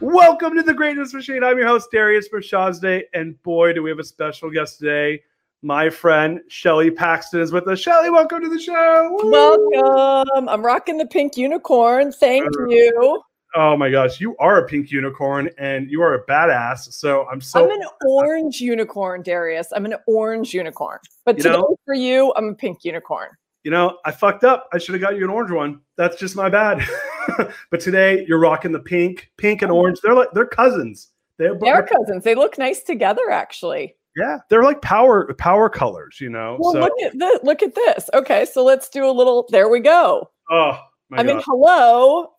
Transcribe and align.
Welcome 0.00 0.54
to 0.56 0.62
the 0.62 0.74
Greatness 0.74 1.14
Machine. 1.14 1.42
I'm 1.42 1.56
your 1.58 1.66
host, 1.68 1.88
Darius 1.90 2.28
Mirshahzadeh, 2.28 3.02
and 3.14 3.40
boy, 3.42 3.72
do 3.72 3.82
we 3.82 3.90
have 3.90 3.98
a 3.98 4.04
special 4.04 4.50
guest 4.50 4.78
today. 4.78 5.22
My 5.62 5.88
friend 5.88 6.40
Shelley 6.48 6.90
Paxton 6.90 7.40
is 7.40 7.50
with 7.50 7.66
us. 7.66 7.80
Shelley, 7.80 8.10
welcome 8.10 8.42
to 8.42 8.48
the 8.48 8.58
show. 8.60 9.10
Woo! 9.22 9.30
Welcome. 9.72 10.48
I'm 10.48 10.64
rocking 10.64 10.98
the 10.98 11.06
pink 11.06 11.36
unicorn. 11.36 12.12
Thank 12.12 12.44
Uh, 12.56 12.66
you. 12.68 13.22
Oh 13.54 13.74
my 13.74 13.90
gosh, 13.90 14.20
you 14.20 14.36
are 14.38 14.58
a 14.58 14.66
pink 14.66 14.90
unicorn 14.90 15.48
and 15.56 15.90
you 15.90 16.02
are 16.02 16.14
a 16.14 16.26
badass. 16.26 16.92
So 16.92 17.26
I'm 17.32 17.40
so 17.40 17.64
I'm 17.64 17.70
an 17.80 17.86
orange 18.06 18.60
unicorn, 18.60 19.22
Darius. 19.22 19.68
I'm 19.72 19.86
an 19.86 19.94
orange 20.06 20.52
unicorn. 20.52 20.98
But 21.24 21.38
You 21.38 21.44
today 21.44 21.54
know- 21.56 21.76
for 21.86 21.94
you, 21.94 22.34
I'm 22.36 22.48
a 22.50 22.54
pink 22.54 22.84
unicorn. 22.84 23.28
you 23.64 23.70
know, 23.70 23.98
I 24.04 24.10
fucked 24.12 24.44
up. 24.44 24.68
I 24.74 24.78
should 24.78 24.92
have 24.94 25.00
got 25.02 25.16
you 25.16 25.24
an 25.24 25.30
orange 25.30 25.50
one. 25.50 25.80
That's 25.96 26.16
just 26.16 26.36
my 26.36 26.50
bad. 26.50 26.86
but 27.70 27.80
today 27.80 28.24
you're 28.28 28.38
rocking 28.38 28.72
the 28.72 28.80
pink, 28.80 29.30
pink 29.36 29.62
and 29.62 29.70
orange. 29.70 30.00
They're 30.02 30.14
like 30.14 30.28
they're 30.32 30.46
cousins. 30.46 31.10
They're, 31.38 31.58
They're 31.58 31.82
cousins. 31.82 32.24
They 32.24 32.34
look 32.34 32.56
nice 32.56 32.82
together, 32.82 33.30
actually. 33.30 33.94
yeah, 34.16 34.38
they're 34.48 34.62
like 34.62 34.80
power 34.80 35.32
power 35.34 35.68
colors, 35.68 36.18
you 36.20 36.30
know. 36.30 36.56
Well, 36.58 36.72
so 36.72 36.80
look 36.80 36.92
at 37.04 37.18
this. 37.18 37.40
Look 37.42 37.62
at 37.62 37.74
this. 37.74 38.08
Okay, 38.14 38.46
so 38.46 38.64
let's 38.64 38.88
do 38.88 39.04
a 39.04 39.12
little. 39.12 39.46
There 39.50 39.68
we 39.68 39.80
go. 39.80 40.30
oh 40.50 40.78
my 41.10 41.18
I 41.18 41.22
mean, 41.22 41.40
hello. 41.44 42.32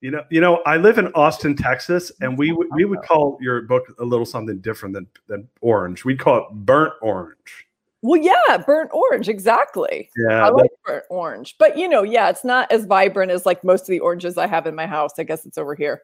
You 0.00 0.10
know, 0.10 0.22
you 0.30 0.40
know, 0.40 0.62
I 0.66 0.76
live 0.76 0.98
in 0.98 1.08
Austin, 1.14 1.56
Texas, 1.56 2.12
and 2.20 2.38
we 2.38 2.52
would 2.52 2.68
we 2.74 2.84
would 2.84 3.02
call 3.04 3.38
your 3.40 3.62
book 3.62 3.84
a 3.98 4.04
little 4.04 4.26
something 4.26 4.58
different 4.60 4.94
than 4.94 5.06
than 5.26 5.48
orange. 5.60 6.04
We'd 6.04 6.20
call 6.20 6.38
it 6.38 6.44
burnt 6.52 6.92
orange. 7.02 7.66
Well, 8.04 8.20
yeah, 8.20 8.58
burnt 8.58 8.90
orange. 8.92 9.30
Exactly. 9.30 10.10
Yeah, 10.28 10.44
I 10.44 10.50
like 10.50 10.70
burnt 10.84 11.04
orange, 11.08 11.56
but 11.58 11.78
you 11.78 11.88
know, 11.88 12.02
yeah, 12.02 12.28
it's 12.28 12.44
not 12.44 12.70
as 12.70 12.84
vibrant 12.84 13.32
as 13.32 13.46
like 13.46 13.64
most 13.64 13.80
of 13.84 13.86
the 13.88 14.00
oranges 14.00 14.36
I 14.36 14.46
have 14.46 14.66
in 14.66 14.74
my 14.74 14.86
house. 14.86 15.12
I 15.18 15.22
guess 15.22 15.46
it's 15.46 15.56
over 15.56 15.74
here. 15.74 16.02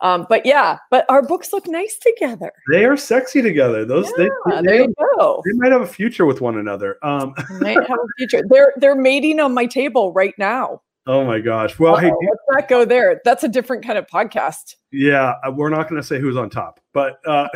Um, 0.00 0.26
but 0.30 0.46
yeah, 0.46 0.78
but 0.92 1.04
our 1.08 1.22
books 1.22 1.52
look 1.52 1.66
nice 1.66 1.98
together. 1.98 2.52
they 2.70 2.84
are 2.84 2.96
sexy 2.96 3.42
together. 3.42 3.84
Those 3.84 4.10
they, 4.16 4.30
Yeah, 4.46 4.60
they, 4.60 4.62
there 4.62 4.80
you 4.82 4.94
go. 5.18 5.42
they 5.44 5.52
might 5.54 5.72
have 5.72 5.82
a 5.82 5.86
future 5.88 6.24
with 6.24 6.40
one 6.40 6.56
another. 6.56 6.96
Um, 7.02 7.34
Might 7.60 7.74
have 7.76 7.98
a 7.98 8.06
future. 8.16 8.42
They're 8.48 8.72
they're 8.76 8.94
mating 8.94 9.40
on 9.40 9.52
my 9.52 9.66
table 9.66 10.12
right 10.12 10.34
now. 10.38 10.82
Oh 11.06 11.24
my 11.24 11.40
gosh. 11.40 11.78
Well, 11.78 11.96
hey, 11.96 12.08
Uh-oh, 12.08 12.18
let's 12.28 12.42
not 12.50 12.68
go 12.68 12.84
there. 12.84 13.20
That's 13.24 13.44
a 13.44 13.48
different 13.48 13.84
kind 13.84 13.98
of 13.98 14.06
podcast. 14.06 14.76
yeah, 14.92 15.34
uh, 15.46 15.50
we're 15.50 15.68
not 15.70 15.88
going 15.88 16.00
to 16.00 16.06
say 16.06 16.18
who's 16.20 16.36
on 16.36 16.50
top, 16.50 16.80
but 16.92 17.20
uh, 17.26 17.48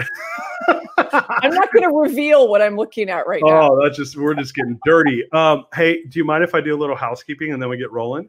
I'm 0.99 1.53
not 1.55 1.73
going 1.73 1.83
to 1.89 1.95
reveal 1.95 2.49
what 2.49 2.63
I'm 2.63 2.77
looking 2.77 3.11
at 3.11 3.27
right 3.27 3.43
now. 3.45 3.73
oh, 3.73 3.83
that's 3.83 3.97
just 3.97 4.17
we're 4.17 4.35
just 4.35 4.55
getting 4.55 4.79
dirty. 4.85 5.25
Um, 5.33 5.65
hey, 5.75 6.05
do 6.05 6.19
you 6.19 6.25
mind 6.25 6.45
if 6.45 6.55
I 6.55 6.61
do 6.61 6.75
a 6.75 6.79
little 6.79 6.97
housekeeping 6.97 7.53
and 7.53 7.61
then 7.63 7.69
we 7.69 7.77
get 7.77 7.91
rolling? 7.93 8.29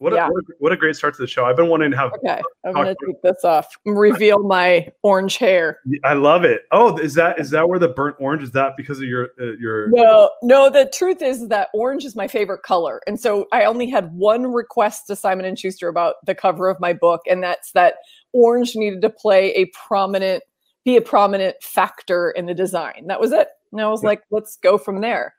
What, 0.00 0.14
Yeah. 0.14 0.28
a, 0.28 0.30
what, 0.30 0.44
a, 0.44 0.52
what 0.60 0.72
a 0.72 0.76
great 0.78 0.96
start 0.96 1.14
to 1.16 1.20
the 1.20 1.28
show. 1.28 1.44
I've 1.44 1.56
been 1.56 1.68
wanting 1.68 1.90
to 1.90 1.96
have. 1.98 2.14
Okay, 2.14 2.40
I'm 2.64 2.72
going 2.72 2.86
to 2.86 2.96
take 3.06 3.20
this 3.20 3.44
off 3.44 3.66
reveal 3.84 4.38
my 4.42 4.88
orange 5.02 5.36
hair. 5.36 5.80
I 6.04 6.14
love 6.14 6.42
it. 6.42 6.62
Oh, 6.72 6.96
is 6.96 7.12
that 7.14 7.38
is 7.38 7.50
that 7.50 7.68
where 7.68 7.78
the 7.78 7.88
burnt 7.88 8.16
orange 8.18 8.42
is 8.42 8.50
that 8.52 8.78
because 8.78 8.96
of 8.98 9.04
your 9.04 9.28
uh, 9.38 9.52
your 9.60 9.90
No, 9.90 10.30
no. 10.42 10.70
The 10.70 10.90
truth 10.94 11.20
is 11.20 11.48
that 11.48 11.68
orange 11.74 12.06
is 12.06 12.16
my 12.16 12.26
favorite 12.28 12.62
color, 12.62 13.02
and 13.06 13.20
so 13.20 13.46
I 13.52 13.64
only 13.64 13.90
had 13.90 14.10
one 14.14 14.46
request 14.46 15.06
to 15.08 15.16
Simon 15.16 15.44
and 15.44 15.58
Schuster 15.58 15.88
about 15.88 16.14
the 16.24 16.34
cover 16.34 16.70
of 16.70 16.80
my 16.80 16.94
book, 16.94 17.20
and 17.28 17.42
that's 17.42 17.72
that 17.72 17.96
orange 18.32 18.74
needed 18.76 19.02
to 19.02 19.10
play 19.10 19.52
a 19.52 19.66
prominent, 19.66 20.42
be 20.82 20.96
a 20.96 21.02
prominent 21.02 21.62
factor 21.62 22.30
in 22.30 22.46
the 22.46 22.54
design. 22.54 23.04
That 23.08 23.20
was 23.20 23.32
it. 23.32 23.48
And 23.70 23.82
I 23.82 23.88
was 23.88 24.02
like, 24.02 24.22
let's 24.30 24.56
go 24.56 24.78
from 24.78 25.02
there. 25.02 25.34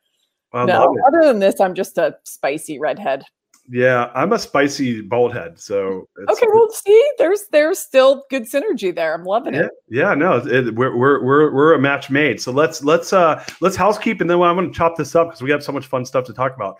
I 0.53 0.65
no, 0.65 0.95
other 1.07 1.23
than 1.23 1.39
this, 1.39 1.59
I'm 1.59 1.73
just 1.73 1.97
a 1.97 2.15
spicy 2.25 2.77
redhead. 2.77 3.23
Yeah, 3.69 4.11
I'm 4.15 4.33
a 4.33 4.39
spicy 4.39 5.01
bald 5.01 5.33
head, 5.33 5.59
so 5.59 6.09
it's, 6.17 6.31
Okay, 6.31 6.47
well, 6.51 6.69
see, 6.71 7.11
there's 7.17 7.43
there's 7.51 7.79
still 7.79 8.25
good 8.29 8.43
synergy 8.43 8.93
there. 8.93 9.13
I'm 9.13 9.23
loving 9.23 9.53
yeah, 9.53 9.65
it. 9.65 9.71
yeah, 9.89 10.13
no, 10.13 10.37
it, 10.37 10.75
we're 10.75 10.95
we're 10.95 11.23
we're 11.23 11.53
we're 11.53 11.73
a 11.73 11.79
match 11.79 12.09
made. 12.09 12.41
So 12.41 12.51
let's 12.51 12.83
let's 12.83 13.13
uh 13.13 13.43
let's 13.61 13.75
housekeep, 13.75 14.19
and 14.19 14.29
then 14.29 14.41
I'm 14.41 14.55
going 14.55 14.71
to 14.71 14.77
chop 14.77 14.97
this 14.97 15.15
up 15.15 15.27
because 15.27 15.41
we 15.41 15.51
have 15.51 15.63
so 15.63 15.71
much 15.71 15.85
fun 15.85 16.05
stuff 16.05 16.25
to 16.25 16.33
talk 16.33 16.55
about. 16.55 16.77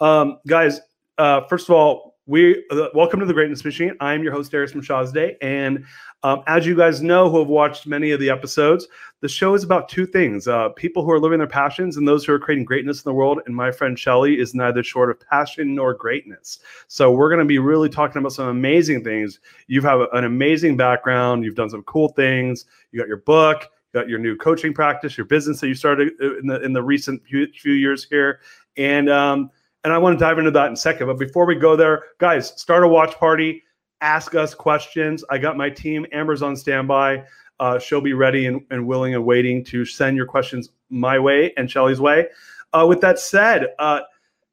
Um, 0.00 0.38
guys, 0.46 0.80
uh, 1.18 1.42
first 1.42 1.68
of 1.68 1.74
all, 1.74 2.16
we 2.30 2.64
uh, 2.70 2.86
welcome 2.94 3.18
to 3.18 3.26
the 3.26 3.34
Greatness 3.34 3.64
Machine. 3.64 3.96
I'm 3.98 4.22
your 4.22 4.32
host 4.32 4.52
Darius 4.52 5.10
Day, 5.10 5.36
and 5.42 5.84
um, 6.22 6.44
as 6.46 6.64
you 6.64 6.76
guys 6.76 7.02
know, 7.02 7.28
who 7.28 7.40
have 7.40 7.48
watched 7.48 7.88
many 7.88 8.12
of 8.12 8.20
the 8.20 8.30
episodes, 8.30 8.86
the 9.18 9.28
show 9.28 9.52
is 9.54 9.64
about 9.64 9.88
two 9.88 10.06
things: 10.06 10.46
uh, 10.46 10.68
people 10.68 11.04
who 11.04 11.10
are 11.10 11.18
living 11.18 11.38
their 11.38 11.48
passions 11.48 11.96
and 11.96 12.06
those 12.06 12.24
who 12.24 12.32
are 12.32 12.38
creating 12.38 12.66
greatness 12.66 12.98
in 12.98 13.10
the 13.10 13.14
world. 13.14 13.40
And 13.46 13.56
my 13.56 13.72
friend 13.72 13.98
Shelley 13.98 14.38
is 14.38 14.54
neither 14.54 14.84
short 14.84 15.10
of 15.10 15.18
passion 15.28 15.74
nor 15.74 15.92
greatness. 15.92 16.60
So 16.86 17.10
we're 17.10 17.30
going 17.30 17.40
to 17.40 17.44
be 17.44 17.58
really 17.58 17.88
talking 17.88 18.20
about 18.20 18.32
some 18.32 18.46
amazing 18.46 19.02
things. 19.02 19.40
You 19.66 19.82
have 19.82 20.02
an 20.12 20.22
amazing 20.22 20.76
background. 20.76 21.42
You've 21.42 21.56
done 21.56 21.70
some 21.70 21.82
cool 21.82 22.10
things. 22.10 22.64
You 22.92 23.00
got 23.00 23.08
your 23.08 23.16
book. 23.16 23.66
You 23.92 24.00
got 24.00 24.08
your 24.08 24.20
new 24.20 24.36
coaching 24.36 24.72
practice, 24.72 25.18
your 25.18 25.26
business 25.26 25.58
that 25.60 25.66
you 25.66 25.74
started 25.74 26.12
uh, 26.22 26.38
in 26.38 26.46
the 26.46 26.62
in 26.62 26.74
the 26.74 26.82
recent 26.82 27.24
few, 27.26 27.48
few 27.48 27.72
years 27.72 28.04
here, 28.04 28.38
and 28.76 29.10
um, 29.10 29.50
and 29.84 29.92
I 29.92 29.98
want 29.98 30.18
to 30.18 30.24
dive 30.24 30.38
into 30.38 30.50
that 30.52 30.66
in 30.66 30.72
a 30.74 30.76
second. 30.76 31.06
But 31.06 31.18
before 31.18 31.46
we 31.46 31.54
go 31.54 31.76
there, 31.76 32.04
guys, 32.18 32.48
start 32.60 32.84
a 32.84 32.88
watch 32.88 33.14
party. 33.16 33.62
Ask 34.00 34.34
us 34.34 34.54
questions. 34.54 35.24
I 35.30 35.38
got 35.38 35.56
my 35.56 35.70
team. 35.70 36.06
Amber's 36.12 36.42
on 36.42 36.56
standby. 36.56 37.24
Uh, 37.58 37.78
she'll 37.78 38.00
be 38.00 38.14
ready 38.14 38.46
and, 38.46 38.62
and 38.70 38.86
willing 38.86 39.14
and 39.14 39.24
waiting 39.24 39.62
to 39.64 39.84
send 39.84 40.16
your 40.16 40.26
questions 40.26 40.70
my 40.88 41.18
way 41.18 41.52
and 41.56 41.70
Shelley's 41.70 42.00
way. 42.00 42.26
Uh, 42.72 42.86
with 42.88 43.00
that 43.02 43.18
said, 43.18 43.74
uh, 43.78 44.00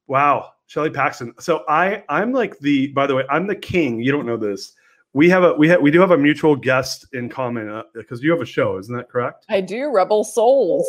wow, 0.08 0.52
Shelley 0.66 0.90
Paxton. 0.90 1.34
So 1.40 1.64
I 1.70 2.04
I'm 2.10 2.34
like 2.34 2.60
the 2.60 2.88
by 2.88 3.08
the 3.08 3.16
way, 3.16 3.24
I'm 3.30 3.48
the 3.48 3.56
king. 3.56 4.02
You 4.02 4.12
don't 4.12 4.26
know 4.26 4.38
this. 4.38 4.74
we 5.14 5.30
have 5.30 5.44
a 5.44 5.54
we 5.54 5.68
have 5.70 5.82
we 5.82 5.90
do 5.92 6.00
have 6.02 6.12
a 6.12 6.18
mutual 6.18 6.56
guest 6.56 7.08
in 7.14 7.30
common 7.30 7.84
because 7.94 8.20
uh, 8.20 8.24
you 8.24 8.32
have 8.32 8.42
a 8.42 8.46
show, 8.46 8.78
isn't 8.78 8.96
that 8.96 9.10
correct? 9.10 9.46
I 9.50 9.62
do. 9.62 9.90
Rebel 9.92 10.24
Souls. 10.24 10.88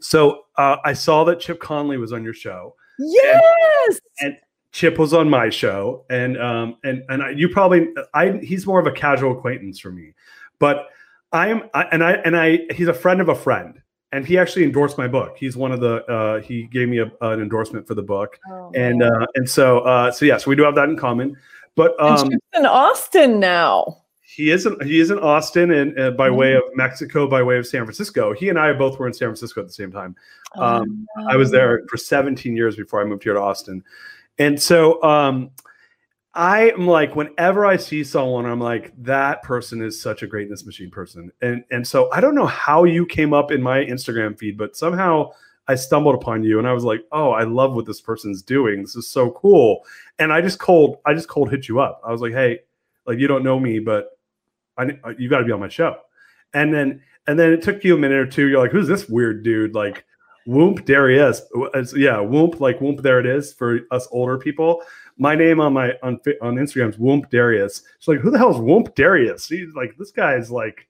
So 0.00 0.44
uh, 0.58 0.76
I 0.84 0.92
saw 0.92 1.24
that 1.24 1.40
Chip 1.40 1.60
Conley 1.60 1.96
was 1.96 2.12
on 2.12 2.22
your 2.22 2.34
show. 2.34 2.76
Yes. 2.98 4.00
And, 4.20 4.32
and 4.32 4.38
Chip 4.72 4.98
was 4.98 5.14
on 5.14 5.30
my 5.30 5.50
show, 5.50 6.04
and 6.10 6.36
um 6.40 6.76
and 6.82 7.04
and 7.08 7.22
I, 7.22 7.30
you 7.30 7.48
probably 7.48 7.88
I 8.12 8.32
he's 8.42 8.66
more 8.66 8.80
of 8.80 8.86
a 8.86 8.92
casual 8.92 9.38
acquaintance 9.38 9.78
for 9.78 9.92
me, 9.92 10.14
but 10.58 10.88
I 11.32 11.48
am 11.48 11.62
I, 11.74 11.84
and 11.84 12.02
I 12.02 12.12
and 12.12 12.36
I 12.36 12.60
he's 12.72 12.88
a 12.88 12.94
friend 12.94 13.20
of 13.20 13.28
a 13.28 13.36
friend, 13.36 13.80
and 14.10 14.26
he 14.26 14.36
actually 14.36 14.64
endorsed 14.64 14.98
my 14.98 15.06
book. 15.06 15.36
He's 15.38 15.56
one 15.56 15.70
of 15.70 15.80
the 15.80 16.04
uh, 16.06 16.40
he 16.40 16.64
gave 16.64 16.88
me 16.88 16.98
a, 16.98 17.10
an 17.20 17.40
endorsement 17.40 17.86
for 17.86 17.94
the 17.94 18.02
book, 18.02 18.38
oh, 18.50 18.72
and 18.74 19.02
uh, 19.02 19.26
and 19.36 19.48
so 19.48 19.78
uh, 19.80 20.10
so 20.10 20.24
yeah, 20.24 20.38
so 20.38 20.50
we 20.50 20.56
do 20.56 20.64
have 20.64 20.74
that 20.74 20.88
in 20.88 20.96
common. 20.96 21.36
But 21.76 22.00
um, 22.00 22.30
in 22.54 22.66
Austin 22.66 23.38
now. 23.38 24.03
He 24.34 24.50
isn't. 24.50 24.82
He 24.82 24.98
is 24.98 25.10
in 25.10 25.18
Austin, 25.20 25.70
and 25.70 25.98
uh, 25.98 26.10
by 26.10 26.28
mm-hmm. 26.28 26.36
way 26.36 26.54
of 26.54 26.62
Mexico, 26.74 27.28
by 27.28 27.42
way 27.42 27.56
of 27.56 27.66
San 27.66 27.84
Francisco. 27.84 28.32
He 28.32 28.48
and 28.48 28.58
I 28.58 28.72
both 28.72 28.98
were 28.98 29.06
in 29.06 29.12
San 29.12 29.28
Francisco 29.28 29.60
at 29.60 29.68
the 29.68 29.72
same 29.72 29.92
time. 29.92 30.16
Um, 30.56 31.06
oh, 31.18 31.26
I 31.28 31.36
was 31.36 31.52
there 31.52 31.82
for 31.88 31.96
17 31.96 32.56
years 32.56 32.74
before 32.74 33.00
I 33.00 33.04
moved 33.04 33.22
here 33.22 33.34
to 33.34 33.40
Austin, 33.40 33.84
and 34.38 34.60
so 34.60 35.00
um, 35.04 35.50
I 36.34 36.70
am 36.70 36.88
like, 36.88 37.14
whenever 37.14 37.64
I 37.64 37.76
see 37.76 38.02
someone, 38.02 38.44
I'm 38.44 38.58
like, 38.58 38.92
that 39.04 39.42
person 39.44 39.80
is 39.80 40.02
such 40.02 40.24
a 40.24 40.26
greatness 40.26 40.66
machine 40.66 40.90
person, 40.90 41.30
and 41.40 41.62
and 41.70 41.86
so 41.86 42.10
I 42.10 42.20
don't 42.20 42.34
know 42.34 42.46
how 42.46 42.82
you 42.82 43.06
came 43.06 43.32
up 43.32 43.52
in 43.52 43.62
my 43.62 43.84
Instagram 43.84 44.36
feed, 44.36 44.58
but 44.58 44.76
somehow 44.76 45.30
I 45.68 45.76
stumbled 45.76 46.16
upon 46.16 46.42
you, 46.42 46.58
and 46.58 46.66
I 46.66 46.72
was 46.72 46.82
like, 46.82 47.04
oh, 47.12 47.30
I 47.30 47.44
love 47.44 47.74
what 47.74 47.86
this 47.86 48.00
person's 48.00 48.42
doing. 48.42 48.82
This 48.82 48.96
is 48.96 49.08
so 49.08 49.30
cool, 49.30 49.84
and 50.18 50.32
I 50.32 50.40
just 50.40 50.58
cold, 50.58 50.96
I 51.06 51.14
just 51.14 51.28
cold 51.28 51.50
hit 51.50 51.68
you 51.68 51.78
up. 51.78 52.00
I 52.04 52.10
was 52.10 52.20
like, 52.20 52.32
hey, 52.32 52.60
like 53.06 53.20
you 53.20 53.28
don't 53.28 53.44
know 53.44 53.60
me, 53.60 53.78
but 53.78 54.10
I, 54.76 54.98
uh, 55.04 55.14
you 55.18 55.28
got 55.28 55.38
to 55.38 55.44
be 55.44 55.52
on 55.52 55.60
my 55.60 55.68
show. 55.68 55.96
And 56.52 56.72
then, 56.72 57.02
and 57.26 57.38
then 57.38 57.52
it 57.52 57.62
took 57.62 57.84
you 57.84 57.94
a 57.94 57.98
minute 57.98 58.18
or 58.18 58.26
two. 58.26 58.48
You're 58.48 58.60
like, 58.60 58.70
who's 58.70 58.88
this 58.88 59.08
weird 59.08 59.42
dude? 59.42 59.74
Like, 59.74 60.04
Whoop, 60.46 60.84
there 60.84 61.08
he 61.08 61.16
is. 61.16 61.42
Yeah, 61.96 62.20
Whoop, 62.20 62.60
like 62.60 62.80
Whoop, 62.80 63.00
there 63.00 63.18
it 63.18 63.26
is 63.26 63.52
for 63.52 63.80
us 63.90 64.06
older 64.10 64.38
people. 64.38 64.82
My 65.16 65.34
name 65.34 65.58
on 65.58 65.72
my 65.72 65.94
on 66.02 66.20
on 66.42 66.56
Instagram 66.56 66.90
is 66.90 66.98
Whoop 66.98 67.30
Darius. 67.30 67.82
She's 67.98 68.08
like, 68.08 68.18
who 68.18 68.30
the 68.30 68.38
hell 68.38 68.50
is 68.50 68.58
Darius? 68.94 69.48
He's 69.48 69.74
like, 69.74 69.96
this 69.98 70.10
guy's 70.10 70.50
like 70.50 70.86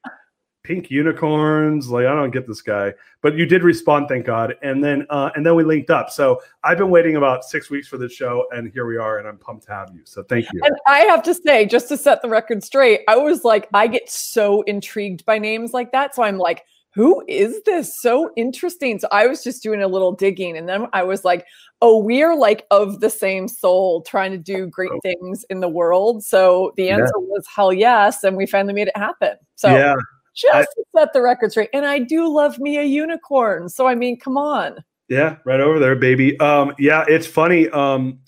pink 0.65 0.91
unicorns. 0.91 1.89
Like, 1.89 2.07
I 2.07 2.15
don't 2.15 2.31
get 2.31 2.49
this 2.49 2.63
guy. 2.63 2.95
But 3.23 3.37
you 3.37 3.47
did 3.47 3.63
respond, 3.63 4.09
thank 4.09 4.27
God. 4.27 4.55
And 4.63 4.83
then 4.83 5.07
uh, 5.11 5.31
and 5.37 5.47
then 5.47 5.55
we 5.55 5.63
linked 5.63 5.91
up. 5.91 6.11
So 6.11 6.41
I've 6.65 6.79
been 6.79 6.91
waiting 6.91 7.17
about 7.17 7.45
six 7.45 7.71
weeks 7.71 7.87
for 7.87 7.97
this 7.97 8.13
show, 8.13 8.47
and 8.51 8.73
here 8.73 8.87
we 8.87 8.97
are, 8.97 9.19
and 9.19 9.29
I'm 9.29 9.39
pumped 9.39 9.67
to 9.67 9.73
have 9.73 9.91
you. 9.95 10.01
So 10.05 10.25
thank 10.25 10.47
you. 10.53 10.61
And 10.65 10.77
I 10.89 11.01
have 11.01 11.23
to 11.25 11.35
say, 11.35 11.67
just 11.67 11.89
to 11.89 11.97
set 11.97 12.23
the 12.23 12.29
record 12.29 12.65
straight, 12.65 13.03
I 13.07 13.17
was 13.17 13.45
like, 13.45 13.69
I 13.73 13.87
get 13.87 14.11
so 14.11 14.63
intrigued 14.63 15.25
by 15.25 15.39
names 15.39 15.73
like 15.73 15.93
that. 15.93 16.15
So 16.15 16.23
I'm 16.23 16.39
like, 16.39 16.65
who 16.95 17.25
is 17.29 17.61
this? 17.65 18.01
So 18.01 18.31
interesting. 18.37 18.99
So 18.99 19.09
I 19.11 19.27
was 19.27 19.43
just 19.43 19.63
doing 19.63 19.83
a 19.83 19.89
little 19.89 20.13
digging, 20.13 20.57
and 20.57 20.69
then 20.69 20.87
I 20.93 21.03
was 21.03 21.25
like, 21.25 21.47
oh, 21.83 21.99
we 21.99 22.23
are 22.23 22.37
like 22.37 22.67
of 22.71 23.01
the 23.01 23.11
same 23.11 23.49
soul, 23.49 24.03
trying 24.03 24.33
to 24.33 24.39
do 24.39 24.67
great 24.67 24.91
oh. 24.93 25.01
things 25.03 25.45
in 25.51 25.61
the 25.61 25.69
world. 25.69 26.25
So 26.25 26.73
the 26.77 26.89
answer 26.89 27.13
yeah. 27.19 27.27
was 27.27 27.47
hell 27.55 27.73
yes, 27.73 28.25
and 28.25 28.37
we 28.37 28.47
finally 28.47 28.75
made 28.75 28.89
it 28.89 28.97
happen. 28.97 29.37
So 29.57 29.69
yeah 29.69 29.95
just 30.35 30.55
I, 30.55 30.63
to 30.63 30.85
set 30.97 31.13
the 31.13 31.23
record 31.23 31.53
straight. 31.53 31.71
And 31.73 31.87
I 31.87 32.01
do 32.01 32.29
love 32.29 32.59
me 32.59 32.79
a 32.79 32.83
unicorn. 32.83 33.69
So 33.69 33.87
I 33.87 33.95
mean, 33.95 34.19
come 34.19 34.37
on. 34.37 34.83
Yeah, 35.09 35.37
right 35.45 35.61
over 35.61 35.79
there, 35.79 35.97
baby. 35.97 36.39
Um, 36.41 36.75
yeah, 36.79 37.05
it's 37.07 37.27
funny. 37.27 37.69
Um, 37.71 38.21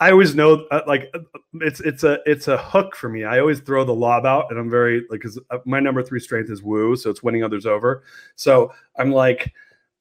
I 0.00 0.12
always 0.12 0.34
know 0.34 0.66
uh, 0.70 0.82
like 0.86 1.10
uh, 1.14 1.20
it's 1.54 1.80
it's 1.80 2.04
a 2.04 2.18
it's 2.24 2.46
a 2.48 2.56
hook 2.56 2.94
for 2.94 3.08
me. 3.08 3.24
I 3.24 3.40
always 3.40 3.60
throw 3.60 3.84
the 3.84 3.94
lob 3.94 4.26
out, 4.26 4.46
and 4.50 4.58
I'm 4.58 4.70
very 4.70 5.00
like 5.10 5.20
because 5.20 5.38
uh, 5.50 5.58
my 5.64 5.80
number 5.80 6.02
three 6.02 6.20
strength 6.20 6.50
is 6.50 6.62
woo, 6.62 6.94
so 6.96 7.10
it's 7.10 7.22
winning 7.22 7.42
others 7.42 7.66
over. 7.66 8.04
So 8.36 8.72
I'm 8.96 9.10
like 9.10 9.52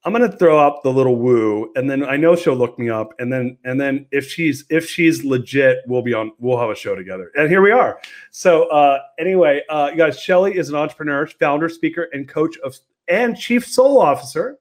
I'm 0.07 0.13
gonna 0.13 0.31
throw 0.31 0.57
up 0.57 0.83
the 0.83 0.89
little 0.89 1.17
woo, 1.17 1.69
and 1.75 1.89
then 1.89 2.05
I 2.05 2.15
know 2.15 2.33
she'll 2.33 2.55
look 2.55 2.79
me 2.79 2.89
up, 2.89 3.13
and 3.19 3.29
then 3.29 3.57
and 3.65 3.77
then 3.77 4.05
if 4.09 4.31
she's 4.31 4.63
if 4.69 4.87
she's 4.87 5.25
legit, 5.25 5.79
we'll 5.85 6.01
be 6.01 6.13
on. 6.13 6.31
We'll 6.39 6.57
have 6.57 6.69
a 6.69 6.75
show 6.75 6.95
together, 6.95 7.29
and 7.35 7.49
here 7.49 7.61
we 7.61 7.71
are. 7.71 7.99
So 8.31 8.69
uh, 8.69 8.99
anyway, 9.19 9.63
uh, 9.69 9.89
you 9.91 9.97
guys, 9.97 10.17
Shelley 10.17 10.55
is 10.55 10.69
an 10.69 10.75
entrepreneur, 10.75 11.27
founder, 11.27 11.67
speaker, 11.67 12.07
and 12.13 12.25
coach 12.25 12.57
of 12.59 12.77
and 13.09 13.37
chief 13.37 13.67
soul 13.67 13.99
officer 13.99 14.59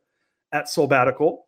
at 0.51 0.65
Soulbbatical. 0.65 1.43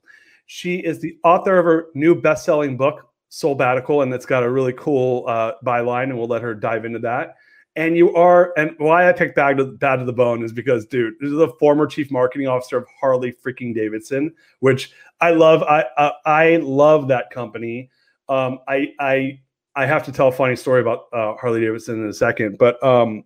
She 0.46 0.76
is 0.76 1.00
the 1.00 1.18
author 1.24 1.58
of 1.58 1.64
her 1.64 1.86
new 1.94 2.14
best-selling 2.14 2.76
book, 2.76 3.08
Soulbbatical, 3.32 4.04
and 4.04 4.14
it's 4.14 4.26
got 4.26 4.44
a 4.44 4.48
really 4.48 4.74
cool 4.74 5.24
uh, 5.26 5.54
byline, 5.66 6.04
and 6.04 6.16
we'll 6.16 6.28
let 6.28 6.42
her 6.42 6.54
dive 6.54 6.84
into 6.84 7.00
that 7.00 7.34
and 7.78 7.96
you 7.96 8.12
are 8.16 8.52
and 8.56 8.74
why 8.78 9.08
I 9.08 9.12
picked 9.12 9.36
bad 9.36 9.58
to, 9.58 9.64
bad 9.64 9.96
to 9.96 10.04
the 10.04 10.12
bone 10.12 10.42
is 10.42 10.52
because 10.52 10.84
dude, 10.84 11.14
this 11.20 11.30
is 11.30 11.38
the 11.38 11.52
former 11.60 11.86
chief 11.86 12.10
marketing 12.10 12.48
officer 12.48 12.76
of 12.76 12.86
Harley 13.00 13.32
freaking 13.32 13.72
Davidson, 13.72 14.34
which 14.58 14.90
I 15.20 15.30
love. 15.30 15.62
I 15.62 15.84
I, 15.96 16.12
I 16.26 16.56
love 16.56 17.06
that 17.08 17.30
company. 17.30 17.88
Um, 18.28 18.58
I 18.66 18.94
I 18.98 19.40
I 19.76 19.86
have 19.86 20.04
to 20.06 20.12
tell 20.12 20.26
a 20.26 20.32
funny 20.32 20.56
story 20.56 20.80
about 20.80 21.04
uh, 21.12 21.34
Harley 21.36 21.60
Davidson 21.60 22.02
in 22.02 22.08
a 22.08 22.12
second, 22.12 22.58
but 22.58 22.82
um, 22.82 23.22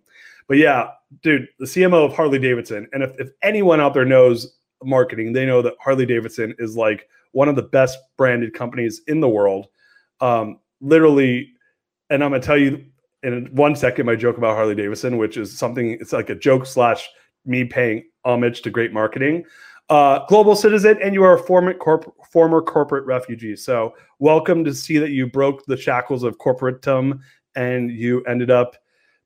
but 0.47 0.57
yeah, 0.57 0.91
dude, 1.23 1.47
the 1.57 1.65
CMO 1.65 2.05
of 2.05 2.13
Harley 2.13 2.37
Davidson, 2.37 2.87
and 2.93 3.01
if, 3.01 3.19
if 3.19 3.29
anyone 3.41 3.81
out 3.81 3.95
there 3.95 4.05
knows 4.05 4.55
marketing, 4.83 5.33
they 5.33 5.47
know 5.47 5.63
that 5.63 5.73
Harley 5.81 6.05
Davidson 6.05 6.53
is 6.59 6.77
like 6.77 7.09
one 7.31 7.49
of 7.49 7.55
the 7.55 7.63
best 7.63 7.97
branded 8.17 8.53
companies 8.53 9.01
in 9.07 9.19
the 9.19 9.29
world. 9.29 9.65
Um, 10.21 10.59
literally, 10.79 11.53
and 12.11 12.23
I'm 12.23 12.29
gonna 12.29 12.43
tell 12.43 12.57
you 12.57 12.85
in 13.23 13.45
one 13.53 13.75
second 13.75 14.05
my 14.05 14.15
joke 14.15 14.37
about 14.37 14.55
Harley 14.55 14.75
Davidson, 14.75 15.17
which 15.17 15.37
is 15.37 15.57
something 15.57 15.91
it's 15.99 16.13
like 16.13 16.29
a 16.29 16.35
joke 16.35 16.65
slash 16.65 17.09
me 17.45 17.63
paying 17.63 18.03
homage 18.25 18.61
to 18.61 18.69
great 18.69 18.93
marketing. 18.93 19.43
Uh, 19.89 20.25
global 20.27 20.55
citizen, 20.55 20.97
and 21.03 21.13
you 21.13 21.23
are 21.23 21.35
a 21.35 21.43
former 21.43 21.73
corp- 21.73 22.13
former 22.31 22.61
corporate 22.61 23.05
refugee. 23.05 23.55
So 23.55 23.93
welcome 24.19 24.63
to 24.63 24.73
see 24.73 24.97
that 24.97 25.11
you 25.11 25.27
broke 25.27 25.65
the 25.65 25.77
shackles 25.77 26.23
of 26.23 26.37
corporatum 26.37 27.19
and 27.55 27.91
you 27.91 28.23
ended 28.23 28.49
up 28.49 28.75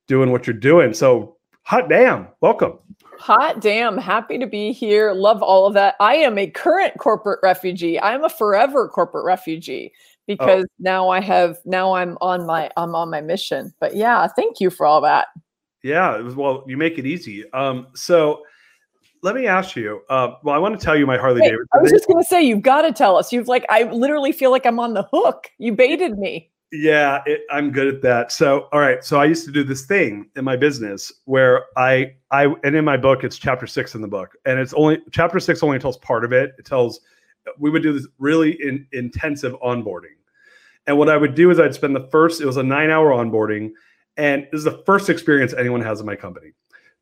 doing 0.08 0.32
what 0.32 0.48
you're 0.48 0.56
doing. 0.56 0.94
So 0.94 1.38
hot 1.62 1.90
damn, 1.90 2.28
welcome. 2.42 2.80
Hot 3.20 3.62
damn, 3.62 3.98
happy 3.98 4.38
to 4.40 4.48
be 4.48 4.72
here. 4.72 5.14
Love 5.14 5.42
all 5.44 5.68
of 5.68 5.74
that. 5.76 5.96
I 6.00 6.16
am 6.16 6.38
a 6.38 6.48
current 6.48 6.98
corporate 6.98 7.40
refugee. 7.44 8.00
I'm 8.02 8.24
a 8.24 8.30
forever 8.30 8.88
corporate 8.90 9.26
refugee. 9.26 9.94
Oh. 10.30 10.36
because 10.36 10.64
oh. 10.64 10.76
now 10.80 11.10
I 11.10 11.22
have 11.22 11.58
now 11.66 11.94
I'm 11.94 12.18
on 12.22 12.46
my 12.46 12.70
I'm 12.78 12.96
on 12.96 13.10
my 13.10 13.22
mission. 13.22 13.74
But 13.80 13.96
yeah, 13.96 14.28
thank 14.28 14.60
you 14.60 14.70
for 14.70 14.86
all 14.86 15.02
that. 15.02 15.28
Yeah, 15.84 16.22
well, 16.22 16.64
you 16.68 16.76
make 16.76 16.98
it 16.98 17.06
easy. 17.06 17.50
Um, 17.54 17.88
so 17.96 18.42
let 19.24 19.36
me 19.36 19.48
ask 19.48 19.76
you. 19.76 20.02
Uh, 20.10 20.32
well, 20.44 20.56
I 20.56 20.58
want 20.58 20.78
to 20.80 20.84
tell 20.84 20.98
you 20.98 21.06
my 21.06 21.18
Harley 21.18 21.42
Davidson. 21.42 21.68
I 21.74 21.82
was 21.82 21.92
just 21.92 22.08
going 22.08 22.22
to 22.22 22.28
say 22.28 22.42
you've 22.42 22.62
got 22.62 22.82
to 22.82 22.92
tell 22.92 23.16
us. 23.16 23.32
You've 23.32 23.48
like 23.48 23.66
I 23.70 23.84
literally 23.84 24.32
feel 24.32 24.52
like 24.52 24.66
I'm 24.66 24.80
on 24.80 24.94
the 24.94 25.08
hook. 25.12 25.50
You 25.58 25.74
baited 25.74 26.18
me. 26.18 26.52
Yeah, 26.72 27.22
it, 27.26 27.42
I'm 27.50 27.72
good 27.72 27.88
at 27.88 28.02
that. 28.02 28.32
So, 28.34 28.68
all 28.74 28.82
right. 28.82 29.02
So 29.04 29.22
I 29.22 29.26
used 29.26 29.46
to 29.46 29.52
do 29.52 29.64
this 29.64 29.86
thing 29.86 30.30
in 30.36 30.44
my 30.44 30.58
business 30.58 31.14
where 31.24 31.64
I 31.78 32.14
I 32.32 32.54
and 32.64 32.76
in 32.76 32.84
my 32.84 32.98
book 32.98 33.24
it's 33.24 33.38
chapter 33.38 33.66
six 33.68 33.96
in 33.96 34.02
the 34.02 34.08
book, 34.08 34.32
and 34.46 34.60
it's 34.60 34.74
only 34.74 35.00
chapter 35.12 35.40
six 35.40 35.64
only 35.64 35.80
tells 35.80 35.98
part 35.98 36.26
of 36.26 36.34
it. 36.34 36.52
It 36.58 36.66
tells 36.66 37.00
we 37.58 37.70
would 37.70 37.84
do 37.84 37.94
this 37.94 38.08
really 38.20 38.58
in, 38.62 38.88
intensive 38.92 39.54
onboarding 39.64 40.18
and 40.88 40.98
what 40.98 41.10
I 41.10 41.18
would 41.18 41.36
do 41.36 41.52
is 41.52 41.60
I'd 41.60 41.76
spend 41.76 41.96
the 41.96 42.08
first, 42.10 42.42
it 42.42 42.46
was 42.46 42.58
a 42.58 42.64
nine 42.64 42.90
hour 42.90 43.12
onboarding. 43.12 43.74
And 44.16 44.48
this 44.52 44.60
is 44.60 44.64
the 44.64 44.82
first 44.86 45.10
experience 45.10 45.54
anyone 45.54 45.82
has 45.82 46.00
in 46.00 46.06
my 46.06 46.16
company. 46.16 46.54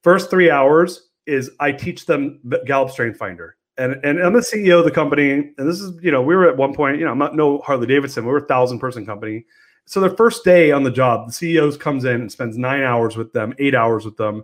First 0.04 0.30
three 0.30 0.50
hours 0.50 1.10
is 1.28 1.52
I 1.60 1.72
teach 1.72 2.06
them 2.06 2.42
Gallup 2.66 2.92
Strength 2.92 3.18
Finder. 3.18 3.56
And, 3.78 3.94
and 4.04 4.20
I'm 4.20 4.34
the 4.34 4.40
CEO 4.40 4.80
of 4.80 4.86
the 4.86 4.92
company. 4.92 5.32
And 5.32 5.54
this 5.58 5.80
is, 5.80 5.98
you 6.02 6.12
know, 6.12 6.22
we 6.22 6.36
were 6.36 6.50
at 6.50 6.58
one 6.58 6.74
point, 6.74 6.98
you 6.98 7.06
know, 7.06 7.12
I'm 7.12 7.18
not 7.18 7.36
no 7.36 7.60
Harley 7.60 7.88
Davidson, 7.88 8.26
we 8.26 8.32
were 8.32 8.40
a 8.40 8.48
thousand 8.48 8.80
person 8.80 9.06
company. 9.06 9.46
So 9.86 10.00
the 10.00 10.16
first 10.16 10.44
day 10.44 10.72
on 10.72 10.84
the 10.84 10.92
job, 10.92 11.28
the 11.28 11.34
CEO 11.34 11.80
comes 11.80 12.06
in 12.06 12.22
and 12.22 12.32
spends 12.32 12.58
nine 12.58 12.82
hours 12.82 13.16
with 13.16 13.34
them, 13.34 13.54
eight 13.60 13.76
hours 13.76 14.04
with 14.04 14.18
them. 14.18 14.44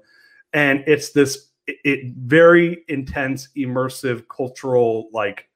And 0.53 0.83
it's 0.85 1.11
this 1.11 1.49
it, 1.65 1.77
it 1.83 2.13
very 2.15 2.83
intense, 2.89 3.49
immersive, 3.57 4.27
cultural, 4.27 5.09
like 5.11 5.47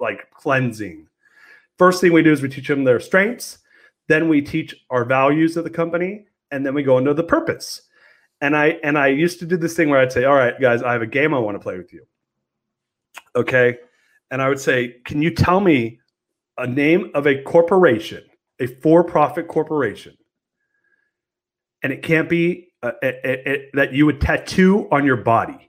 like 0.00 0.30
cleansing 0.32 1.08
First 1.78 2.00
thing 2.00 2.12
we 2.12 2.22
do 2.22 2.32
is 2.32 2.42
we 2.42 2.48
teach 2.48 2.66
them 2.66 2.84
their 2.84 2.98
strengths, 2.98 3.58
then 4.08 4.28
we 4.28 4.42
teach 4.42 4.74
our 4.90 5.04
values 5.04 5.56
of 5.56 5.64
the 5.64 5.70
company, 5.70 6.26
and 6.50 6.66
then 6.66 6.74
we 6.74 6.82
go 6.82 6.98
into 6.98 7.14
the 7.14 7.22
purpose. 7.22 7.82
And 8.40 8.56
I 8.56 8.78
and 8.82 8.98
I 8.98 9.08
used 9.08 9.38
to 9.40 9.46
do 9.46 9.56
this 9.56 9.74
thing 9.74 9.88
where 9.88 10.00
I'd 10.00 10.12
say, 10.12 10.24
"All 10.24 10.34
right, 10.34 10.60
guys, 10.60 10.82
I 10.82 10.92
have 10.92 11.02
a 11.02 11.06
game 11.06 11.32
I 11.34 11.38
want 11.38 11.54
to 11.54 11.60
play 11.60 11.76
with 11.76 11.92
you." 11.92 12.06
Okay? 13.36 13.78
And 14.30 14.42
I 14.42 14.48
would 14.48 14.60
say, 14.60 14.96
"Can 15.04 15.22
you 15.22 15.32
tell 15.32 15.60
me 15.60 16.00
a 16.56 16.66
name 16.66 17.10
of 17.14 17.26
a 17.26 17.42
corporation, 17.42 18.24
a 18.60 18.66
for-profit 18.66 19.48
corporation?" 19.48 20.16
And 21.82 21.92
it 21.92 22.02
can't 22.02 22.28
be 22.28 22.68
uh, 22.82 22.92
it, 23.02 23.20
it, 23.24 23.70
that 23.74 23.92
you 23.92 24.06
would 24.06 24.20
tattoo 24.20 24.88
on 24.90 25.04
your 25.04 25.16
body. 25.16 25.68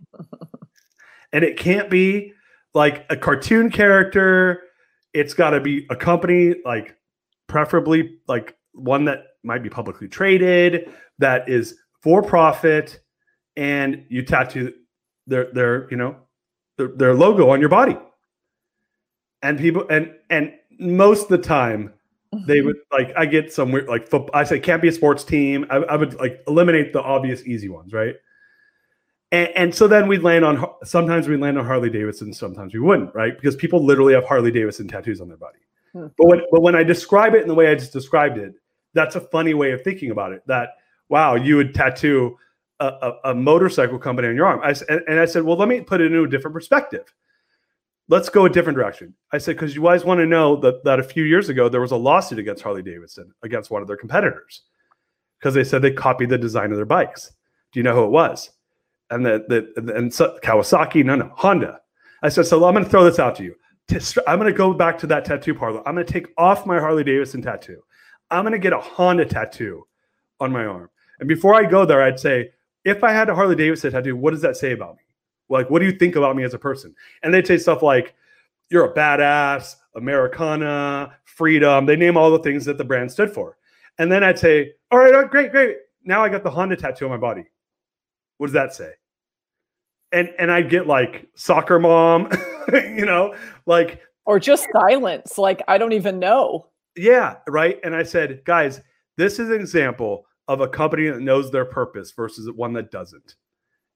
and 1.34 1.44
it 1.44 1.58
can't 1.58 1.90
be 1.90 2.34
like 2.74 3.06
a 3.10 3.18
cartoon 3.18 3.70
character 3.70 4.62
it's 5.14 5.34
got 5.34 5.52
to 5.52 5.60
be 5.60 5.86
a 5.90 5.96
company 5.96 6.56
like 6.66 6.96
preferably 7.48 8.20
like 8.28 8.56
one 8.74 9.06
that 9.06 9.24
might 9.44 9.64
be 9.64 9.70
publicly 9.70 10.08
traded 10.08 10.90
that 11.18 11.50
is 11.50 11.76
for 12.02 12.22
profit, 12.22 13.02
and 13.56 14.06
you 14.10 14.24
tattoo 14.24 14.74
their 15.28 15.52
their 15.54 15.90
you 15.92 15.98
know 15.98 16.16
their, 16.78 16.88
their 16.90 17.14
logo 17.14 17.50
on 17.50 17.60
your 17.60 17.70
body. 17.70 17.98
And 19.42 19.58
people 19.58 19.86
and 19.90 20.14
and 20.30 20.54
most 20.80 21.24
of 21.24 21.30
the 21.30 21.38
time 21.38 21.94
they 22.46 22.58
Mm-hmm. 22.58 22.68
would 22.68 22.78
like 22.92 23.12
I 23.18 23.26
get 23.26 23.52
some 23.52 23.72
weird 23.72 23.88
like 23.88 24.08
football. 24.08 24.30
I 24.34 24.44
say 24.44 24.60
can't 24.60 24.82
be 24.82 24.88
a 24.88 24.92
sports 24.92 25.24
team. 25.24 25.66
I, 25.72 25.78
I 25.78 25.96
would 25.96 26.14
like 26.20 26.44
eliminate 26.48 26.94
the 26.94 27.02
obvious 27.02 27.44
easy 27.46 27.70
ones, 27.70 27.92
right? 27.92 28.16
And, 29.32 29.50
and 29.56 29.76
so 29.76 29.88
then 29.88 30.08
we'd 30.08 30.24
land 30.24 30.44
on 30.44 30.66
sometimes 30.84 31.28
we 31.28 31.38
land 31.38 31.58
on 31.58 31.66
Harley 31.66 31.90
Davidson, 31.90 32.34
sometimes 32.34 32.74
we 32.74 32.80
wouldn't, 32.80 33.14
right? 33.14 33.36
Because 33.36 33.56
people 33.56 33.84
literally 33.84 34.14
have 34.14 34.26
Harley 34.26 34.52
Davidson 34.52 34.88
tattoos 34.88 35.22
on 35.22 35.28
their 35.28 35.38
body. 35.38 35.60
Hmm. 35.94 36.08
But 36.18 36.28
when 36.28 36.42
but 36.52 36.62
when 36.62 36.76
I 36.76 36.84
describe 36.84 37.36
it 37.36 37.42
in 37.42 37.48
the 37.48 37.56
way 37.56 37.68
I 37.68 37.76
just 37.76 37.94
described 37.94 38.38
it, 38.38 38.54
that's 38.94 39.16
a 39.16 39.22
funny 39.22 39.54
way 39.54 39.72
of 39.72 39.84
thinking 39.84 40.12
about 40.12 40.32
it. 40.32 40.42
That 40.48 40.70
wow, 41.10 41.36
you 41.36 41.56
would 41.58 41.74
tattoo 41.74 42.38
a, 42.80 42.86
a, 42.86 43.32
a 43.32 43.36
motorcycle 43.36 44.00
company 44.00 44.28
on 44.28 44.36
your 44.36 44.46
arm. 44.46 44.62
I 44.64 44.76
and, 44.90 45.02
and 45.08 45.20
I 45.20 45.26
said, 45.26 45.44
well, 45.44 45.58
let 45.58 45.68
me 45.68 45.82
put 45.82 46.02
it 46.02 46.06
into 46.06 46.24
a 46.24 46.28
different 46.28 46.54
perspective 46.54 47.14
let's 48.10 48.28
go 48.28 48.46
a 48.46 48.50
different 48.50 48.76
direction. 48.76 49.14
I 49.32 49.38
said, 49.38 49.56
because 49.56 49.76
you 49.76 49.84
guys 49.84 50.04
want 50.04 50.20
to 50.20 50.26
know 50.26 50.58
that, 50.58 50.84
that 50.84 51.00
a 51.00 51.04
few 51.04 51.24
years 51.24 51.48
ago, 51.48 51.70
there 51.70 51.80
was 51.80 51.92
a 51.92 51.96
lawsuit 51.96 52.40
against 52.40 52.64
Harley 52.64 52.84
Davidson 52.84 53.32
against 53.44 53.72
one 53.72 53.82
of 53.82 53.88
their 53.88 53.98
competitors 53.98 54.64
because 55.40 55.54
they 55.54 55.64
said 55.64 55.82
they 55.82 55.92
copied 55.92 56.30
the 56.30 56.38
design 56.38 56.72
of 56.72 56.78
their 56.78 56.86
bikes. 56.86 57.32
Do 57.72 57.80
you 57.80 57.84
know 57.84 57.96
who 57.96 58.04
it 58.04 58.10
was? 58.10 58.50
And 59.12 59.26
the, 59.26 59.74
the 59.76 59.96
and 59.96 60.14
so, 60.14 60.38
Kawasaki, 60.44 61.04
no, 61.04 61.16
no, 61.16 61.32
Honda. 61.36 61.82
I 62.22 62.30
said, 62.30 62.46
so 62.46 62.64
I'm 62.66 62.74
going 62.74 62.84
to 62.84 62.90
throw 62.90 63.04
this 63.04 63.20
out 63.20 63.36
to 63.38 63.44
you. 63.44 63.56
I'm 64.28 64.40
going 64.40 64.52
to 64.52 64.58
go 64.58 64.74
back 64.74 65.00
to 65.00 65.08
that 65.08 65.26
tattoo 65.26 65.56
parlor. 65.56 65.82
I'm 65.88 65.96
going 65.96 66.06
to 66.06 66.14
take 66.14 66.28
off 66.38 66.66
my 66.66 66.80
Harley 66.80 67.04
Davidson 67.04 67.42
tattoo. 67.42 67.82
I'm 68.30 68.44
going 68.44 68.54
to 68.54 68.60
get 68.60 68.74
a 68.74 68.80
Honda 68.80 69.26
tattoo 69.26 69.88
on 70.40 70.52
my 70.52 70.66
arm. 70.66 70.90
And 71.20 71.28
before 71.28 71.56
I 71.56 71.66
go 71.66 71.86
there, 71.86 72.04
I'd 72.04 72.20
say, 72.20 72.52
if 72.86 73.04
I 73.04 73.12
had 73.12 73.30
a 73.30 73.36
Harley 73.36 73.56
Davidson 73.56 73.92
tattoo, 73.92 74.16
what 74.16 74.32
does 74.32 74.42
that 74.42 74.58
say 74.58 74.74
about 74.74 74.96
me? 74.96 75.02
Like, 75.50 75.70
what 75.70 75.80
do 75.80 75.86
you 75.86 75.92
think 75.92 76.16
about 76.16 76.36
me 76.36 76.44
as 76.44 76.54
a 76.54 76.60
person? 76.60 76.94
And 77.24 77.34
they'd 77.34 77.48
say 77.48 77.58
stuff 77.58 77.82
like, 77.82 78.14
you're 78.70 78.86
a 78.86 78.94
badass, 78.94 79.76
Americana, 79.96 81.16
freedom. 81.24 81.88
They 81.88 81.96
name 81.96 82.16
all 82.16 82.30
the 82.30 82.40
things 82.40 82.66
that 82.66 82.78
the 82.78 82.84
brand 82.84 83.12
stood 83.12 83.34
for. 83.34 83.58
And 83.98 84.12
then 84.12 84.24
I'd 84.24 84.38
say, 84.38 84.74
all 84.92 85.00
right, 85.00 85.14
all 85.14 85.22
right, 85.24 85.32
great, 85.32 85.52
great. 85.52 85.78
Now 86.04 86.24
I 86.24 86.30
got 86.30 86.44
the 86.44 86.52
Honda 86.52 86.76
tattoo 86.76 87.06
on 87.06 87.12
my 87.12 87.18
body. 87.18 87.46
What 88.40 88.48
does 88.48 88.54
that 88.56 88.74
say? 88.74 88.94
And 90.12 90.34
and 90.40 90.52
I'd 90.52 90.72
get 90.72 90.88
like 90.88 91.30
soccer 91.36 91.78
mom, 91.78 92.32
you 92.74 93.06
know, 93.06 93.36
like 93.68 94.02
or 94.26 94.40
just 94.40 94.68
silence. 94.74 95.38
Like 95.38 95.62
I 95.68 95.78
don't 95.78 95.94
even 95.94 96.18
know. 96.18 96.66
yeah, 96.96 97.36
right. 97.48 97.80
And 97.84 97.96
I 97.96 98.02
said, 98.04 98.42
guys, 98.46 98.82
this 99.18 99.38
is 99.38 99.50
an 99.50 99.56
example 99.60 100.26
of 100.48 100.62
a 100.62 100.68
company 100.68 101.08
that 101.10 101.22
knows 101.22 101.52
their 101.52 101.66
purpose 101.66 102.12
versus 102.12 102.50
one 102.52 102.74
that 102.74 102.90
doesn't. 102.90 103.36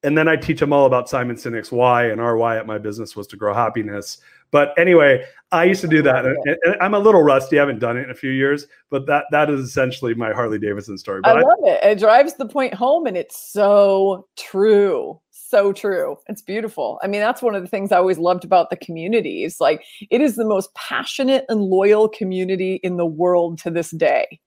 And 0.03 0.17
then 0.17 0.27
I 0.27 0.35
teach 0.35 0.59
them 0.59 0.73
all 0.73 0.85
about 0.85 1.07
Simon 1.07 1.35
Sinek's 1.35 1.71
why 1.71 2.07
and 2.07 2.19
our 2.19 2.35
why 2.35 2.57
at 2.57 2.67
my 2.67 2.77
business 2.77 3.15
was 3.15 3.25
to 3.27 3.37
grow 3.37 3.53
happiness. 3.53 4.17
But 4.51 4.77
anyway, 4.77 5.25
I 5.51 5.63
used 5.63 5.81
to 5.81 5.87
do 5.87 6.01
that. 6.03 6.25
And, 6.25 6.37
and 6.45 6.75
I'm 6.81 6.93
a 6.93 6.99
little 6.99 7.23
rusty. 7.23 7.57
I 7.57 7.61
haven't 7.61 7.79
done 7.79 7.97
it 7.97 8.03
in 8.03 8.11
a 8.11 8.15
few 8.15 8.29
years, 8.31 8.67
but 8.89 9.07
that 9.07 9.25
that 9.31 9.49
is 9.49 9.61
essentially 9.61 10.13
my 10.13 10.31
Harley 10.31 10.59
Davidson 10.59 10.97
story. 10.97 11.21
I 11.23 11.33
But 11.33 11.37
I, 11.37 11.41
love 11.41 11.59
it. 11.63 11.83
It 11.83 11.99
drives 11.99 12.35
the 12.35 12.45
point 12.45 12.73
home 12.73 13.07
and 13.07 13.17
it's 13.17 13.37
so 13.51 14.27
true. 14.37 15.19
So 15.31 15.71
true. 15.73 16.17
It's 16.27 16.41
beautiful. 16.41 16.99
I 17.01 17.07
mean, 17.07 17.21
that's 17.21 17.41
one 17.41 17.55
of 17.55 17.61
the 17.61 17.67
things 17.67 17.91
I 17.91 17.97
always 17.97 18.17
loved 18.17 18.43
about 18.43 18.69
the 18.69 18.77
community. 18.77 19.43
Is 19.43 19.59
like 19.59 19.83
it 20.09 20.21
is 20.21 20.35
the 20.35 20.45
most 20.45 20.73
passionate 20.75 21.45
and 21.49 21.61
loyal 21.61 22.09
community 22.09 22.75
in 22.83 22.97
the 22.97 23.05
world 23.05 23.57
to 23.59 23.71
this 23.71 23.91
day. 23.91 24.39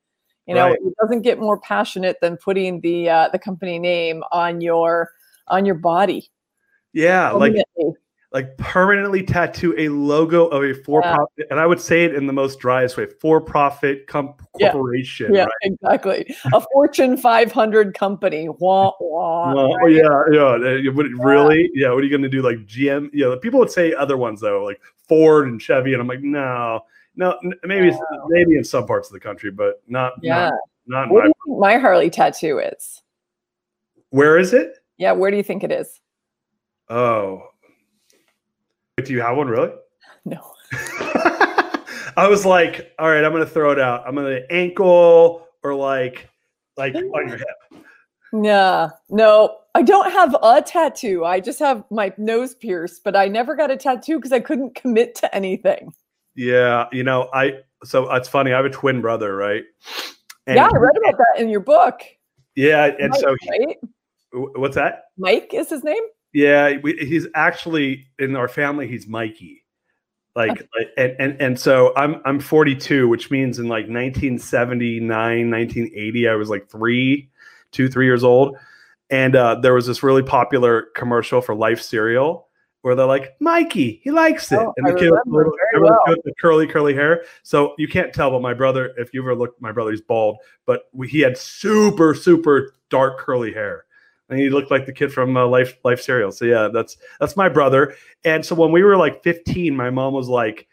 You 0.47 0.55
know, 0.55 0.69
Right. 0.69 0.79
it 0.81 0.95
doesn't 1.01 1.23
get 1.23 1.41
more 1.41 1.59
passionate 1.59 2.19
than 2.21 2.37
putting 2.37 2.81
the 2.81 3.09
uh, 3.09 3.29
the 3.33 3.39
company 3.39 3.81
name 3.81 4.23
on 4.31 4.61
your 4.61 5.11
on 5.49 5.65
your 5.67 5.75
body. 5.77 6.31
yeah, 6.93 7.31
like 7.33 7.53
Permanently. 7.53 8.01
like 8.33 8.57
permanently 8.59 9.23
tattoo 9.23 9.75
a 9.79 9.89
logo 9.89 10.47
of 10.47 10.63
a 10.65 10.75
for 10.75 11.01
profit, 11.03 11.47
and 11.51 11.59
I 11.61 11.67
would 11.67 11.81
say 11.81 12.05
it 12.05 12.15
in 12.15 12.27
the 12.27 12.33
most 12.33 12.59
driest 12.59 12.97
way, 12.97 13.07
for 13.21 13.41
profit 13.41 14.07
corporation. 14.09 15.33
Yeah, 15.35 15.43
right? 15.45 15.51
exactly. 15.63 16.35
A 16.53 16.61
Fortune 16.73 17.17
500 17.17 17.95
company. 17.95 18.49
Wah, 18.49 18.93
wah. 19.01 19.55
Well, 19.55 19.77
oh, 19.83 19.87
yeah, 19.87 20.09
yeah. 20.33 20.69
uh, 20.71 20.75
you 20.75 20.93
would- 20.93 21.13
Really? 21.19 21.71
Yeah. 21.75 21.91
What 21.93 21.99
are 21.99 22.03
you 22.05 22.11
going 22.11 22.23
to 22.23 22.29
do? 22.29 22.43
Like 22.43 22.59
GM? 22.67 23.11
Yeah. 23.13 23.35
People 23.41 23.61
would 23.61 23.71
say 23.71 23.95
other 23.95 24.17
ones 24.17 24.41
though, 24.41 24.65
like 24.65 24.81
Ford 25.09 25.47
and 25.49 25.61
Chevy, 25.63 25.93
and 25.93 26.03
I'm 26.03 26.09
like, 26.09 26.23
no, 26.23 26.81
no. 27.15 27.39
Maybe, 27.65 27.97
maybe 28.29 28.57
in 28.57 28.65
some 28.65 28.87
parts 28.87 29.09
of 29.09 29.15
the 29.15 29.21
country, 29.21 29.51
but 29.51 29.83
not. 29.87 30.13
Yeah. 30.23 30.51
Not, 30.87 31.09
not 31.09 31.11
What 31.11 31.19
my. 31.21 31.23
do 31.25 31.29
you 31.29 31.35
think 31.47 31.59
my 31.61 31.79
Harley 31.79 32.11
tattoo 32.11 32.59
is? 32.59 33.03
Where 34.11 34.37
is 34.39 34.53
it? 34.53 34.79
Yeah, 34.99 35.13
where 35.13 35.31
do 35.31 35.37
you 35.37 35.43
think 35.43 35.63
it 35.63 35.71
is? 35.71 36.01
Oh. 36.89 37.49
Do 39.03 39.13
you 39.13 39.21
have 39.21 39.37
one 39.37 39.49
really? 39.49 39.73
No. 40.29 40.41
I 42.17 42.27
was 42.29 42.45
like, 42.45 42.93
all 42.99 43.09
right, 43.09 43.25
I'm 43.25 43.31
gonna 43.31 43.47
throw 43.47 43.71
it 43.71 43.79
out. 43.79 44.03
I'm 44.05 44.17
gonna 44.17 44.41
ankle 44.51 45.47
or 45.63 45.73
like, 45.73 46.29
like 46.77 46.97
on 46.97 47.29
your 47.29 47.37
hip. 47.37 47.85
Yeah. 48.33 48.91
No, 49.09 49.59
I 49.77 49.83
don't 49.83 50.11
have 50.11 50.35
a 50.43 50.63
tattoo. 50.63 51.25
I 51.25 51.39
just 51.39 51.59
have 51.59 51.85
my 51.91 52.13
nose 52.17 52.55
pierced, 52.55 53.05
but 53.05 53.15
I 53.15 53.29
never 53.29 53.55
got 53.55 53.71
a 53.71 53.77
tattoo 53.77 54.17
because 54.17 54.33
I 54.33 54.41
couldn't 54.41 54.75
commit 54.75 55.15
to 55.17 55.33
anything. 55.35 55.93
Yeah, 56.35 56.87
you 56.93 57.05
know, 57.05 57.29
I. 57.33 57.61
So 57.85 58.13
it's 58.15 58.29
funny. 58.29 58.53
I 58.53 58.57
have 58.57 58.65
a 58.65 58.71
twin 58.71 59.01
brother, 59.01 59.37
right? 59.37 59.65
And 60.47 60.57
yeah, 60.57 60.69
I 60.73 60.77
read 60.79 60.97
about 60.97 61.19
that 61.19 61.41
in 61.41 61.49
your 61.49 61.61
book. 61.61 62.01
Yeah, 62.55 62.87
and 62.99 63.11
Mike, 63.11 63.21
so 63.21 63.37
right? 63.51 63.77
Wh- 64.33 64.57
what's 64.59 64.75
that? 64.77 65.05
Mike 65.19 65.51
is 65.53 65.71
his 65.71 65.85
name? 65.85 66.03
Yeah, 66.33 66.77
we, 66.83 66.97
he's 66.99 67.27
actually 67.35 68.07
in 68.19 68.37
our 68.37 68.49
family. 68.49 68.87
He's 68.89 69.07
Mikey, 69.07 69.65
like, 70.35 70.69
like 70.77 70.89
and, 70.99 71.17
and 71.19 71.41
and 71.41 71.59
so 71.61 71.95
I'm 71.97 72.21
I'm 72.27 72.41
42, 72.41 73.09
which 73.09 73.31
means 73.31 73.59
in 73.59 73.69
like 73.69 73.89
1979, 73.89 75.51
1980, 75.51 76.29
I 76.29 76.35
was 76.35 76.51
like 76.51 76.69
three, 76.69 77.31
two, 77.73 77.89
three 77.89 78.07
years 78.07 78.23
old, 78.25 78.57
and 79.11 79.35
uh, 79.35 79.55
there 79.57 79.75
was 79.75 79.87
this 79.87 80.03
really 80.03 80.23
popular 80.23 80.89
commercial 80.95 81.41
for 81.41 81.55
Life 81.55 81.81
cereal 81.81 82.49
where 82.83 82.95
they're 82.95 83.07
like, 83.07 83.35
Mikey, 83.41 84.01
he 84.05 84.11
likes 84.13 84.53
it, 84.53 84.59
Oh, 84.61 84.73
and 84.77 84.87
I 84.87 84.93
the 84.93 84.97
kid 84.99 85.11
with, 85.11 85.21
remember 85.25 85.39
little- 85.39 85.53
very 85.57 85.83
remember 85.83 85.89
the 85.89 86.01
well. 86.07 86.17
with 86.17 86.25
the 86.25 86.35
curly 86.41 86.67
curly 86.69 86.95
hair. 86.95 87.25
So 87.43 87.75
you 87.79 87.89
can't 87.89 88.13
tell, 88.13 88.31
but 88.31 88.43
my 88.43 88.55
brother, 88.55 88.93
if 88.97 89.13
you 89.13 89.23
ever 89.23 89.35
looked, 89.35 89.61
my 89.61 89.73
brother, 89.73 89.91
he's 89.91 90.03
bald, 90.03 90.39
but 90.67 90.83
we, 90.93 91.09
he 91.09 91.21
had 91.21 91.37
super 91.39 92.15
super 92.15 92.75
dark 92.91 93.19
curly 93.19 93.53
hair 93.53 93.86
and 94.29 94.39
he 94.39 94.51
looked 94.51 94.71
like 94.71 94.87
the 94.87 94.93
kid 94.93 95.13
from 95.13 95.37
uh, 95.37 95.47
Life 95.47 95.79
Life 95.85 96.01
Cereal. 96.01 96.33
So 96.33 96.45
yeah, 96.45 96.69
that's 96.73 96.97
that's 97.21 97.37
my 97.37 97.49
brother. 97.49 97.95
And 98.25 98.45
so 98.45 98.55
when 98.55 98.73
we 98.73 98.83
were 98.83 98.97
like 98.97 99.23
15, 99.23 99.75
my 99.77 99.91
mom 99.91 100.15
was 100.15 100.29
like, 100.29 100.67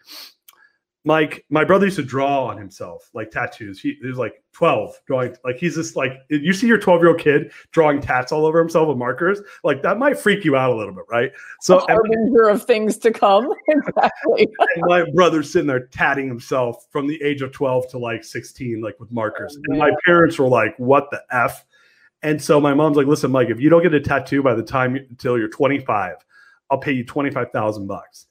Mike, 1.06 1.46
my 1.50 1.64
brother 1.64 1.86
used 1.86 1.98
to 1.98 2.04
draw 2.04 2.46
on 2.46 2.58
himself 2.58 3.10
like 3.14 3.30
tattoos. 3.30 3.80
He, 3.82 3.98
he 4.02 4.08
was 4.08 4.18
like 4.18 4.42
12 4.54 4.96
drawing 5.06 5.36
like 5.44 5.58
he's 5.58 5.76
just 5.76 5.96
like 5.96 6.14
you 6.30 6.54
see 6.54 6.68
your 6.68 6.78
12 6.78 7.02
year 7.02 7.10
old 7.10 7.20
kid 7.20 7.52
drawing 7.72 8.00
tats 8.00 8.32
all 8.32 8.46
over 8.46 8.60
himself 8.60 8.88
with 8.88 8.98
markers 8.98 9.42
like 9.64 9.82
that 9.82 9.98
might 9.98 10.18
freak 10.18 10.46
you 10.46 10.56
out 10.56 10.72
a 10.72 10.76
little 10.76 10.94
bit 10.94 11.06
right 11.10 11.32
so 11.60 11.80
A 11.80 11.86
and, 11.88 11.90
harbinger 11.90 12.50
of 12.50 12.64
things 12.64 12.98
to 13.00 13.12
come. 13.12 13.52
exactly. 13.68 14.48
my 14.78 15.04
brother's 15.14 15.52
sitting 15.52 15.68
there 15.68 15.88
tatting 15.88 16.28
himself 16.28 16.86
from 16.92 17.08
the 17.08 17.22
age 17.24 17.42
of 17.42 17.52
12 17.52 17.90
to 17.90 17.98
like 17.98 18.24
16 18.24 18.80
like 18.80 19.00
with 19.00 19.12
markers 19.12 19.58
Oh, 19.58 19.62
and 19.70 19.80
my 19.80 19.92
parents 20.06 20.38
were 20.38 20.48
like 20.48 20.76
what 20.78 21.10
the 21.10 21.22
f 21.32 21.66
and 22.24 22.42
so 22.42 22.60
my 22.60 22.74
mom's 22.74 22.98
like 22.98 23.08
listen 23.08 23.30
mike 23.32 23.50
if 23.50 23.60
you 23.60 23.70
don't 23.70 23.84
get 23.84 23.94
a 23.94 24.00
tattoo 24.00 24.42
by 24.42 24.54
the 24.54 24.64
time 24.64 24.96
until 24.96 25.38
you're 25.38 25.50
25 25.50 26.16
i'll 26.72 26.78
pay 26.78 26.92
you 26.92 27.04
25000 27.04 27.88
bucks 27.88 28.28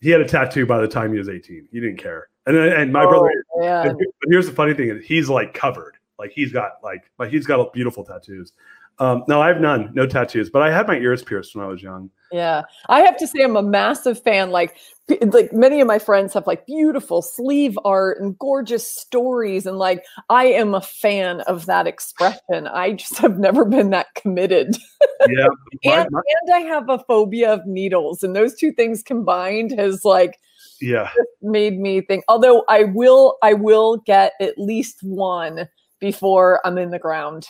he 0.00 0.10
had 0.10 0.20
a 0.20 0.28
tattoo 0.28 0.64
by 0.66 0.78
the 0.78 0.88
time 0.88 1.12
he 1.12 1.18
was 1.18 1.28
18 1.28 1.68
he 1.70 1.80
didn't 1.80 1.98
care 1.98 2.28
and 2.46 2.56
then, 2.56 2.72
and 2.72 2.92
my 2.92 3.04
oh, 3.04 3.08
brother 3.08 3.44
Oh, 3.54 3.60
man. 3.60 3.88
and- 3.88 3.98
but 3.98 4.28
here's 4.28 4.46
the 4.46 4.52
funny 4.52 4.74
thing: 4.74 4.88
is 4.90 5.04
he's 5.04 5.28
like 5.28 5.54
covered, 5.54 5.96
like 6.18 6.30
he's 6.30 6.52
got 6.52 6.72
like, 6.82 7.10
but 7.16 7.30
he's 7.30 7.46
got 7.46 7.72
beautiful 7.72 8.04
tattoos. 8.04 8.52
Um, 8.98 9.24
no, 9.28 9.40
I 9.40 9.48
have 9.48 9.60
none, 9.60 9.90
no 9.94 10.06
tattoos, 10.06 10.50
but 10.50 10.62
I 10.62 10.70
had 10.70 10.86
my 10.86 10.96
ears 10.96 11.22
pierced 11.22 11.54
when 11.54 11.64
I 11.64 11.68
was 11.68 11.82
young. 11.82 12.10
Yeah, 12.30 12.62
I 12.88 13.00
have 13.00 13.16
to 13.18 13.26
say 13.26 13.42
I'm 13.42 13.56
a 13.56 13.62
massive 13.62 14.22
fan. 14.22 14.50
Like, 14.50 14.76
like 15.20 15.52
many 15.52 15.80
of 15.80 15.86
my 15.86 15.98
friends 15.98 16.32
have 16.34 16.46
like 16.46 16.66
beautiful 16.66 17.22
sleeve 17.22 17.78
art 17.84 18.20
and 18.20 18.38
gorgeous 18.38 18.86
stories, 18.86 19.66
and 19.66 19.78
like 19.78 20.04
I 20.30 20.46
am 20.46 20.74
a 20.74 20.80
fan 20.80 21.42
of 21.42 21.66
that 21.66 21.86
expression. 21.86 22.66
I 22.66 22.92
just 22.92 23.18
have 23.18 23.38
never 23.38 23.64
been 23.64 23.90
that 23.90 24.14
committed, 24.14 24.76
Yeah, 25.28 25.46
and 25.84 26.08
my- 26.10 26.22
and 26.42 26.54
I 26.54 26.60
have 26.60 26.88
a 26.88 26.98
phobia 27.06 27.52
of 27.52 27.66
needles, 27.66 28.22
and 28.22 28.34
those 28.34 28.54
two 28.54 28.72
things 28.72 29.02
combined 29.02 29.72
has 29.78 30.04
like 30.04 30.38
yeah, 30.80 31.10
made 31.42 31.78
me 31.78 32.00
think. 32.00 32.24
Although 32.28 32.64
I 32.68 32.84
will, 32.84 33.36
I 33.42 33.54
will 33.54 33.98
get 33.98 34.32
at 34.40 34.58
least 34.58 35.02
one 35.02 35.68
before 36.00 36.60
I'm 36.66 36.78
in 36.78 36.90
the 36.90 36.98
ground. 36.98 37.46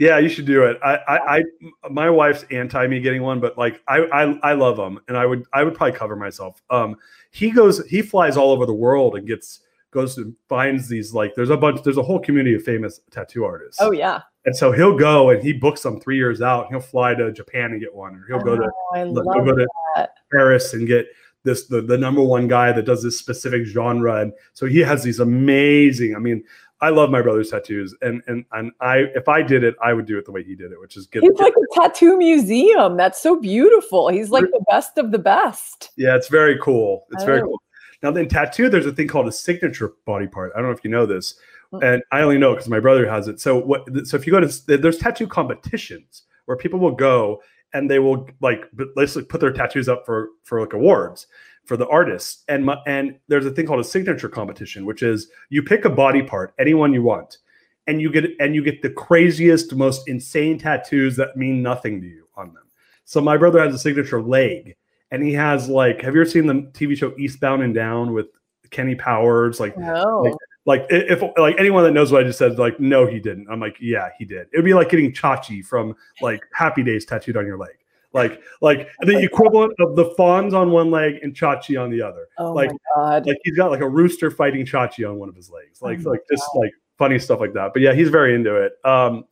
Yeah. 0.00 0.18
You 0.18 0.28
should 0.28 0.46
do 0.46 0.64
it. 0.64 0.78
I, 0.82 0.96
I, 0.96 1.36
I 1.36 1.42
my 1.90 2.10
wife's 2.10 2.44
anti 2.50 2.86
me 2.88 2.98
getting 2.98 3.22
one, 3.22 3.38
but 3.38 3.56
like 3.56 3.80
I, 3.86 3.98
I, 4.12 4.50
I 4.50 4.52
love 4.54 4.76
them, 4.76 4.98
and 5.06 5.16
I 5.16 5.26
would, 5.26 5.44
I 5.52 5.62
would 5.62 5.74
probably 5.74 5.96
cover 5.96 6.16
myself. 6.16 6.60
Um, 6.70 6.96
he 7.30 7.50
goes, 7.50 7.86
he 7.86 8.02
flies 8.02 8.36
all 8.36 8.50
over 8.50 8.66
the 8.66 8.74
world 8.74 9.14
and 9.14 9.26
gets 9.28 9.60
goes 9.90 10.16
and 10.18 10.34
finds 10.48 10.88
these 10.88 11.12
like 11.12 11.34
there's 11.34 11.50
a 11.50 11.56
bunch 11.56 11.82
there's 11.82 11.96
a 11.96 12.02
whole 12.02 12.20
community 12.20 12.54
of 12.54 12.62
famous 12.62 13.00
tattoo 13.10 13.44
artists 13.44 13.80
Oh 13.80 13.90
yeah, 13.90 14.20
And 14.44 14.56
so 14.56 14.72
he'll 14.72 14.96
go 14.96 15.30
and 15.30 15.42
he 15.42 15.52
books 15.52 15.82
them 15.82 16.00
three 16.00 16.16
years 16.16 16.40
out. 16.40 16.68
He'll 16.68 16.80
fly 16.80 17.14
to 17.14 17.32
Japan 17.32 17.72
and 17.72 17.80
get 17.80 17.94
one, 17.94 18.14
or 18.14 18.24
he'll 18.28 18.44
go 18.44 18.56
to 18.56 18.70
Oh, 18.94 18.96
he'll 18.96 19.14
go 19.14 19.54
to 19.54 19.66
that. 19.96 20.14
Paris 20.30 20.74
and 20.74 20.86
get 20.86 21.06
this 21.42 21.66
the, 21.66 21.80
the 21.80 21.98
number 21.98 22.22
one 22.22 22.48
guy 22.48 22.72
that 22.72 22.84
does 22.84 23.02
this 23.02 23.18
specific 23.18 23.64
genre. 23.64 24.20
And 24.20 24.32
so 24.52 24.66
he 24.66 24.78
has 24.80 25.02
these 25.02 25.20
amazing. 25.20 26.14
I 26.14 26.18
mean, 26.18 26.44
I 26.82 26.88
love 26.90 27.10
my 27.10 27.20
brother's 27.20 27.50
tattoos, 27.50 27.94
and 28.02 28.22
and 28.26 28.44
and 28.52 28.72
I 28.80 28.98
if 29.14 29.28
I 29.28 29.42
did 29.42 29.64
it, 29.64 29.74
I 29.82 29.92
would 29.92 30.06
do 30.06 30.16
it 30.18 30.24
the 30.24 30.32
way 30.32 30.42
he 30.42 30.54
did 30.54 30.72
it, 30.72 30.80
which 30.80 30.96
is 30.96 31.06
get. 31.06 31.22
He's 31.22 31.32
like 31.38 31.52
a 31.54 31.80
tattoo 31.80 32.16
museum. 32.16 32.96
That's 32.96 33.20
so 33.20 33.38
beautiful. 33.40 34.08
He's 34.08 34.30
like 34.30 34.44
the 34.44 34.64
best 34.70 34.96
of 34.98 35.10
the 35.12 35.18
best. 35.18 35.90
yeah, 35.96 36.16
it's 36.16 36.28
very 36.28 36.58
cool. 36.62 37.06
It's 37.12 37.24
very 37.24 37.40
Oh. 37.42 37.44
cool. 37.46 37.62
Now, 38.02 38.14
in 38.14 38.28
tattoo, 38.28 38.70
there's 38.70 38.86
a 38.86 38.92
thing 38.92 39.08
called 39.08 39.28
a 39.28 39.32
signature 39.32 39.92
body 40.06 40.26
part. 40.26 40.52
I 40.54 40.58
don't 40.60 40.68
know 40.70 40.74
if 40.74 40.82
you 40.82 40.90
know 40.90 41.04
this, 41.04 41.34
Mm. 41.72 41.82
and 41.84 42.02
I 42.12 42.22
only 42.22 42.38
know 42.38 42.54
because 42.54 42.68
my 42.68 42.80
brother 42.80 43.06
has 43.08 43.28
it. 43.28 43.40
So 43.40 43.58
what? 43.58 43.86
So 44.06 44.16
if 44.16 44.26
you 44.26 44.32
go 44.32 44.40
to 44.40 44.76
there's 44.78 44.98
tattoo 44.98 45.26
competitions 45.26 46.22
where 46.46 46.56
people 46.56 46.80
will 46.80 46.94
go 46.96 47.42
and 47.74 47.90
they 47.90 47.98
will 47.98 48.26
like 48.40 48.64
basically 48.96 49.24
put 49.24 49.40
their 49.40 49.52
tattoos 49.52 49.88
up 49.88 50.04
for 50.06 50.30
for 50.44 50.60
like 50.60 50.72
awards 50.72 51.26
for 51.70 51.76
the 51.76 51.86
artists. 51.86 52.42
And 52.48 52.64
my, 52.64 52.78
and 52.84 53.16
there's 53.28 53.46
a 53.46 53.50
thing 53.52 53.64
called 53.64 53.78
a 53.78 53.84
signature 53.84 54.28
competition, 54.28 54.84
which 54.84 55.04
is 55.04 55.28
you 55.50 55.62
pick 55.62 55.84
a 55.84 55.88
body 55.88 56.20
part, 56.20 56.52
anyone 56.58 56.92
you 56.92 57.04
want, 57.04 57.38
and 57.86 58.00
you 58.02 58.10
get 58.10 58.24
and 58.40 58.56
you 58.56 58.64
get 58.64 58.82
the 58.82 58.90
craziest, 58.90 59.72
most 59.76 60.08
insane 60.08 60.58
tattoos 60.58 61.14
that 61.14 61.36
mean 61.36 61.62
nothing 61.62 62.00
to 62.00 62.08
you 62.08 62.26
on 62.36 62.52
them. 62.54 62.64
So 63.04 63.20
my 63.20 63.36
brother 63.36 63.60
has 63.60 63.72
a 63.72 63.78
signature 63.78 64.20
leg, 64.20 64.74
and 65.12 65.22
he 65.22 65.32
has 65.34 65.68
like, 65.68 66.02
have 66.02 66.16
you 66.16 66.22
ever 66.22 66.28
seen 66.28 66.48
the 66.48 66.54
TV 66.54 66.96
show 66.96 67.14
Eastbound 67.16 67.62
and 67.62 67.72
Down 67.72 68.14
with 68.14 68.26
Kenny 68.72 68.96
Powers? 68.96 69.60
Like, 69.60 69.78
No. 69.78 70.22
Like- 70.22 70.34
like 70.66 70.86
if 70.90 71.22
like 71.38 71.56
anyone 71.58 71.84
that 71.84 71.92
knows 71.92 72.12
what 72.12 72.22
I 72.22 72.26
just 72.26 72.38
said, 72.38 72.58
like, 72.58 72.78
no, 72.78 73.06
he 73.06 73.18
didn't. 73.18 73.48
I'm 73.50 73.60
like, 73.60 73.78
yeah, 73.80 74.10
he 74.18 74.26
did. 74.26 74.46
It 74.52 74.56
would 74.58 74.64
be 74.64 74.74
like 74.74 74.90
getting 74.90 75.10
Chachi 75.10 75.64
from 75.64 75.96
like 76.20 76.42
Happy 76.52 76.82
Days 76.82 77.06
tattooed 77.06 77.38
on 77.38 77.46
your 77.46 77.56
leg. 77.56 77.79
Like, 78.12 78.42
like 78.60 78.88
the 79.02 79.18
equivalent 79.22 79.72
of 79.78 79.94
the 79.94 80.14
Fonz 80.18 80.52
on 80.52 80.70
one 80.70 80.90
leg 80.90 81.20
and 81.22 81.34
Chachi 81.34 81.80
on 81.80 81.90
the 81.90 82.02
other. 82.02 82.26
oh 82.38 82.52
like- 82.52 82.70
my 82.70 82.76
god. 82.96 83.26
Like 83.26 83.38
he's 83.44 83.56
got 83.56 83.70
like 83.70 83.80
a 83.80 83.88
rooster 83.88 84.30
fighting 84.30 84.66
Chachi 84.66 85.08
on 85.08 85.16
one 85.18 85.28
of 85.28 85.36
his 85.36 85.50
legs. 85.50 85.80
Like, 85.80 86.00
Oh 86.04 86.10
like 86.10 86.20
just 86.30 86.44
like 86.54 86.72
funny 86.98 87.18
stuff 87.18 87.40
like 87.40 87.54
that. 87.54 87.72
But 87.72 87.82
yeah, 87.82 87.94
he's 87.94 88.08
very 88.08 88.34
into 88.34 88.56
it. 88.56 88.72
Um, 88.84 89.24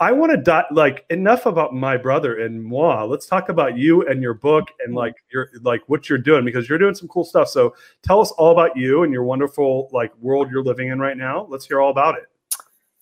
I 0.00 0.10
want 0.10 0.32
to 0.32 0.38
di- 0.38 0.66
like 0.72 1.04
enough 1.10 1.46
about 1.46 1.72
my 1.72 1.96
brother 1.96 2.40
and 2.40 2.62
moi. 2.62 3.04
Let's 3.04 3.26
talk 3.26 3.48
about 3.48 3.78
you 3.78 4.06
and 4.08 4.20
your 4.20 4.34
book 4.34 4.64
and 4.84 4.94
like 4.94 5.14
your 5.32 5.48
like 5.62 5.82
what 5.86 6.08
you're 6.08 6.18
doing 6.18 6.44
because 6.44 6.68
you're 6.68 6.78
doing 6.78 6.94
some 6.96 7.06
cool 7.08 7.24
stuff. 7.24 7.48
So 7.48 7.76
tell 8.02 8.20
us 8.20 8.32
all 8.32 8.50
about 8.50 8.76
you 8.76 9.04
and 9.04 9.12
your 9.12 9.22
wonderful 9.22 9.88
like 9.92 10.12
world 10.18 10.50
you're 10.50 10.64
living 10.64 10.88
in 10.88 10.98
right 10.98 11.16
now. 11.16 11.46
Let's 11.48 11.66
hear 11.66 11.80
all 11.80 11.90
about 11.90 12.16
it. 12.16 12.24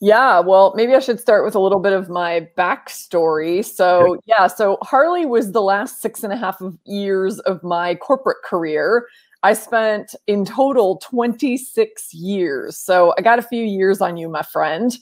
Yeah, 0.04 0.40
well, 0.40 0.72
maybe 0.74 0.96
I 0.96 0.98
should 0.98 1.20
start 1.20 1.44
with 1.44 1.54
a 1.54 1.60
little 1.60 1.78
bit 1.78 1.92
of 1.92 2.08
my 2.08 2.48
backstory. 2.58 3.64
So, 3.64 4.18
yeah, 4.26 4.48
so 4.48 4.76
Harley 4.82 5.24
was 5.24 5.52
the 5.52 5.62
last 5.62 6.02
six 6.02 6.24
and 6.24 6.32
a 6.32 6.36
half 6.36 6.60
of 6.60 6.76
years 6.84 7.38
of 7.40 7.62
my 7.62 7.94
corporate 7.94 8.42
career. 8.44 9.06
I 9.44 9.52
spent 9.52 10.16
in 10.26 10.44
total 10.44 10.96
26 10.96 12.12
years. 12.14 12.76
So, 12.76 13.14
I 13.16 13.22
got 13.22 13.38
a 13.38 13.42
few 13.42 13.62
years 13.62 14.00
on 14.00 14.16
you, 14.16 14.28
my 14.28 14.42
friend. 14.42 14.92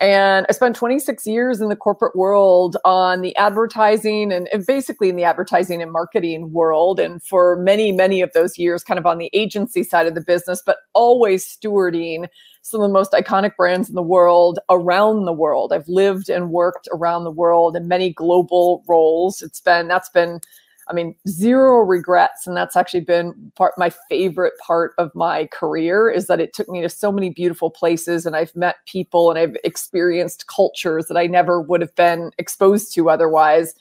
And 0.00 0.44
I 0.50 0.52
spent 0.52 0.76
26 0.76 1.26
years 1.26 1.62
in 1.62 1.70
the 1.70 1.76
corporate 1.76 2.14
world 2.14 2.76
on 2.84 3.22
the 3.22 3.34
advertising 3.36 4.32
and, 4.32 4.48
and 4.52 4.66
basically 4.66 5.08
in 5.08 5.16
the 5.16 5.24
advertising 5.24 5.80
and 5.80 5.92
marketing 5.92 6.52
world. 6.52 7.00
And 7.00 7.22
for 7.22 7.56
many, 7.56 7.90
many 7.90 8.20
of 8.20 8.32
those 8.34 8.58
years, 8.58 8.84
kind 8.84 8.98
of 8.98 9.06
on 9.06 9.16
the 9.16 9.30
agency 9.32 9.82
side 9.82 10.06
of 10.06 10.14
the 10.14 10.20
business, 10.20 10.60
but 10.66 10.78
always 10.92 11.46
stewarding 11.46 12.26
some 12.62 12.80
of 12.80 12.88
the 12.88 12.92
most 12.92 13.12
iconic 13.12 13.56
brands 13.56 13.88
in 13.88 13.96
the 13.96 14.02
world 14.02 14.60
around 14.70 15.24
the 15.24 15.32
world. 15.32 15.72
I've 15.72 15.88
lived 15.88 16.30
and 16.30 16.50
worked 16.50 16.88
around 16.92 17.24
the 17.24 17.30
world 17.30 17.76
in 17.76 17.88
many 17.88 18.12
global 18.12 18.84
roles. 18.88 19.42
It's 19.42 19.60
been, 19.60 19.88
that's 19.88 20.08
been, 20.08 20.40
I 20.88 20.92
mean, 20.92 21.16
zero 21.28 21.80
regrets. 21.80 22.46
And 22.46 22.56
that's 22.56 22.76
actually 22.76 23.00
been 23.00 23.52
part, 23.56 23.74
my 23.78 23.90
favorite 24.08 24.54
part 24.64 24.94
of 24.98 25.12
my 25.14 25.46
career 25.46 26.08
is 26.08 26.28
that 26.28 26.40
it 26.40 26.54
took 26.54 26.68
me 26.68 26.80
to 26.82 26.88
so 26.88 27.10
many 27.10 27.30
beautiful 27.30 27.68
places 27.68 28.26
and 28.26 28.36
I've 28.36 28.54
met 28.54 28.76
people 28.86 29.28
and 29.28 29.38
I've 29.38 29.56
experienced 29.64 30.46
cultures 30.46 31.06
that 31.06 31.16
I 31.16 31.26
never 31.26 31.60
would 31.60 31.80
have 31.80 31.94
been 31.96 32.30
exposed 32.38 32.94
to 32.94 33.10
otherwise. 33.10 33.74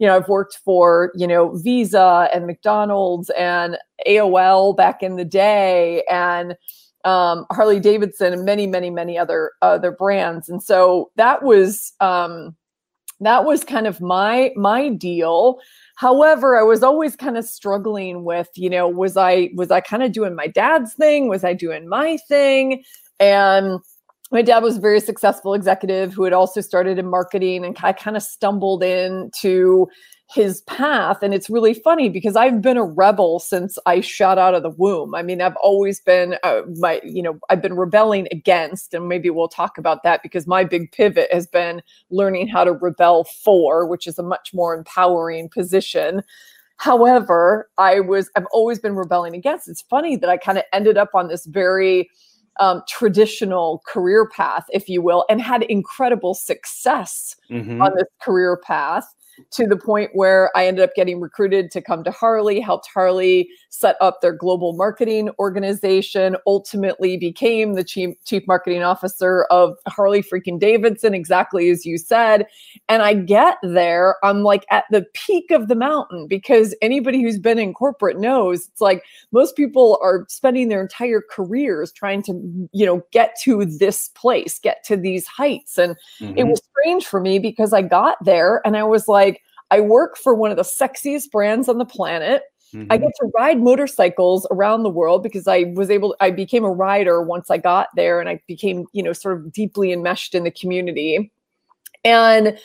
You 0.00 0.08
know, 0.08 0.16
I've 0.16 0.28
worked 0.28 0.58
for, 0.64 1.12
you 1.14 1.28
know, 1.28 1.56
Visa 1.56 2.28
and 2.34 2.48
McDonald's 2.48 3.30
and 3.30 3.78
AOL 4.08 4.76
back 4.76 5.04
in 5.04 5.14
the 5.14 5.24
day 5.24 6.02
and 6.10 6.56
um, 7.04 7.46
Harley 7.52 7.80
Davidson 7.80 8.32
and 8.32 8.44
many, 8.44 8.66
many, 8.66 8.90
many 8.90 9.18
other 9.18 9.52
other 9.62 9.92
brands. 9.92 10.48
And 10.48 10.62
so 10.62 11.10
that 11.16 11.42
was 11.42 11.92
um, 12.00 12.56
that 13.20 13.44
was 13.44 13.64
kind 13.64 13.86
of 13.86 14.00
my 14.00 14.52
my 14.56 14.88
deal. 14.88 15.60
However, 15.96 16.58
I 16.58 16.62
was 16.62 16.82
always 16.82 17.14
kind 17.16 17.38
of 17.38 17.44
struggling 17.44 18.24
with, 18.24 18.48
you 18.56 18.70
know, 18.70 18.88
was 18.88 19.16
I 19.16 19.50
was 19.54 19.70
I 19.70 19.80
kind 19.80 20.02
of 20.02 20.12
doing 20.12 20.34
my 20.34 20.46
dad's 20.46 20.94
thing? 20.94 21.28
Was 21.28 21.44
I 21.44 21.52
doing 21.52 21.88
my 21.88 22.18
thing? 22.28 22.82
And 23.20 23.80
my 24.32 24.42
dad 24.42 24.62
was 24.62 24.78
a 24.78 24.80
very 24.80 25.00
successful 25.00 25.54
executive 25.54 26.12
who 26.12 26.24
had 26.24 26.32
also 26.32 26.60
started 26.60 26.98
in 26.98 27.08
marketing 27.08 27.64
and 27.64 27.76
I 27.82 27.92
kind 27.92 28.16
of 28.16 28.22
stumbled 28.22 28.82
into 28.82 29.88
his 30.30 30.62
path. 30.62 31.22
And 31.22 31.34
it's 31.34 31.50
really 31.50 31.74
funny 31.74 32.08
because 32.08 32.34
i've 32.34 32.62
been 32.62 32.78
a 32.78 32.84
rebel 32.84 33.38
since 33.38 33.78
i 33.84 34.00
shot 34.00 34.38
out 34.38 34.54
of 34.54 34.62
the 34.62 34.70
womb. 34.70 35.14
I 35.14 35.22
mean 35.22 35.42
i've 35.42 35.56
always 35.56 36.00
been 36.00 36.36
uh, 36.42 36.62
my 36.78 37.00
you 37.04 37.22
know 37.22 37.38
i've 37.50 37.60
been 37.60 37.74
rebelling 37.76 38.26
against 38.32 38.94
and 38.94 39.06
maybe 39.06 39.28
we'll 39.28 39.48
talk 39.48 39.76
about 39.76 40.02
that 40.02 40.22
because 40.22 40.46
my 40.46 40.64
big 40.64 40.90
pivot 40.92 41.28
has 41.30 41.46
been 41.46 41.82
learning 42.10 42.48
how 42.48 42.64
to 42.64 42.72
rebel 42.72 43.24
for 43.24 43.86
which 43.86 44.06
is 44.06 44.18
a 44.18 44.22
much 44.22 44.52
more 44.54 44.74
empowering 44.74 45.48
position. 45.50 46.22
However 46.78 47.68
i 47.78 48.00
was 48.00 48.30
i've 48.34 48.46
always 48.50 48.78
been 48.78 48.96
rebelling 48.96 49.34
against. 49.34 49.68
It's 49.68 49.82
funny 49.82 50.16
that 50.16 50.30
i 50.30 50.36
kind 50.38 50.58
of 50.58 50.64
ended 50.72 50.96
up 50.96 51.10
on 51.14 51.28
this 51.28 51.44
very 51.46 52.08
um, 52.60 52.82
traditional 52.88 53.82
career 53.86 54.28
path 54.28 54.64
if 54.72 54.88
you 54.88 55.02
will 55.02 55.24
and 55.28 55.40
had 55.40 55.64
incredible 55.64 56.34
success 56.34 57.36
Mhm. 57.50 57.82
on 57.82 57.94
this 57.96 58.06
career 58.22 58.56
path 58.56 59.06
to 59.52 59.66
the 59.66 59.76
point 59.76 60.10
where 60.14 60.50
I 60.56 60.66
ended 60.66 60.84
up 60.84 60.94
getting 60.94 61.20
recruited 61.20 61.70
to 61.72 61.80
come 61.80 62.04
to 62.04 62.10
Harley, 62.10 62.60
helped 62.60 62.88
Harley 62.92 63.48
set 63.70 63.96
up 64.00 64.20
their 64.20 64.32
global 64.32 64.72
marketing 64.74 65.30
organization, 65.38 66.36
ultimately 66.46 67.16
became 67.16 67.74
the 67.74 67.84
chief, 67.84 68.14
chief 68.24 68.46
marketing 68.46 68.82
officer 68.82 69.44
of 69.50 69.76
Harley 69.88 70.22
freaking 70.22 70.58
Davidson, 70.60 71.14
exactly 71.14 71.70
as 71.70 71.84
you 71.84 71.98
said. 71.98 72.46
And 72.88 73.02
I 73.02 73.14
get 73.14 73.58
there, 73.62 74.16
I'm 74.22 74.42
like 74.42 74.64
at 74.70 74.84
the 74.90 75.04
peak 75.14 75.50
of 75.50 75.68
the 75.68 75.74
mountain 75.74 76.26
because 76.28 76.74
anybody 76.82 77.22
who's 77.22 77.38
been 77.38 77.58
in 77.58 77.74
corporate 77.74 78.18
knows 78.18 78.68
it's 78.68 78.80
like 78.80 79.02
most 79.32 79.56
people 79.56 79.98
are 80.02 80.24
spending 80.28 80.68
their 80.68 80.82
entire 80.82 81.22
careers 81.30 81.90
trying 81.92 82.22
to, 82.24 82.68
you 82.72 82.86
know, 82.86 83.02
get 83.10 83.34
to 83.42 83.64
this 83.64 84.10
place, 84.10 84.58
get 84.58 84.84
to 84.84 84.96
these 84.96 85.26
heights. 85.26 85.78
And 85.78 85.96
it 86.36 86.44
Mhm. 86.44 86.50
was 86.50 86.62
strange 86.70 87.06
for 87.06 87.20
me 87.20 87.38
because 87.38 87.72
I 87.72 87.82
got 87.82 88.16
there 88.24 88.60
and 88.64 88.76
I 88.76 88.84
was 88.84 89.08
like, 89.08 89.23
I 89.70 89.80
work 89.80 90.16
for 90.16 90.34
one 90.34 90.50
of 90.50 90.56
the 90.56 90.62
sexiest 90.62 91.30
brands 91.30 91.68
on 91.68 91.78
the 91.78 91.84
planet. 91.84 92.42
I 92.90 92.98
Mhm. 92.98 93.02
get 93.02 93.12
to 93.20 93.30
ride 93.38 93.60
motorcycles 93.60 94.46
around 94.50 94.82
the 94.82 94.90
world 94.90 95.22
because 95.22 95.46
I 95.46 95.72
was 95.74 95.90
able, 95.90 96.16
I 96.20 96.30
became 96.30 96.64
a 96.64 96.70
rider 96.72 97.22
once 97.22 97.50
I 97.50 97.56
got 97.58 97.88
there 97.94 98.18
and 98.20 98.28
I 98.28 98.40
became, 98.48 98.86
you 98.92 99.02
know, 99.02 99.12
sort 99.12 99.36
of 99.36 99.52
deeply 99.52 99.92
enmeshed 99.92 100.34
in 100.34 100.42
the 100.42 100.50
community. 100.50 101.30
And 102.04 102.58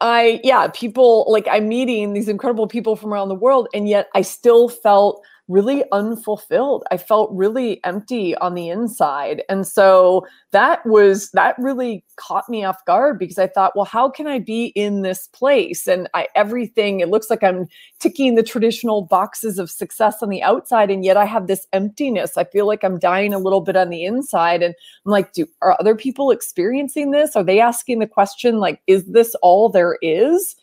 I, 0.00 0.40
yeah, 0.42 0.68
people 0.74 1.26
like 1.28 1.46
I'm 1.50 1.68
meeting 1.68 2.14
these 2.14 2.28
incredible 2.28 2.66
people 2.66 2.96
from 2.96 3.12
around 3.12 3.28
the 3.28 3.34
world, 3.34 3.68
and 3.74 3.88
yet 3.88 4.08
I 4.14 4.22
still 4.22 4.68
felt 4.68 5.22
really 5.48 5.84
unfulfilled. 5.92 6.84
I 6.90 6.96
felt 6.96 7.30
really 7.32 7.82
empty 7.84 8.34
on 8.36 8.54
the 8.54 8.70
inside. 8.70 9.42
And 9.48 9.66
so 9.66 10.26
that 10.52 10.84
was 10.86 11.30
that 11.32 11.54
really 11.58 12.02
caught 12.16 12.48
me 12.48 12.64
off 12.64 12.84
guard 12.86 13.18
because 13.18 13.38
I 13.38 13.48
thought, 13.48 13.76
well, 13.76 13.84
how 13.84 14.08
can 14.08 14.26
I 14.26 14.38
be 14.38 14.66
in 14.68 15.02
this 15.02 15.28
place? 15.28 15.86
And 15.86 16.08
I 16.14 16.28
everything, 16.34 17.00
it 17.00 17.10
looks 17.10 17.28
like 17.28 17.42
I'm 17.42 17.66
ticking 18.00 18.34
the 18.34 18.42
traditional 18.42 19.02
boxes 19.02 19.58
of 19.58 19.70
success 19.70 20.22
on 20.22 20.30
the 20.30 20.42
outside, 20.42 20.90
and 20.90 21.04
yet 21.04 21.16
I 21.16 21.26
have 21.26 21.46
this 21.46 21.66
emptiness. 21.72 22.38
I 22.38 22.44
feel 22.44 22.66
like 22.66 22.82
I'm 22.82 22.98
dying 22.98 23.34
a 23.34 23.38
little 23.38 23.60
bit 23.60 23.76
on 23.76 23.90
the 23.90 24.04
inside. 24.04 24.62
And 24.62 24.74
I'm 25.04 25.12
like, 25.12 25.32
do 25.32 25.46
are 25.60 25.76
other 25.78 25.94
people 25.94 26.30
experiencing 26.30 27.10
this? 27.10 27.36
Are 27.36 27.44
they 27.44 27.60
asking 27.60 27.98
the 27.98 28.06
question, 28.06 28.58
like, 28.58 28.80
is 28.86 29.04
this 29.04 29.34
all 29.42 29.68
there 29.68 29.98
is? 30.00 30.56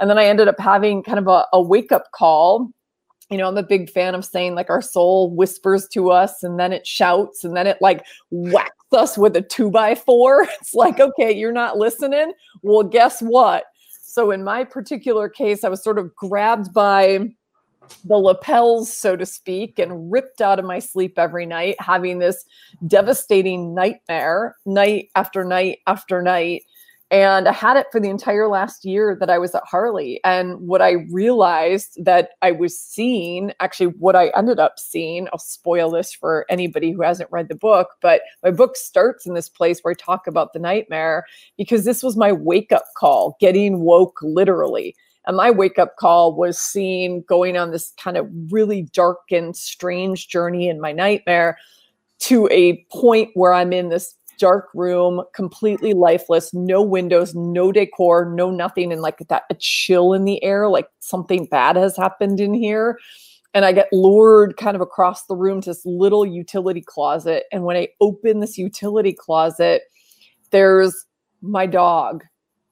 And 0.00 0.10
then 0.10 0.18
I 0.18 0.24
ended 0.24 0.48
up 0.48 0.58
having 0.58 1.04
kind 1.04 1.20
of 1.20 1.28
a, 1.28 1.46
a 1.52 1.62
wake 1.62 1.92
up 1.92 2.10
call 2.10 2.72
you 3.30 3.38
know, 3.38 3.48
I'm 3.48 3.56
a 3.56 3.62
big 3.62 3.90
fan 3.90 4.14
of 4.14 4.24
saying 4.24 4.54
like 4.54 4.70
our 4.70 4.82
soul 4.82 5.34
whispers 5.34 5.88
to 5.88 6.10
us 6.10 6.42
and 6.42 6.58
then 6.58 6.72
it 6.72 6.86
shouts 6.86 7.44
and 7.44 7.56
then 7.56 7.66
it 7.66 7.78
like 7.80 8.04
whacks 8.30 8.72
us 8.92 9.18
with 9.18 9.36
a 9.36 9.42
two 9.42 9.70
by 9.70 9.94
four. 9.94 10.46
It's 10.60 10.74
like, 10.74 11.00
okay, 11.00 11.32
you're 11.32 11.52
not 11.52 11.78
listening. 11.78 12.32
Well, 12.62 12.82
guess 12.82 13.20
what? 13.20 13.64
So 14.02 14.30
in 14.30 14.44
my 14.44 14.64
particular 14.64 15.28
case, 15.28 15.64
I 15.64 15.68
was 15.68 15.82
sort 15.82 15.98
of 15.98 16.14
grabbed 16.14 16.72
by 16.72 17.30
the 18.04 18.16
lapels, 18.16 18.96
so 18.96 19.16
to 19.16 19.26
speak, 19.26 19.78
and 19.78 20.10
ripped 20.10 20.40
out 20.40 20.58
of 20.58 20.64
my 20.64 20.78
sleep 20.78 21.18
every 21.18 21.46
night, 21.46 21.76
having 21.80 22.18
this 22.18 22.44
devastating 22.86 23.74
nightmare 23.74 24.56
night 24.64 25.10
after 25.14 25.44
night 25.44 25.80
after 25.86 26.22
night. 26.22 26.62
And 27.10 27.46
I 27.46 27.52
had 27.52 27.76
it 27.76 27.86
for 27.92 28.00
the 28.00 28.08
entire 28.08 28.48
last 28.48 28.84
year 28.84 29.16
that 29.20 29.30
I 29.30 29.38
was 29.38 29.54
at 29.54 29.62
Harley. 29.64 30.20
And 30.24 30.58
what 30.60 30.80
I 30.80 30.92
realized 31.12 32.02
that 32.04 32.30
I 32.40 32.50
was 32.50 32.78
seeing, 32.78 33.52
actually, 33.60 33.88
what 33.98 34.16
I 34.16 34.32
ended 34.36 34.58
up 34.58 34.78
seeing, 34.78 35.28
I'll 35.32 35.38
spoil 35.38 35.90
this 35.90 36.12
for 36.12 36.46
anybody 36.48 36.92
who 36.92 37.02
hasn't 37.02 37.30
read 37.30 37.48
the 37.48 37.54
book, 37.54 37.90
but 38.00 38.22
my 38.42 38.50
book 38.50 38.76
starts 38.76 39.26
in 39.26 39.34
this 39.34 39.48
place 39.48 39.80
where 39.80 39.92
I 39.92 40.02
talk 40.02 40.26
about 40.26 40.54
the 40.54 40.58
nightmare 40.58 41.24
because 41.58 41.84
this 41.84 42.02
was 42.02 42.16
my 42.16 42.32
wake 42.32 42.72
up 42.72 42.86
call, 42.96 43.36
getting 43.38 43.80
woke 43.80 44.18
literally. 44.22 44.96
And 45.26 45.36
my 45.36 45.50
wake 45.50 45.78
up 45.78 45.96
call 45.96 46.34
was 46.34 46.58
seeing 46.58 47.22
going 47.22 47.56
on 47.56 47.70
this 47.70 47.92
kind 47.98 48.16
of 48.16 48.28
really 48.50 48.82
dark 48.92 49.30
and 49.30 49.56
strange 49.56 50.28
journey 50.28 50.68
in 50.68 50.80
my 50.80 50.92
nightmare 50.92 51.58
to 52.20 52.48
a 52.50 52.84
point 52.90 53.30
where 53.34 53.52
I'm 53.52 53.72
in 53.72 53.88
this 53.88 54.14
dark 54.38 54.68
room, 54.74 55.22
completely 55.34 55.92
lifeless, 55.92 56.52
no 56.52 56.82
windows, 56.82 57.34
no 57.34 57.72
decor, 57.72 58.32
no 58.34 58.50
nothing, 58.50 58.92
and 58.92 59.02
like 59.02 59.18
that 59.28 59.44
a 59.50 59.54
chill 59.54 60.12
in 60.12 60.24
the 60.24 60.42
air, 60.42 60.68
like 60.68 60.88
something 61.00 61.46
bad 61.46 61.76
has 61.76 61.96
happened 61.96 62.40
in 62.40 62.54
here. 62.54 62.98
And 63.54 63.64
I 63.64 63.72
get 63.72 63.92
lured 63.92 64.56
kind 64.56 64.74
of 64.74 64.80
across 64.80 65.26
the 65.26 65.36
room 65.36 65.60
to 65.60 65.70
this 65.70 65.86
little 65.86 66.26
utility 66.26 66.80
closet. 66.80 67.44
And 67.52 67.64
when 67.64 67.76
I 67.76 67.88
open 68.00 68.40
this 68.40 68.58
utility 68.58 69.12
closet, 69.12 69.82
there's 70.50 71.06
my 71.40 71.66
dog 71.66 72.24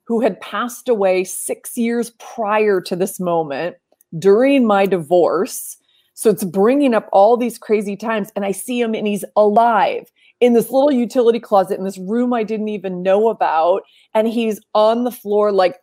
who 0.05 0.21
had 0.21 0.41
passed 0.41 0.89
away 0.89 1.25
six 1.25 1.77
years 1.77 2.11
prior 2.19 2.81
to 2.81 2.97
this 2.97 3.21
moment 3.21 3.77
during 4.19 4.67
my 4.67 4.87
divorce. 4.87 5.77
So 6.15 6.31
it's 6.31 6.45
bringing 6.45 6.95
up 6.95 7.09
all 7.13 7.37
these 7.37 7.59
crazy 7.59 7.97
times. 7.97 8.31
And 8.35 8.45
I 8.45 8.51
see 8.51 8.81
him 8.81 8.95
and 8.95 9.07
he's 9.07 9.25
alive 9.37 10.11
in 10.43 10.55
this 10.55 10.71
little 10.71 10.91
utility 10.91 11.39
closet 11.39 11.79
in 11.79 11.85
this 11.85 11.99
room 11.99 12.35
I 12.35 12.43
didn't 12.43 12.69
even 12.69 13.01
know 13.01 13.29
about. 13.29 13.85
And 14.13 14.27
he's 14.27 14.61
on 14.75 15.05
the 15.05 15.13
floor 15.13 15.53
like 15.53 15.77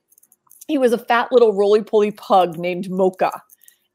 he 0.68 0.78
was 0.78 0.92
a 0.92 0.98
fat 0.98 1.30
little 1.32 1.54
roly 1.54 1.82
poly 1.82 2.12
pug 2.12 2.60
named 2.60 2.92
Mocha. 2.92 3.32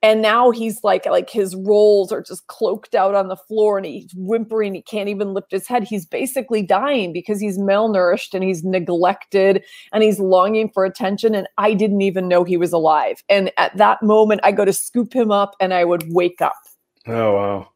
And 0.03 0.22
now 0.22 0.50
he's 0.50 0.83
like, 0.83 1.07
like 1.07 1.31
his 1.31 1.55
rolls 1.55 2.12
are 2.12 2.22
just 2.22 2.46
cloaked 2.46 2.94
out 2.94 3.14
on 3.14 3.29
the 3.29 3.37
floor 3.37 3.77
and 3.77 3.87
he's 3.87 4.11
whimpering. 4.14 4.74
He 4.74 4.83
can't 4.83 5.09
even 5.09 5.35
lift 5.35 5.50
his 5.50 5.68
head. 5.68 5.85
He's 5.85 6.07
basically 6.07 6.62
dying 6.62 7.12
because 7.12 7.40
he's 7.40 7.59
malnourished 7.59 8.35
and 8.35 8.42
he's 8.42 8.64
neglected 8.64 9.62
and 9.92 10.03
he's 10.03 10.18
longing 10.18 10.70
for 10.72 10.85
attention. 10.85 11.35
And 11.35 11.46
I 11.59 11.74
didn't 11.74 12.03
even 12.03 12.27
know 12.27 12.42
he 12.42 12.57
was 12.57 12.72
alive. 12.72 13.22
And 13.29 13.50
at 13.59 13.77
that 13.77 14.03
moment, 14.03 14.40
I 14.44 14.53
go 14.53 14.64
to 14.64 14.72
scoop 14.74 15.12
him 15.12 15.31
up 15.31 15.55
and 15.61 15.72
I 15.72 15.85
would 15.85 16.05
wake 16.09 16.40
up. 16.42 16.53
Oh, 17.07 17.35
wow. 17.35 17.68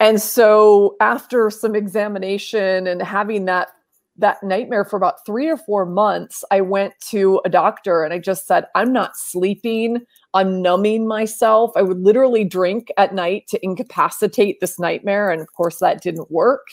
And 0.00 0.20
so 0.20 0.96
after 1.00 1.50
some 1.50 1.76
examination 1.76 2.86
and 2.86 3.02
having 3.02 3.44
that 3.46 3.68
that 4.16 4.42
nightmare 4.42 4.84
for 4.84 4.96
about 4.96 5.24
3 5.24 5.48
or 5.48 5.56
4 5.56 5.86
months, 5.86 6.44
I 6.50 6.60
went 6.60 6.92
to 7.08 7.40
a 7.46 7.48
doctor 7.48 8.02
and 8.04 8.12
I 8.12 8.18
just 8.18 8.46
said, 8.46 8.66
"I'm 8.74 8.92
not 8.92 9.16
sleeping. 9.16 10.04
I'm 10.34 10.60
numbing 10.60 11.06
myself. 11.06 11.72
I 11.76 11.82
would 11.82 12.00
literally 12.00 12.44
drink 12.44 12.92
at 12.98 13.14
night 13.14 13.46
to 13.48 13.64
incapacitate 13.64 14.60
this 14.60 14.78
nightmare 14.78 15.30
and 15.30 15.40
of 15.40 15.52
course 15.54 15.78
that 15.78 16.02
didn't 16.02 16.30
work." 16.30 16.66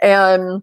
And 0.00 0.62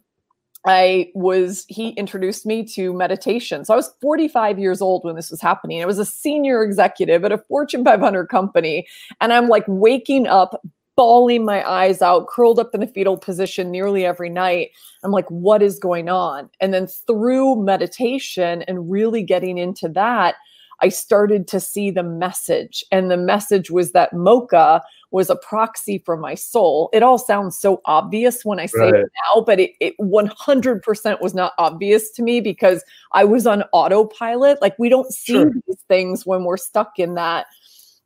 I 0.66 1.12
was, 1.16 1.66
he 1.70 1.90
introduced 1.92 2.46
me 2.46 2.64
to 2.76 2.94
meditation. 2.94 3.66
So 3.66 3.74
I 3.74 3.78
was 3.78 3.94
45 4.02 4.60
years 4.60 4.82
old 4.82 5.04
when 5.04 5.16
this 5.16 5.32
was 5.32 5.42
happening. 5.42 5.82
I 5.82 5.86
was 5.86 5.98
a 6.00 6.06
senior 6.06 6.64
executive 6.64 7.26
at 7.26 7.32
a 7.32 7.40
Fortune 7.40 7.84
500 7.84 8.28
company. 8.28 8.88
And 9.22 9.34
I'm 9.34 9.48
like 9.48 9.66
waking 9.68 10.28
up, 10.28 10.62
bawling 10.96 11.46
my 11.46 11.68
eyes 11.68 12.02
out, 12.02 12.28
curled 12.28 12.60
up 12.60 12.74
in 12.74 12.84
a 12.84 12.88
fetal 12.88 13.18
position 13.18 13.72
nearly 13.72 14.06
every 14.06 14.30
night. 14.30 14.72
I'm 15.04 15.12
like, 15.12 15.30
what 15.30 15.62
is 15.62 15.80
going 15.80 16.10
on? 16.10 16.50
And 16.60 16.74
then 16.74 16.88
through 16.88 17.64
meditation 17.64 18.62
and 18.64 18.92
really 18.92 19.24
getting 19.24 19.58
into 19.58 19.90
that, 19.90 20.36
I 20.82 20.90
started 20.90 21.48
to 21.50 21.60
see 21.60 21.92
the 21.92 22.04
message. 22.04 22.84
And 22.92 23.12
the 23.12 23.18
message 23.18 23.70
was 23.70 23.92
that 23.92 24.14
Mocha 24.14 24.82
was 25.12 25.30
a 25.30 25.36
proxy 25.36 26.00
for 26.00 26.18
my 26.18 26.34
soul. 26.34 26.90
It 26.92 27.04
all 27.04 27.18
sounds 27.18 27.58
so 27.58 27.82
obvious 27.86 28.44
when 28.44 28.60
I 28.60 28.66
say 28.66 28.92
right. 28.92 28.96
it 28.96 29.12
now, 29.36 29.42
but 29.42 29.60
it, 29.60 29.72
it 29.80 29.94
100% 30.00 31.22
was 31.22 31.34
not 31.34 31.54
obvious 31.58 32.10
to 32.12 32.24
me 32.24 32.42
because 32.42 32.84
I 33.12 33.26
was 33.26 33.46
on 33.46 33.64
autopilot. 33.74 34.62
Like 34.62 34.78
we 34.80 34.90
don't 34.90 35.14
see 35.14 35.34
sure. 35.34 35.52
these 35.68 35.82
things 35.88 36.26
when 36.26 36.46
we're 36.46 36.58
stuck 36.58 36.98
in 36.98 37.16
that 37.16 37.46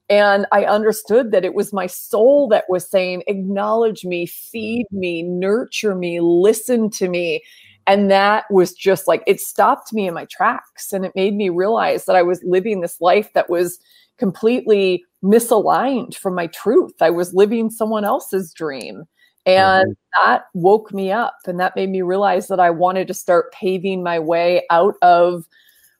and 0.09 0.45
I 0.51 0.65
understood 0.65 1.31
that 1.31 1.45
it 1.45 1.55
was 1.55 1.73
my 1.73 1.87
soul 1.87 2.47
that 2.49 2.65
was 2.69 2.89
saying, 2.89 3.23
acknowledge 3.27 4.05
me, 4.05 4.25
feed 4.25 4.85
me, 4.91 5.23
nurture 5.23 5.95
me, 5.95 6.19
listen 6.21 6.89
to 6.91 7.09
me. 7.09 7.43
And 7.87 8.09
that 8.11 8.45
was 8.51 8.73
just 8.73 9.07
like, 9.07 9.23
it 9.25 9.39
stopped 9.39 9.93
me 9.93 10.07
in 10.07 10.13
my 10.13 10.25
tracks. 10.25 10.91
And 10.93 11.05
it 11.05 11.13
made 11.15 11.35
me 11.35 11.49
realize 11.49 12.05
that 12.05 12.15
I 12.15 12.21
was 12.21 12.41
living 12.43 12.81
this 12.81 12.99
life 13.01 13.31
that 13.33 13.49
was 13.49 13.79
completely 14.17 15.03
misaligned 15.23 16.15
from 16.15 16.35
my 16.35 16.47
truth. 16.47 16.93
I 17.01 17.09
was 17.09 17.33
living 17.33 17.69
someone 17.69 18.05
else's 18.05 18.53
dream. 18.53 19.05
And 19.47 19.91
mm-hmm. 19.91 20.25
that 20.27 20.45
woke 20.53 20.93
me 20.93 21.11
up. 21.11 21.37
And 21.45 21.59
that 21.59 21.75
made 21.75 21.89
me 21.89 22.01
realize 22.01 22.47
that 22.47 22.59
I 22.59 22.69
wanted 22.69 23.07
to 23.07 23.13
start 23.13 23.51
paving 23.53 24.03
my 24.03 24.19
way 24.19 24.63
out 24.69 24.95
of 25.01 25.45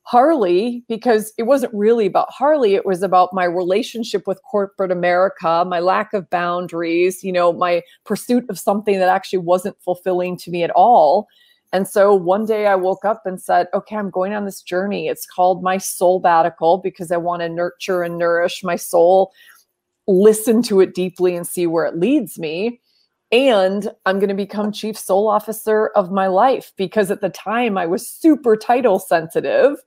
Harley 0.06 0.84
because 0.88 1.34
it 1.38 1.44
wasn't 1.44 1.74
really 1.74 2.06
about 2.06 2.32
Harley. 2.32 2.76
It 2.76 2.86
was 2.86 3.02
about 3.02 3.34
my 3.34 3.44
relationship 3.44 4.28
with 4.28 4.42
corporate 4.44 4.92
America, 4.92 5.66
my 5.68 5.80
lack 5.80 6.14
of 6.14 6.30
boundaries, 6.30 7.24
you 7.24 7.32
know, 7.32 7.52
my 7.52 7.82
pursuit 8.06 8.46
of 8.48 8.60
something 8.60 9.00
that 9.00 9.10
actually 9.10 9.40
wasn't 9.40 9.82
fulfilling 9.82 10.38
to 10.38 10.52
me 10.52 10.64
at 10.64 10.70
all. 10.72 11.28
And 11.74 11.88
so 11.88 12.14
one 12.14 12.46
day 12.46 12.68
I 12.68 12.76
woke 12.76 13.04
up 13.04 13.24
and 13.26 13.42
said, 13.42 13.68
okay, 13.74 13.96
I'm 13.96 14.12
going 14.12 14.34
on 14.34 14.46
this 14.46 14.62
journey. 14.62 15.08
It's 15.08 15.26
called 15.26 15.64
my 15.64 15.78
Soulbbatical 15.78 16.84
because 16.84 17.12
I 17.12 17.18
want 17.18 17.42
to 17.42 17.50
nurture 17.50 18.04
and 18.04 18.20
nourish 18.20 18.64
my 18.64 18.76
soul, 18.76 19.34
listen 20.08 20.62
to 20.64 20.82
it 20.82 20.94
deeply 20.94 21.36
and 21.36 21.48
see 21.48 21.66
where 21.66 21.86
it 21.86 21.98
leads 21.98 22.38
me. 22.38 22.80
And 23.32 23.92
I'm 24.06 24.20
going 24.20 24.30
to 24.30 24.36
become 24.36 24.72
chief 24.72 25.00
soul 25.00 25.28
officer 25.28 25.88
of 25.96 26.12
my 26.12 26.28
life 26.28 26.72
because 26.78 27.10
at 27.10 27.22
the 27.22 27.30
time 27.30 27.76
I 27.76 27.88
was 27.88 28.08
super 28.08 28.56
title 28.56 29.00
sensitive 29.00 29.80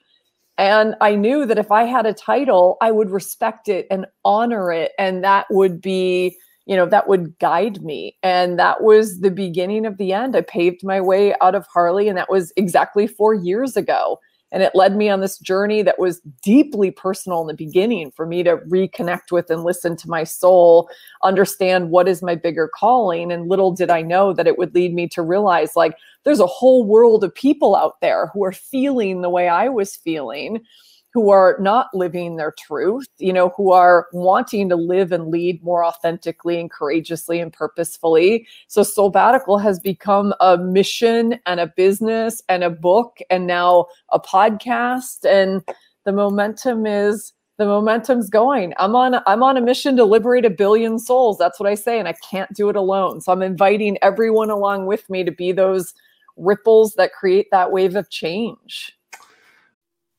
and 0.59 0.97
I 1.01 1.15
knew 1.15 1.47
that 1.47 1.59
if 1.59 1.71
I 1.71 1.85
had 1.85 2.05
a 2.05 2.13
title, 2.13 2.77
I 2.83 2.91
would 2.91 3.11
respect 3.11 3.69
it 3.69 3.87
and 3.91 4.07
honor 4.25 4.73
it. 4.73 4.93
And 4.99 5.23
that 5.23 5.47
would 5.51 5.81
be, 5.81 6.37
you 6.67 6.75
know, 6.75 6.85
that 6.87 7.09
would 7.09 7.39
guide 7.39 7.81
me. 7.83 8.17
And 8.25 8.59
that 8.59 8.83
was 8.83 9.21
the 9.21 9.31
beginning 9.31 9.87
of 9.87 9.99
the 9.99 10.13
end. 10.13 10.35
I 10.35 10.41
paved 10.41 10.85
my 10.85 11.01
way 11.01 11.35
out 11.41 11.55
of 11.55 11.67
Harley, 11.73 12.09
and 12.09 12.19
that 12.19 12.29
was 12.29 12.53
exactly 12.57 13.07
four 13.07 13.35
years 13.35 13.77
ago. 13.77 14.19
And 14.51 14.63
it 14.63 14.75
led 14.75 14.97
me 14.97 15.09
on 15.09 15.21
this 15.21 15.39
journey 15.39 15.83
that 15.83 15.99
was 15.99 16.21
deeply 16.43 16.91
personal 16.91 17.43
in 17.43 17.47
the 17.49 17.55
beginning 17.55 18.11
for 18.11 18.27
me 18.27 18.43
to 18.45 18.57
reconnect 18.57 19.31
with 19.31 19.51
and 19.51 19.63
listen 19.63 19.97
to 19.97 20.09
my 20.09 20.25
soul, 20.25 20.89
understand 21.23 21.91
what 21.91 22.09
is 22.09 22.23
my 22.23 22.35
bigger 22.35 22.71
calling. 22.75 23.31
And 23.31 23.49
little 23.49 23.73
did 23.73 23.91
I 23.91 24.03
know 24.03 24.33
that 24.33 24.47
it 24.47 24.57
would 24.57 24.75
lead 24.75 24.95
me 24.95 25.09
to 25.09 25.23
realize 25.23 25.77
like 25.77 25.97
there's 26.25 26.41
a 26.41 26.47
whole 26.47 26.85
world 26.85 27.25
of 27.25 27.35
people 27.35 27.77
out 27.77 28.01
there 28.01 28.29
who 28.29 28.43
are 28.45 28.53
feeling 28.53 29.21
the 29.21 29.31
way 29.31 29.49
I 29.49 29.69
was 29.69 29.97
feeling 29.97 30.65
who 31.19 31.31
are 31.31 31.57
not 31.59 31.89
living 31.93 32.37
their 32.37 32.53
truth, 32.53 33.09
you 33.19 33.33
know, 33.33 33.49
who 33.57 33.73
are 33.73 34.07
wanting 34.13 34.69
to 34.69 34.77
live 34.77 35.11
and 35.11 35.33
lead 35.33 35.61
more 35.65 35.85
authentically 35.85 36.61
and 36.61 36.71
courageously 36.71 37.41
and 37.41 37.53
purposefully. 37.53 38.47
So 38.69 38.83
Soulbbatical 38.83 39.61
has 39.61 39.81
become 39.81 40.33
a 40.39 40.57
mission 40.57 41.41
and 41.45 41.59
a 41.59 41.67
business 41.67 42.41
and 42.49 42.63
a 42.63 42.71
book 42.71 43.19
and 43.31 43.49
now 43.49 43.87
a 44.11 44.21
podcast. 44.21 45.29
And 45.29 45.61
the 46.05 46.13
momentum 46.13 46.87
is 46.87 47.33
the 47.57 47.67
momentum's 47.67 48.31
going. 48.31 48.73
I'm 48.79 48.95
on 48.95 49.21
I'm 49.27 49.43
on 49.43 49.57
a 49.57 49.61
mission 49.61 49.97
to 49.97 50.05
liberate 50.05 50.45
a 50.45 50.51
billion 50.51 51.01
souls. 51.01 51.37
That's 51.37 51.59
what 51.59 51.69
I 51.69 51.75
say. 51.75 51.99
And 51.99 52.07
I 52.07 52.15
can't 52.31 52.53
do 52.55 52.69
it 52.69 52.77
alone. 52.77 53.23
So 53.23 53.33
I'm 53.33 53.43
inviting 53.43 53.99
everyone 54.03 54.51
along 54.51 54.87
with 54.87 55.11
me 55.11 55.25
to 55.25 55.33
be 55.33 55.51
those 55.51 55.95
ripples 56.37 56.95
that 56.95 57.13
create 57.13 57.49
that 57.51 57.73
wave 57.73 57.97
of 57.97 58.09
change. 58.09 58.95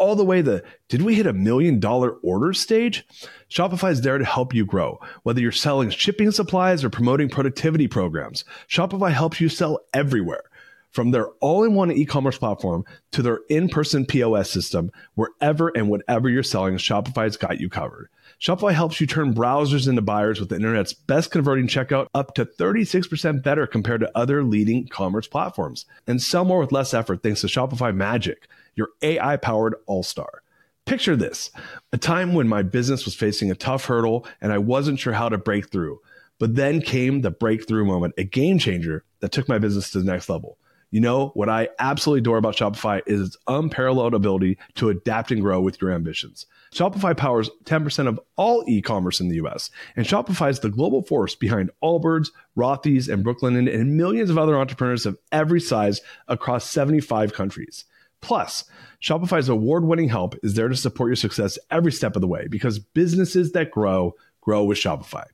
all 0.00 0.16
the 0.16 0.24
way 0.24 0.40
the 0.40 0.64
did 0.88 1.02
we 1.02 1.14
hit 1.14 1.26
a 1.26 1.32
million 1.32 1.78
dollar 1.78 2.12
order 2.22 2.52
stage? 2.52 3.06
Shopify 3.48 3.92
is 3.92 4.00
there 4.00 4.18
to 4.18 4.24
help 4.24 4.52
you 4.52 4.64
grow. 4.64 4.98
Whether 5.22 5.40
you're 5.40 5.52
selling 5.52 5.90
shipping 5.90 6.32
supplies 6.32 6.82
or 6.82 6.90
promoting 6.90 7.28
productivity 7.28 7.86
programs, 7.86 8.44
Shopify 8.68 9.12
helps 9.12 9.40
you 9.40 9.48
sell 9.48 9.78
everywhere. 9.94 10.42
From 10.90 11.12
their 11.12 11.28
all 11.40 11.62
in 11.62 11.74
one 11.74 11.92
e 11.92 12.04
commerce 12.04 12.38
platform 12.38 12.84
to 13.12 13.22
their 13.22 13.40
in 13.48 13.68
person 13.68 14.04
POS 14.04 14.50
system, 14.50 14.90
wherever 15.14 15.68
and 15.68 15.88
whatever 15.88 16.28
you're 16.28 16.42
selling, 16.42 16.78
Shopify's 16.78 17.36
got 17.36 17.60
you 17.60 17.68
covered. 17.68 18.08
Shopify 18.40 18.72
helps 18.72 19.00
you 19.00 19.06
turn 19.06 19.34
browsers 19.34 19.86
into 19.86 20.02
buyers 20.02 20.40
with 20.40 20.48
the 20.48 20.56
internet's 20.56 20.94
best 20.94 21.30
converting 21.30 21.68
checkout 21.68 22.06
up 22.14 22.34
to 22.34 22.46
36% 22.46 23.42
better 23.42 23.66
compared 23.66 24.00
to 24.00 24.10
other 24.16 24.42
leading 24.42 24.88
commerce 24.88 25.28
platforms. 25.28 25.84
And 26.06 26.22
sell 26.22 26.44
more 26.44 26.58
with 26.58 26.72
less 26.72 26.94
effort 26.94 27.22
thanks 27.22 27.42
to 27.42 27.46
Shopify 27.48 27.94
Magic, 27.94 28.48
your 28.74 28.88
AI 29.02 29.36
powered 29.36 29.74
all 29.86 30.02
star. 30.02 30.42
Picture 30.86 31.16
this 31.16 31.50
a 31.92 31.98
time 31.98 32.34
when 32.34 32.48
my 32.48 32.62
business 32.62 33.04
was 33.04 33.14
facing 33.14 33.50
a 33.50 33.54
tough 33.54 33.84
hurdle 33.84 34.26
and 34.40 34.52
I 34.52 34.58
wasn't 34.58 34.98
sure 34.98 35.12
how 35.12 35.28
to 35.28 35.38
break 35.38 35.70
through. 35.70 36.00
But 36.38 36.56
then 36.56 36.80
came 36.80 37.20
the 37.20 37.30
breakthrough 37.30 37.84
moment, 37.84 38.14
a 38.16 38.24
game 38.24 38.58
changer 38.58 39.04
that 39.20 39.30
took 39.30 39.48
my 39.48 39.58
business 39.58 39.90
to 39.90 39.98
the 39.98 40.10
next 40.10 40.28
level. 40.28 40.56
You 40.90 41.00
know, 41.00 41.28
what 41.34 41.48
I 41.48 41.68
absolutely 41.78 42.20
adore 42.20 42.38
about 42.38 42.56
Shopify 42.56 43.02
is 43.06 43.20
its 43.20 43.36
unparalleled 43.46 44.14
ability 44.14 44.58
to 44.74 44.88
adapt 44.88 45.30
and 45.30 45.40
grow 45.40 45.60
with 45.60 45.80
your 45.80 45.92
ambitions. 45.92 46.46
Shopify 46.74 47.16
powers 47.16 47.48
10% 47.64 48.08
of 48.08 48.18
all 48.36 48.64
e 48.66 48.82
commerce 48.82 49.20
in 49.20 49.28
the 49.28 49.36
US, 49.36 49.70
and 49.94 50.04
Shopify 50.04 50.50
is 50.50 50.60
the 50.60 50.68
global 50.68 51.02
force 51.02 51.36
behind 51.36 51.70
Allbirds, 51.82 52.30
Rothy's, 52.56 53.08
and 53.08 53.24
Brooklinen, 53.24 53.72
and 53.72 53.96
millions 53.96 54.30
of 54.30 54.38
other 54.38 54.56
entrepreneurs 54.56 55.06
of 55.06 55.16
every 55.30 55.60
size 55.60 56.00
across 56.26 56.68
75 56.68 57.32
countries. 57.32 57.84
Plus, 58.20 58.64
Shopify's 59.02 59.48
award 59.48 59.84
winning 59.84 60.08
help 60.08 60.34
is 60.42 60.54
there 60.54 60.68
to 60.68 60.76
support 60.76 61.08
your 61.08 61.16
success 61.16 61.58
every 61.70 61.92
step 61.92 62.16
of 62.16 62.20
the 62.20 62.28
way 62.28 62.46
because 62.48 62.78
businesses 62.78 63.52
that 63.52 63.70
grow, 63.70 64.14
grow 64.40 64.64
with 64.64 64.78
Shopify. 64.78 65.24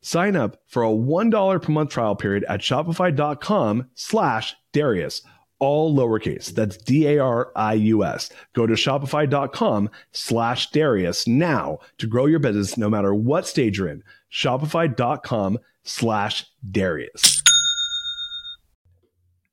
Sign 0.00 0.34
up 0.34 0.60
for 0.66 0.82
a 0.82 0.88
$1 0.88 1.62
per 1.62 1.72
month 1.72 1.90
trial 1.90 2.16
period 2.16 2.44
at 2.48 2.60
shopify.com 2.60 3.88
slash 3.94 4.54
Darius, 4.72 5.22
all 5.60 5.96
lowercase. 5.96 6.46
That's 6.46 6.76
D-A-R-I-U-S. 6.76 8.30
Go 8.52 8.66
to 8.66 8.74
shopify.com 8.74 9.90
slash 10.10 10.70
Darius 10.70 11.28
now 11.28 11.78
to 11.98 12.08
grow 12.08 12.26
your 12.26 12.40
business 12.40 12.76
no 12.76 12.90
matter 12.90 13.14
what 13.14 13.46
stage 13.46 13.78
you're 13.78 13.88
in. 13.88 14.02
Shopify.com 14.30 15.58
slash 15.84 16.46
Darius. 16.68 17.31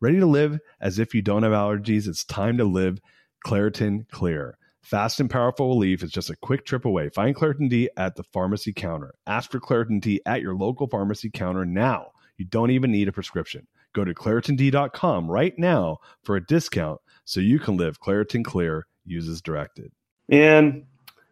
Ready 0.00 0.20
to 0.20 0.26
live 0.26 0.60
as 0.80 1.00
if 1.00 1.12
you 1.12 1.22
don't 1.22 1.42
have 1.42 1.50
allergies? 1.50 2.06
It's 2.06 2.24
time 2.24 2.56
to 2.58 2.64
live 2.64 3.00
Claritin 3.44 4.08
Clear. 4.10 4.56
Fast 4.80 5.18
and 5.18 5.28
powerful 5.28 5.70
relief 5.70 6.04
is 6.04 6.12
just 6.12 6.30
a 6.30 6.36
quick 6.36 6.64
trip 6.64 6.84
away. 6.84 7.08
Find 7.08 7.34
Claritin 7.34 7.68
D 7.68 7.90
at 7.96 8.14
the 8.14 8.22
pharmacy 8.22 8.72
counter. 8.72 9.12
Ask 9.26 9.50
for 9.50 9.58
Claritin 9.58 10.00
D 10.00 10.20
at 10.24 10.40
your 10.40 10.54
local 10.54 10.86
pharmacy 10.86 11.30
counter 11.30 11.64
now. 11.64 12.12
You 12.36 12.44
don't 12.44 12.70
even 12.70 12.92
need 12.92 13.08
a 13.08 13.12
prescription. 13.12 13.66
Go 13.92 14.04
to 14.04 14.14
ClaritinD.com 14.14 15.28
right 15.28 15.58
now 15.58 15.98
for 16.22 16.36
a 16.36 16.46
discount 16.46 17.00
so 17.24 17.40
you 17.40 17.58
can 17.58 17.76
live 17.76 17.98
Claritin 17.98 18.44
Clear. 18.44 18.86
uses 19.04 19.42
directed. 19.42 19.90
And 20.30 20.84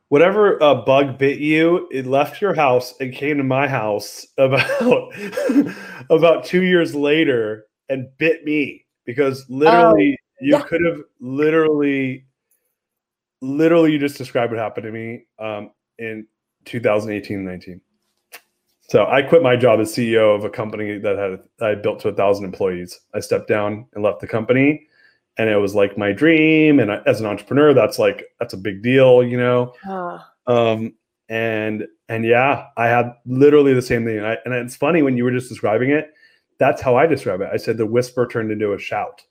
whatever 0.08 0.60
uh, 0.60 0.74
bug 0.74 1.18
bit 1.18 1.38
you, 1.38 1.88
it 1.92 2.06
left 2.06 2.40
your 2.40 2.54
house 2.54 2.94
and 2.98 3.14
came 3.14 3.36
to 3.36 3.44
my 3.44 3.68
house 3.68 4.26
about 4.36 5.12
about 6.10 6.44
two 6.44 6.64
years 6.64 6.96
later 6.96 7.65
and 7.88 8.08
bit 8.18 8.44
me 8.44 8.84
because 9.04 9.48
literally 9.48 10.16
Oh, 10.18 10.24
you 10.40 10.52
yeah. 10.52 10.62
could 10.62 10.84
have 10.84 11.00
literally 11.20 12.24
literally 13.40 13.92
you 13.92 13.98
just 13.98 14.18
described 14.18 14.52
what 14.52 14.58
happened 14.60 14.84
to 14.84 14.92
me 14.92 15.24
um, 15.38 15.70
in 15.98 16.26
2018 16.64 17.44
19 17.44 17.80
so 18.88 19.06
i 19.06 19.22
quit 19.22 19.42
my 19.42 19.56
job 19.56 19.78
as 19.80 19.94
ceo 19.94 20.34
of 20.34 20.44
a 20.44 20.50
company 20.50 20.98
that 20.98 21.16
had 21.16 21.40
i 21.66 21.74
built 21.74 22.00
to 22.00 22.08
a 22.08 22.14
thousand 22.14 22.44
employees. 22.44 22.98
I 23.14 23.20
stepped 23.20 23.48
down 23.48 23.86
and 23.94 24.02
left 24.02 24.20
the 24.20 24.26
company 24.26 24.86
and 25.38 25.48
it 25.50 25.56
was 25.56 25.74
like 25.74 25.98
my 25.98 26.12
dream. 26.12 26.80
And 26.80 26.90
I, 26.90 27.00
as 27.06 27.20
an 27.20 27.26
entrepreneur 27.26 27.72
that's 27.74 27.98
like 27.98 28.24
that's 28.40 28.54
a 28.54 28.58
big 28.58 28.82
deal 28.82 29.22
you 29.22 29.36
know? 29.38 29.72
Um 30.46 30.94
and 31.28 31.86
and 32.08 32.24
yeah 32.24 32.66
i 32.76 32.86
had 32.86 33.12
literally 33.26 33.74
the 33.74 33.82
same 33.82 34.04
thing. 34.04 34.18
And, 34.18 34.26
I, 34.26 34.38
and 34.44 34.54
it's 34.54 34.76
funny 34.76 35.02
when 35.02 35.16
you 35.16 35.24
were 35.24 35.32
just 35.32 35.48
describing 35.48 35.90
it 35.90 36.12
that's 36.58 36.82
how 36.82 36.96
i 36.96 37.06
describe 37.06 37.40
it 37.40 37.48
i 37.52 37.56
said 37.56 37.76
the 37.76 37.86
whisper 37.86 38.26
turned 38.26 38.50
into 38.50 38.72
a 38.72 38.78
shout 38.78 39.22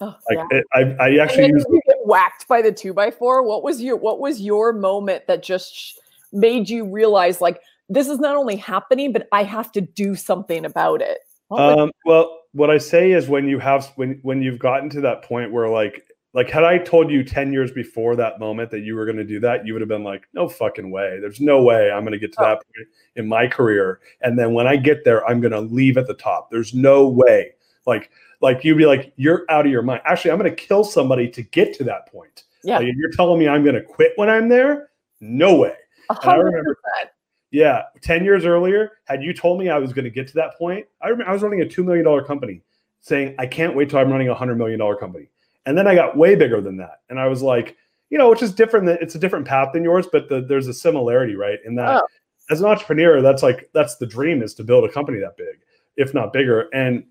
oh, 0.00 0.14
like 0.28 0.38
yeah. 0.38 0.58
it, 0.58 0.64
i 0.74 1.04
i 1.04 1.16
actually 1.22 1.48
used 1.48 1.66
whacked 2.10 2.48
by 2.48 2.60
the 2.60 2.72
two 2.72 2.92
by 2.92 3.10
four. 3.10 3.42
What 3.42 3.62
was 3.62 3.80
your 3.80 3.96
What 3.96 4.20
was 4.20 4.40
your 4.40 4.72
moment 4.72 5.26
that 5.28 5.42
just 5.42 5.98
made 6.32 6.68
you 6.68 6.84
realize 6.84 7.40
like 7.40 7.60
this 7.88 8.08
is 8.08 8.18
not 8.18 8.36
only 8.36 8.56
happening, 8.56 9.12
but 9.12 9.28
I 9.32 9.44
have 9.44 9.72
to 9.72 9.80
do 9.80 10.14
something 10.14 10.64
about 10.64 11.00
it? 11.00 11.18
Um 11.50 11.90
well 12.04 12.36
what 12.52 12.68
i 12.70 12.78
say 12.78 13.12
is 13.12 13.28
when 13.28 13.48
you 13.48 13.60
have 13.60 13.92
when 13.94 14.18
when 14.22 14.42
you've 14.42 14.58
gotten 14.58 14.90
to 14.90 15.00
that 15.00 15.22
point 15.22 15.52
where 15.52 15.68
like 15.68 16.04
like 16.32 16.48
had 16.48 16.64
i 16.64 16.78
told 16.78 17.10
you 17.10 17.24
10 17.24 17.52
years 17.52 17.70
before 17.72 18.16
that 18.16 18.38
moment 18.38 18.70
that 18.70 18.80
you 18.80 18.94
were 18.94 19.04
going 19.04 19.16
to 19.16 19.24
do 19.24 19.40
that 19.40 19.66
you 19.66 19.72
would 19.72 19.82
have 19.82 19.88
been 19.88 20.04
like 20.04 20.28
no 20.32 20.48
fucking 20.48 20.90
way. 20.90 21.18
There's 21.20 21.40
no 21.40 21.62
way 21.62 21.90
i'm 21.90 22.02
going 22.02 22.12
to 22.12 22.18
get 22.18 22.32
to 22.34 22.40
oh. 22.40 22.44
that 22.44 22.54
point 22.56 22.88
in 23.16 23.26
my 23.26 23.46
career. 23.46 24.00
And 24.20 24.38
then 24.38 24.52
when 24.52 24.66
i 24.66 24.76
get 24.76 25.04
there 25.04 25.26
i'm 25.26 25.40
going 25.40 25.52
to 25.52 25.60
leave 25.60 25.96
at 25.96 26.06
the 26.06 26.14
top. 26.14 26.50
There's 26.50 26.74
no 26.74 27.08
way. 27.08 27.52
Like 27.86 28.10
like 28.40 28.64
you'd 28.64 28.78
be 28.78 28.86
like 28.86 29.12
you're 29.16 29.44
out 29.48 29.66
of 29.66 29.72
your 29.72 29.82
mind. 29.82 30.02
Actually 30.04 30.32
i'm 30.32 30.38
going 30.38 30.50
to 30.50 30.56
kill 30.56 30.84
somebody 30.84 31.28
to 31.30 31.42
get 31.42 31.72
to 31.74 31.84
that 31.84 32.10
point. 32.10 32.44
Yeah, 32.62 32.78
like, 32.78 32.88
you're 32.96 33.10
telling 33.12 33.38
me 33.38 33.48
i'm 33.48 33.62
going 33.62 33.74
to 33.76 33.82
quit 33.82 34.12
when 34.16 34.28
i'm 34.28 34.48
there 34.48 34.90
no 35.20 35.56
way. 35.56 35.74
I 36.08 36.34
remember- 36.34 36.74
percent. 36.74 37.10
yeah, 37.50 37.82
ten 38.00 38.24
years 38.24 38.44
earlier, 38.44 38.92
had 39.04 39.22
you 39.22 39.32
told 39.32 39.60
me 39.60 39.68
I 39.68 39.78
was 39.78 39.92
going 39.92 40.04
to 40.04 40.10
get 40.10 40.26
to 40.28 40.34
that 40.34 40.56
point, 40.58 40.86
I 41.00 41.08
remember 41.08 41.30
I 41.30 41.32
was 41.32 41.42
running 41.42 41.60
a 41.60 41.68
two 41.68 41.84
million 41.84 42.04
dollar 42.04 42.24
company, 42.24 42.62
saying 43.00 43.34
I 43.38 43.46
can't 43.46 43.76
wait 43.76 43.90
till 43.90 43.98
I'm 43.98 44.10
running 44.10 44.28
a 44.28 44.34
hundred 44.34 44.56
million 44.56 44.78
dollar 44.78 44.96
company, 44.96 45.28
and 45.66 45.76
then 45.76 45.86
I 45.86 45.94
got 45.94 46.16
way 46.16 46.34
bigger 46.34 46.60
than 46.60 46.76
that, 46.78 47.00
and 47.08 47.18
I 47.20 47.26
was 47.28 47.42
like, 47.42 47.76
you 48.10 48.18
know, 48.18 48.28
which 48.30 48.42
is 48.42 48.52
different. 48.52 48.88
It's 48.88 49.14
a 49.14 49.18
different 49.18 49.46
path 49.46 49.68
than 49.72 49.84
yours, 49.84 50.06
but 50.10 50.28
the, 50.28 50.40
there's 50.40 50.66
a 50.66 50.74
similarity, 50.74 51.34
right? 51.36 51.58
In 51.64 51.74
that, 51.76 52.02
Oh. 52.02 52.06
as 52.50 52.60
an 52.60 52.66
entrepreneur, 52.66 53.20
that's 53.22 53.42
like 53.42 53.70
that's 53.74 53.96
the 53.96 54.06
dream 54.06 54.42
is 54.42 54.54
to 54.54 54.64
build 54.64 54.84
a 54.84 54.92
company 54.92 55.18
that 55.20 55.36
big, 55.36 55.58
if 55.96 56.12
not 56.14 56.32
bigger, 56.32 56.68
and 56.74 57.04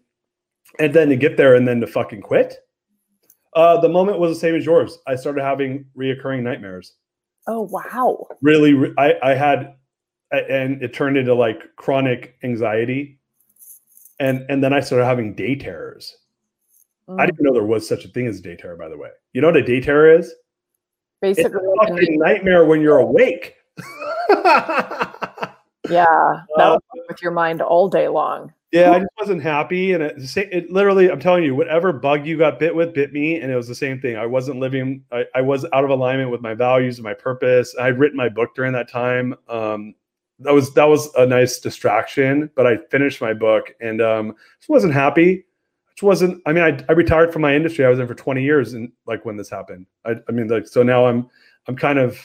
and 0.80 0.94
then 0.94 1.10
to 1.10 1.16
get 1.16 1.36
there 1.38 1.56
and 1.56 1.68
then 1.68 1.80
to 1.82 1.88
fucking 1.88 2.22
quit. 2.22 2.58
Uh, 3.56 3.80
the 3.82 3.90
moment 3.90 4.20
was 4.20 4.32
the 4.36 4.40
same 4.40 4.54
as 4.56 4.64
yours. 4.66 5.00
I 5.08 5.16
started 5.16 5.42
having 5.44 5.86
reoccurring 5.98 6.44
nightmares 6.44 6.94
Oh 7.48 7.62
wow. 7.62 8.28
really 8.42 8.94
I, 9.00 9.16
I 9.24 9.34
had 9.34 9.76
and 10.32 10.84
it 10.84 10.94
turned 10.94 11.18
into 11.18 11.34
like 11.34 11.76
chronic 11.78 12.36
anxiety 12.44 13.18
and 14.20 14.46
and 14.50 14.64
then 14.64 14.72
i 14.74 14.80
started 14.80 15.06
having 15.06 15.34
day 15.34 15.56
terrors 15.56 16.16
i 17.18 17.24
Mm. 17.24 17.26
didn't 17.26 17.42
know 17.42 17.54
there 17.54 17.64
was 17.64 17.88
such 17.88 18.06
a 18.06 18.08
thing 18.10 18.28
as 18.28 18.40
a 18.40 18.42
day 18.42 18.56
terror 18.56 18.76
by 18.76 18.88
the 18.90 18.98
way. 18.98 19.10
You 19.34 19.42
know 19.42 19.48
what 19.48 19.58
a 19.58 19.64
day 19.64 19.80
terror 19.82 20.18
is 20.18 20.34
Basically, 21.22 21.66
a 21.66 21.70
like 21.72 21.90
a 21.90 21.94
fucking 21.96 22.18
nightmare 22.20 22.66
when 22.66 22.82
you're 22.82 23.00
awake. 23.00 23.56
Yeah, 25.90 26.06
that 26.58 26.66
Uh, 26.66 26.78
with 27.08 27.22
your 27.22 27.32
mind 27.32 27.62
all 27.62 27.90
day 27.90 28.08
long. 28.10 28.54
yeah 28.72 28.92
i 28.92 29.00
just 29.00 29.10
wasn't 29.20 29.42
happy 29.42 29.94
and 29.94 30.04
it, 30.04 30.38
it 30.38 30.70
literally 30.72 31.10
i'm 31.10 31.20
telling 31.20 31.44
you 31.44 31.56
whatever 31.56 31.92
bug 31.92 32.28
you 32.28 32.38
got 32.38 32.60
bit 32.60 32.76
with 32.76 32.94
bit 32.94 33.12
me 33.12 33.38
and 33.42 33.52
it 33.52 33.56
was 33.56 33.68
the 33.68 33.74
same 33.74 34.00
thing. 34.00 34.16
I 34.16 34.28
wasn't 34.28 34.60
living 34.60 35.04
i, 35.12 35.26
I 35.34 35.42
was 35.42 35.66
out 35.74 35.84
of 35.84 35.90
alignment 35.90 36.30
with 36.30 36.42
my 36.42 36.54
values 36.54 36.98
and 37.00 37.04
my 37.04 37.16
purpose. 37.16 37.74
I 37.80 37.86
had 37.86 37.98
written 37.98 38.18
my 38.18 38.30
book 38.30 38.54
during 38.56 38.74
that 38.74 38.88
time. 38.92 39.34
Um 39.48 39.96
that 40.40 40.54
was 40.54 40.72
that 40.76 40.86
was 40.88 41.10
a 41.16 41.26
nice 41.26 41.60
distraction 41.60 42.50
but 42.56 42.68
i 42.68 42.78
finished 42.92 43.20
my 43.22 43.34
book 43.34 43.74
and 43.82 44.00
um 44.02 44.36
just 44.60 44.70
wasn't 44.70 44.94
happy 44.94 45.46
just 46.00 46.04
wasn't 46.04 46.42
i 46.46 46.54
mean 46.54 46.64
I, 46.64 46.80
I 46.88 46.94
retired 46.94 47.34
from 47.34 47.42
my 47.42 47.54
industry 47.54 47.86
i 47.86 47.90
was 47.90 48.00
in 48.00 48.08
for 48.08 48.16
20 48.16 48.42
years 48.42 48.74
and 48.74 48.92
like 49.06 49.26
when 49.26 49.36
this 49.36 49.50
happened 49.50 49.86
i, 50.06 50.16
I 50.28 50.32
mean 50.32 50.48
like 50.48 50.66
so 50.66 50.82
now 50.82 51.06
i'm 51.06 51.30
i'm 51.68 51.76
kind 51.76 52.00
of 52.00 52.18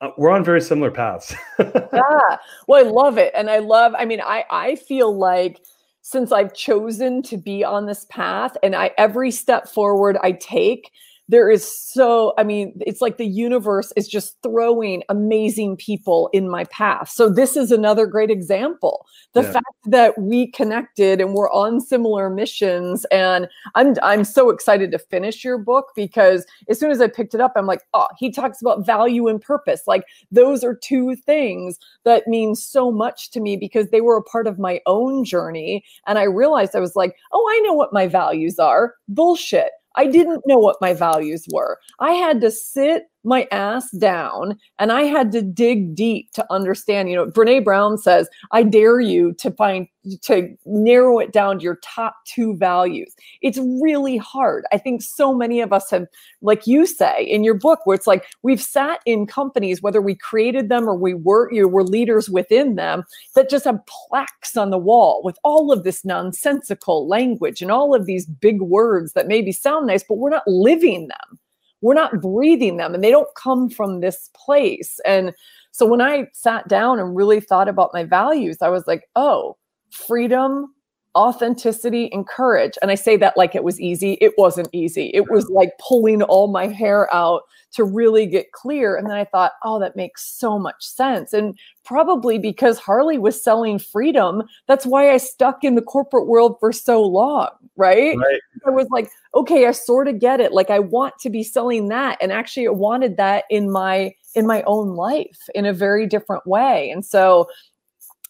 uh, 0.00 0.10
we're 0.18 0.30
on 0.30 0.44
very 0.44 0.60
similar 0.60 0.90
paths. 0.90 1.34
yeah. 1.58 2.36
Well, 2.68 2.86
I 2.86 2.86
love 2.86 3.16
it. 3.16 3.32
And 3.34 3.48
I 3.48 3.60
love, 3.60 3.94
I 3.96 4.04
mean, 4.04 4.20
I, 4.20 4.44
I 4.50 4.76
feel 4.76 5.16
like 5.16 5.58
since 6.02 6.32
I've 6.32 6.52
chosen 6.52 7.22
to 7.22 7.38
be 7.38 7.64
on 7.64 7.86
this 7.86 8.04
path 8.10 8.58
and 8.62 8.76
I 8.76 8.90
every 8.98 9.30
step 9.30 9.66
forward 9.66 10.18
I 10.22 10.32
take, 10.32 10.92
there 11.28 11.50
is 11.50 11.66
so 11.66 12.32
i 12.38 12.44
mean 12.44 12.72
it's 12.80 13.00
like 13.00 13.16
the 13.16 13.26
universe 13.26 13.92
is 13.96 14.06
just 14.06 14.36
throwing 14.42 15.02
amazing 15.08 15.76
people 15.76 16.30
in 16.32 16.48
my 16.48 16.64
path. 16.64 17.08
So 17.08 17.28
this 17.28 17.56
is 17.56 17.70
another 17.70 18.06
great 18.06 18.30
example. 18.30 19.06
The 19.32 19.42
yeah. 19.42 19.52
fact 19.52 19.66
that 19.86 20.18
we 20.18 20.50
connected 20.52 21.20
and 21.20 21.34
we're 21.34 21.50
on 21.50 21.80
similar 21.80 22.30
missions 22.30 23.04
and 23.06 23.48
i'm 23.74 23.94
i'm 24.02 24.24
so 24.24 24.50
excited 24.50 24.90
to 24.92 24.98
finish 24.98 25.44
your 25.44 25.58
book 25.58 25.88
because 25.94 26.46
as 26.68 26.78
soon 26.78 26.90
as 26.90 27.00
i 27.00 27.08
picked 27.08 27.34
it 27.34 27.40
up 27.40 27.52
i'm 27.56 27.66
like 27.66 27.82
oh 27.94 28.06
he 28.18 28.30
talks 28.30 28.60
about 28.60 28.84
value 28.86 29.28
and 29.28 29.40
purpose. 29.40 29.82
Like 29.86 30.04
those 30.30 30.64
are 30.64 30.74
two 30.74 31.16
things 31.16 31.78
that 32.04 32.26
mean 32.26 32.54
so 32.54 32.90
much 32.90 33.30
to 33.32 33.40
me 33.40 33.56
because 33.56 33.90
they 33.90 34.00
were 34.00 34.16
a 34.16 34.22
part 34.22 34.46
of 34.46 34.58
my 34.58 34.80
own 34.86 35.24
journey 35.24 35.84
and 36.06 36.18
i 36.18 36.24
realized 36.24 36.74
i 36.74 36.80
was 36.80 36.96
like 36.96 37.16
oh 37.32 37.46
i 37.50 37.58
know 37.60 37.72
what 37.72 37.92
my 37.92 38.06
values 38.06 38.58
are. 38.58 38.94
Bullshit 39.08 39.70
I 39.96 40.06
didn't 40.06 40.42
know 40.46 40.58
what 40.58 40.76
my 40.80 40.94
values 40.94 41.46
were. 41.52 41.78
I 41.98 42.12
had 42.12 42.40
to 42.42 42.50
sit 42.50 43.04
my 43.26 43.48
ass 43.50 43.90
down 43.90 44.56
and 44.78 44.92
I 44.92 45.02
had 45.02 45.32
to 45.32 45.42
dig 45.42 45.94
deep 45.94 46.30
to 46.32 46.46
understand. 46.50 47.10
You 47.10 47.16
know, 47.16 47.26
Brene 47.26 47.64
Brown 47.64 47.98
says, 47.98 48.28
I 48.52 48.62
dare 48.62 49.00
you 49.00 49.34
to 49.34 49.50
find, 49.50 49.88
to 50.22 50.56
narrow 50.64 51.18
it 51.18 51.32
down 51.32 51.58
to 51.58 51.64
your 51.64 51.80
top 51.82 52.16
two 52.24 52.56
values. 52.56 53.12
It's 53.42 53.58
really 53.82 54.16
hard. 54.16 54.64
I 54.72 54.78
think 54.78 55.02
so 55.02 55.34
many 55.34 55.60
of 55.60 55.72
us 55.72 55.90
have, 55.90 56.06
like 56.40 56.66
you 56.66 56.86
say 56.86 57.24
in 57.24 57.42
your 57.42 57.54
book, 57.54 57.80
where 57.84 57.96
it's 57.96 58.06
like 58.06 58.24
we've 58.42 58.62
sat 58.62 59.00
in 59.04 59.26
companies, 59.26 59.82
whether 59.82 60.00
we 60.00 60.14
created 60.14 60.68
them 60.68 60.88
or 60.88 60.94
we 60.96 61.14
were, 61.14 61.52
you 61.52 61.66
were 61.66 61.84
leaders 61.84 62.30
within 62.30 62.76
them, 62.76 63.02
that 63.34 63.50
just 63.50 63.64
have 63.64 63.80
plaques 63.86 64.56
on 64.56 64.70
the 64.70 64.78
wall 64.78 65.20
with 65.24 65.36
all 65.42 65.72
of 65.72 65.82
this 65.82 66.04
nonsensical 66.04 67.08
language 67.08 67.60
and 67.60 67.72
all 67.72 67.92
of 67.94 68.06
these 68.06 68.26
big 68.26 68.62
words 68.62 69.12
that 69.14 69.26
maybe 69.26 69.50
sound 69.50 69.88
nice, 69.88 70.04
but 70.04 70.18
we're 70.18 70.30
not 70.30 70.46
living 70.46 71.08
them 71.08 71.38
we're 71.80 71.94
not 71.94 72.20
breathing 72.20 72.76
them 72.76 72.94
and 72.94 73.04
they 73.04 73.10
don't 73.10 73.28
come 73.36 73.68
from 73.68 74.00
this 74.00 74.30
place. 74.34 74.98
And 75.04 75.32
so 75.72 75.86
when 75.86 76.00
I 76.00 76.28
sat 76.32 76.68
down 76.68 76.98
and 76.98 77.14
really 77.14 77.40
thought 77.40 77.68
about 77.68 77.90
my 77.92 78.04
values, 78.04 78.58
I 78.62 78.68
was 78.68 78.86
like, 78.86 79.08
oh, 79.14 79.56
freedom, 79.90 80.74
authenticity, 81.16 82.12
and 82.12 82.28
courage. 82.28 82.74
And 82.82 82.90
I 82.90 82.94
say 82.94 83.16
that 83.16 83.36
like 83.36 83.54
it 83.54 83.64
was 83.64 83.80
easy. 83.80 84.18
It 84.20 84.34
wasn't 84.36 84.68
easy. 84.72 85.10
It 85.14 85.30
was 85.30 85.48
like 85.48 85.70
pulling 85.78 86.22
all 86.22 86.46
my 86.46 86.66
hair 86.66 87.12
out 87.12 87.42
to 87.72 87.84
really 87.84 88.26
get 88.26 88.52
clear. 88.52 88.96
And 88.96 89.08
then 89.08 89.16
I 89.16 89.24
thought, 89.24 89.52
oh, 89.64 89.80
that 89.80 89.96
makes 89.96 90.24
so 90.24 90.58
much 90.58 90.84
sense. 90.84 91.32
And 91.32 91.58
probably 91.84 92.38
because 92.38 92.78
Harley 92.78 93.18
was 93.18 93.42
selling 93.42 93.78
freedom, 93.78 94.42
that's 94.66 94.86
why 94.86 95.10
I 95.10 95.16
stuck 95.16 95.64
in 95.64 95.74
the 95.74 95.82
corporate 95.82 96.26
world 96.26 96.56
for 96.60 96.72
so 96.72 97.02
long, 97.02 97.48
right? 97.76 98.16
right. 98.16 98.40
I 98.66 98.70
was 98.70 98.86
like, 98.90 99.10
okay, 99.34 99.66
I 99.66 99.72
sort 99.72 100.08
of 100.08 100.18
get 100.18 100.40
it. 100.40 100.52
Like 100.52 100.70
I 100.70 100.78
want 100.78 101.14
to 101.20 101.30
be 101.30 101.42
selling 101.42 101.88
that. 101.88 102.18
And 102.20 102.32
actually 102.32 102.66
I 102.66 102.70
wanted 102.70 103.16
that 103.16 103.44
in 103.50 103.70
my 103.70 104.14
in 104.34 104.46
my 104.46 104.62
own 104.66 104.96
life 104.96 105.38
in 105.54 105.64
a 105.64 105.72
very 105.72 106.06
different 106.06 106.46
way. 106.46 106.90
And 106.90 107.04
so 107.04 107.48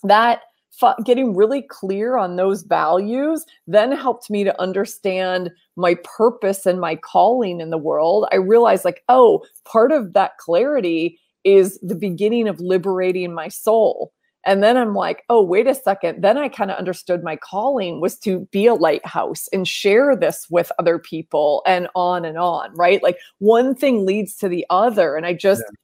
that 0.05 0.43
getting 1.05 1.35
really 1.35 1.63
clear 1.63 2.17
on 2.17 2.37
those 2.37 2.63
values 2.63 3.45
then 3.67 3.93
helped 3.93 4.31
me 4.31 4.45
to 4.45 4.61
understand 4.61 5.51
my 5.77 5.97
purpose 6.05 6.67
and 6.67 6.81
my 6.81 6.97
calling 6.97 7.61
in 7.61 7.71
the 7.71 7.79
world. 7.79 8.27
I 8.33 8.37
realized, 8.37 8.85
like, 8.85 9.03
oh, 9.09 9.45
part 9.65 9.93
of 9.93 10.13
that 10.15 10.39
clarity 10.39 11.19
is 11.45 11.79
the 11.81 11.95
beginning 11.95 12.49
of 12.49 12.61
liberating 12.61 13.33
my 13.33 13.49
soul. 13.49 14.13
And 14.45 14.63
then 14.63 14.77
I'm 14.77 14.95
like, 14.95 15.25
oh, 15.29 15.43
wait 15.43 15.67
a 15.67 15.75
second. 15.75 16.23
Then 16.23 16.39
I 16.39 16.49
kind 16.49 16.71
of 16.71 16.79
understood 16.79 17.25
my 17.25 17.35
calling 17.35 18.01
was 18.01 18.17
to 18.21 18.47
be 18.53 18.67
a 18.67 18.75
lighthouse 18.75 19.49
and 19.53 19.67
share 19.67 20.15
this 20.15 20.47
with 20.49 20.71
other 20.79 21.01
people 21.01 21.63
and 21.67 21.89
on 21.97 22.25
and 22.25 22.39
on, 22.39 22.73
right? 22.77 23.03
Like 23.03 23.19
one 23.39 23.75
thing 23.75 24.07
leads 24.07 24.37
to 24.37 24.49
the 24.49 24.65
other. 24.71 25.17
And 25.17 25.27
I 25.27 25.35
just, 25.35 25.63
yeah 25.67 25.77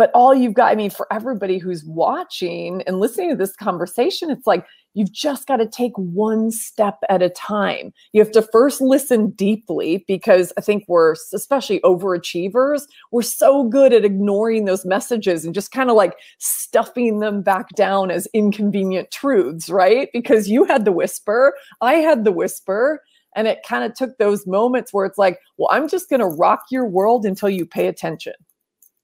but 0.00 0.10
all 0.14 0.34
you've 0.34 0.54
got, 0.54 0.72
I 0.72 0.76
mean, 0.76 0.88
for 0.88 1.06
everybody 1.12 1.58
who's 1.58 1.84
watching 1.84 2.80
and 2.86 3.00
listening 3.00 3.28
to 3.28 3.36
this 3.36 3.54
conversation, 3.54 4.30
it's 4.30 4.46
like 4.46 4.64
you've 4.94 5.12
just 5.12 5.46
got 5.46 5.58
to 5.58 5.66
take 5.66 5.92
one 5.94 6.50
step 6.50 7.00
at 7.10 7.20
a 7.20 7.28
time. 7.28 7.92
You 8.14 8.22
have 8.22 8.32
to 8.32 8.48
first 8.50 8.80
listen 8.80 9.28
deeply 9.32 10.02
because 10.08 10.54
I 10.56 10.62
think 10.62 10.84
we're, 10.88 11.16
especially 11.34 11.80
overachievers, 11.80 12.84
we're 13.12 13.20
so 13.20 13.64
good 13.64 13.92
at 13.92 14.06
ignoring 14.06 14.64
those 14.64 14.86
messages 14.86 15.44
and 15.44 15.54
just 15.54 15.70
kind 15.70 15.90
of 15.90 15.96
like 15.96 16.14
stuffing 16.38 17.18
them 17.18 17.42
back 17.42 17.68
down 17.76 18.10
as 18.10 18.26
inconvenient 18.32 19.10
truths, 19.10 19.68
right? 19.68 20.08
Because 20.14 20.48
you 20.48 20.64
had 20.64 20.86
the 20.86 20.92
whisper, 20.92 21.52
I 21.82 21.96
had 21.96 22.24
the 22.24 22.32
whisper. 22.32 23.02
And 23.36 23.46
it 23.46 23.58
kind 23.68 23.84
of 23.84 23.94
took 23.94 24.16
those 24.16 24.46
moments 24.46 24.94
where 24.94 25.04
it's 25.04 25.18
like, 25.18 25.40
well, 25.58 25.68
I'm 25.70 25.88
just 25.88 26.08
going 26.08 26.20
to 26.20 26.26
rock 26.26 26.62
your 26.70 26.86
world 26.86 27.26
until 27.26 27.50
you 27.50 27.66
pay 27.66 27.86
attention. 27.86 28.32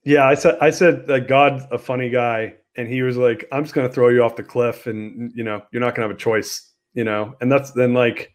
Yeah, 0.07 0.25
I 0.25 0.35
said 0.35 0.57
I 0.61 0.71
said 0.71 1.09
that 1.09 1.27
God's 1.27 1.65
a 1.73 1.79
funny 1.79 2.09
guy, 2.09 2.55
and 2.77 2.87
he 2.87 3.03
was 3.03 3.17
like, 3.17 3.45
"I'm 3.51 3.65
just 3.65 3.75
gonna 3.75 3.89
throw 3.89 4.09
you 4.09 4.23
off 4.23 4.37
the 4.37 4.45
cliff, 4.45 4.87
and 4.87 5.33
you 5.35 5.43
know, 5.43 5.61
you're 5.73 5.81
not 5.81 5.97
gonna 5.97 6.07
have 6.07 6.17
a 6.17 6.19
choice, 6.19 6.73
you 6.95 7.03
know." 7.03 7.35
And 7.41 7.51
that's 7.51 7.73
then 7.73 7.93
like, 7.93 8.33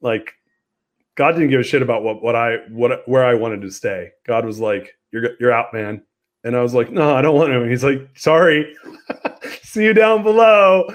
like, 0.00 0.32
God 1.14 1.32
didn't 1.32 1.50
give 1.50 1.60
a 1.60 1.64
shit 1.64 1.82
about 1.82 2.04
what 2.04 2.22
what 2.22 2.34
I 2.34 2.56
what 2.70 3.06
where 3.06 3.22
I 3.22 3.34
wanted 3.34 3.60
to 3.62 3.70
stay. 3.70 4.12
God 4.26 4.46
was 4.46 4.60
like, 4.60 4.96
"You're 5.12 5.32
you're 5.38 5.52
out, 5.52 5.74
man," 5.74 6.02
and 6.42 6.56
I 6.56 6.62
was 6.62 6.72
like, 6.72 6.90
"No, 6.90 7.14
I 7.14 7.20
don't 7.20 7.36
want 7.36 7.50
to." 7.52 7.60
And 7.60 7.70
he's 7.70 7.84
like, 7.84 8.08
"Sorry, 8.14 8.74
see 9.62 9.84
you 9.84 9.92
down 9.92 10.22
below." 10.22 10.86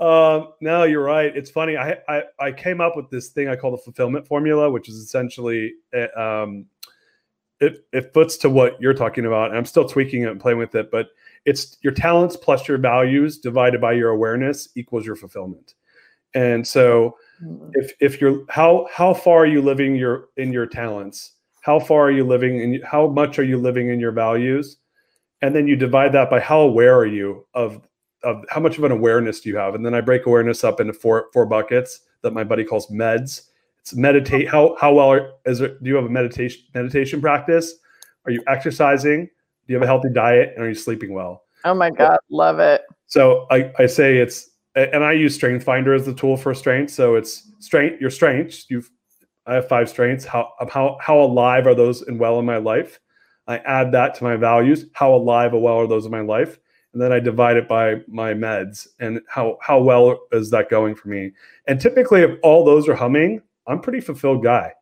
Um, 0.00 0.54
no, 0.62 0.84
you're 0.84 1.04
right. 1.04 1.36
It's 1.36 1.50
funny. 1.50 1.76
I, 1.76 1.98
I 2.08 2.22
I 2.40 2.52
came 2.52 2.80
up 2.80 2.96
with 2.96 3.10
this 3.10 3.28
thing 3.28 3.48
I 3.48 3.56
call 3.56 3.72
the 3.72 3.78
fulfillment 3.78 4.26
formula, 4.26 4.70
which 4.70 4.88
is 4.88 4.96
essentially. 4.96 5.74
Eh, 5.92 6.06
um, 6.16 6.64
it 7.60 7.86
it 7.92 8.12
foots 8.12 8.36
to 8.38 8.50
what 8.50 8.80
you're 8.80 8.94
talking 8.94 9.26
about. 9.26 9.50
And 9.50 9.58
I'm 9.58 9.64
still 9.64 9.88
tweaking 9.88 10.22
it 10.22 10.30
and 10.30 10.40
playing 10.40 10.58
with 10.58 10.74
it, 10.74 10.90
but 10.90 11.08
it's 11.44 11.76
your 11.82 11.92
talents 11.92 12.36
plus 12.36 12.68
your 12.68 12.78
values 12.78 13.38
divided 13.38 13.80
by 13.80 13.92
your 13.92 14.10
awareness 14.10 14.68
equals 14.74 15.06
your 15.06 15.16
fulfillment. 15.16 15.74
And 16.34 16.66
so 16.66 17.16
mm-hmm. 17.42 17.70
if 17.74 17.92
if 18.00 18.20
you're 18.20 18.44
how 18.48 18.86
how 18.92 19.14
far 19.14 19.38
are 19.38 19.46
you 19.46 19.62
living 19.62 19.96
your 19.96 20.28
in 20.36 20.52
your 20.52 20.66
talents? 20.66 21.32
How 21.62 21.80
far 21.80 22.04
are 22.04 22.10
you 22.10 22.24
living 22.24 22.60
and 22.62 22.84
how 22.84 23.08
much 23.08 23.38
are 23.38 23.44
you 23.44 23.58
living 23.58 23.88
in 23.88 24.00
your 24.00 24.12
values? 24.12 24.78
And 25.42 25.54
then 25.54 25.66
you 25.66 25.76
divide 25.76 26.12
that 26.12 26.30
by 26.30 26.40
how 26.40 26.60
aware 26.60 26.96
are 26.96 27.06
you 27.06 27.46
of 27.54 27.80
of 28.24 28.44
how 28.50 28.60
much 28.60 28.78
of 28.78 28.84
an 28.84 28.92
awareness 28.92 29.40
do 29.40 29.48
you 29.48 29.56
have? 29.56 29.74
And 29.74 29.84
then 29.84 29.94
I 29.94 30.00
break 30.00 30.26
awareness 30.26 30.64
up 30.64 30.80
into 30.80 30.92
four 30.92 31.28
four 31.32 31.46
buckets 31.46 32.00
that 32.22 32.32
my 32.32 32.44
buddy 32.44 32.64
calls 32.64 32.88
meds 32.88 33.47
meditate. 33.94 34.48
How 34.48 34.76
how 34.80 34.94
well 34.94 35.12
are, 35.12 35.32
is 35.46 35.60
it? 35.60 35.82
Do 35.82 35.88
you 35.88 35.96
have 35.96 36.04
a 36.04 36.10
meditation 36.10 36.62
meditation 36.74 37.20
practice? 37.20 37.74
Are 38.24 38.30
you 38.30 38.42
exercising? 38.46 39.26
Do 39.26 39.72
you 39.72 39.76
have 39.76 39.82
a 39.82 39.86
healthy 39.86 40.10
diet? 40.12 40.52
And 40.54 40.64
are 40.64 40.68
you 40.68 40.74
sleeping 40.74 41.12
well? 41.12 41.44
Oh 41.64 41.74
my 41.74 41.90
god, 41.90 42.18
love 42.30 42.58
it. 42.58 42.82
So 43.06 43.46
I, 43.50 43.72
I 43.78 43.86
say 43.86 44.18
it's 44.18 44.50
and 44.74 45.02
I 45.02 45.12
use 45.12 45.34
Strength 45.34 45.64
Finder 45.64 45.94
as 45.94 46.06
the 46.06 46.14
tool 46.14 46.36
for 46.36 46.54
strength. 46.54 46.92
So 46.92 47.16
it's 47.16 47.50
strength, 47.58 48.00
your 48.00 48.10
strengths. 48.10 48.66
You've 48.68 48.90
I 49.46 49.54
have 49.54 49.68
five 49.68 49.88
strengths. 49.88 50.24
How 50.24 50.52
how 50.70 50.98
how 51.00 51.18
alive 51.20 51.66
are 51.66 51.74
those 51.74 52.02
and 52.02 52.18
well 52.18 52.38
in 52.38 52.44
my 52.44 52.58
life? 52.58 53.00
I 53.46 53.58
add 53.58 53.92
that 53.92 54.14
to 54.16 54.24
my 54.24 54.36
values. 54.36 54.84
How 54.92 55.14
alive 55.14 55.54
and 55.54 55.62
well 55.62 55.80
are 55.80 55.86
those 55.86 56.04
in 56.04 56.12
my 56.12 56.20
life? 56.20 56.58
And 56.92 57.02
then 57.02 57.12
I 57.12 57.20
divide 57.20 57.56
it 57.56 57.68
by 57.68 57.96
my 58.06 58.34
meds 58.34 58.86
and 59.00 59.20
how 59.28 59.58
how 59.60 59.80
well 59.80 60.20
is 60.32 60.50
that 60.50 60.70
going 60.70 60.94
for 60.94 61.08
me? 61.08 61.32
And 61.66 61.80
typically, 61.80 62.22
if 62.22 62.38
all 62.42 62.64
those 62.64 62.88
are 62.88 62.94
humming, 62.94 63.42
I'm 63.68 63.80
pretty 63.80 64.00
fulfilled 64.00 64.42
guy. 64.42 64.72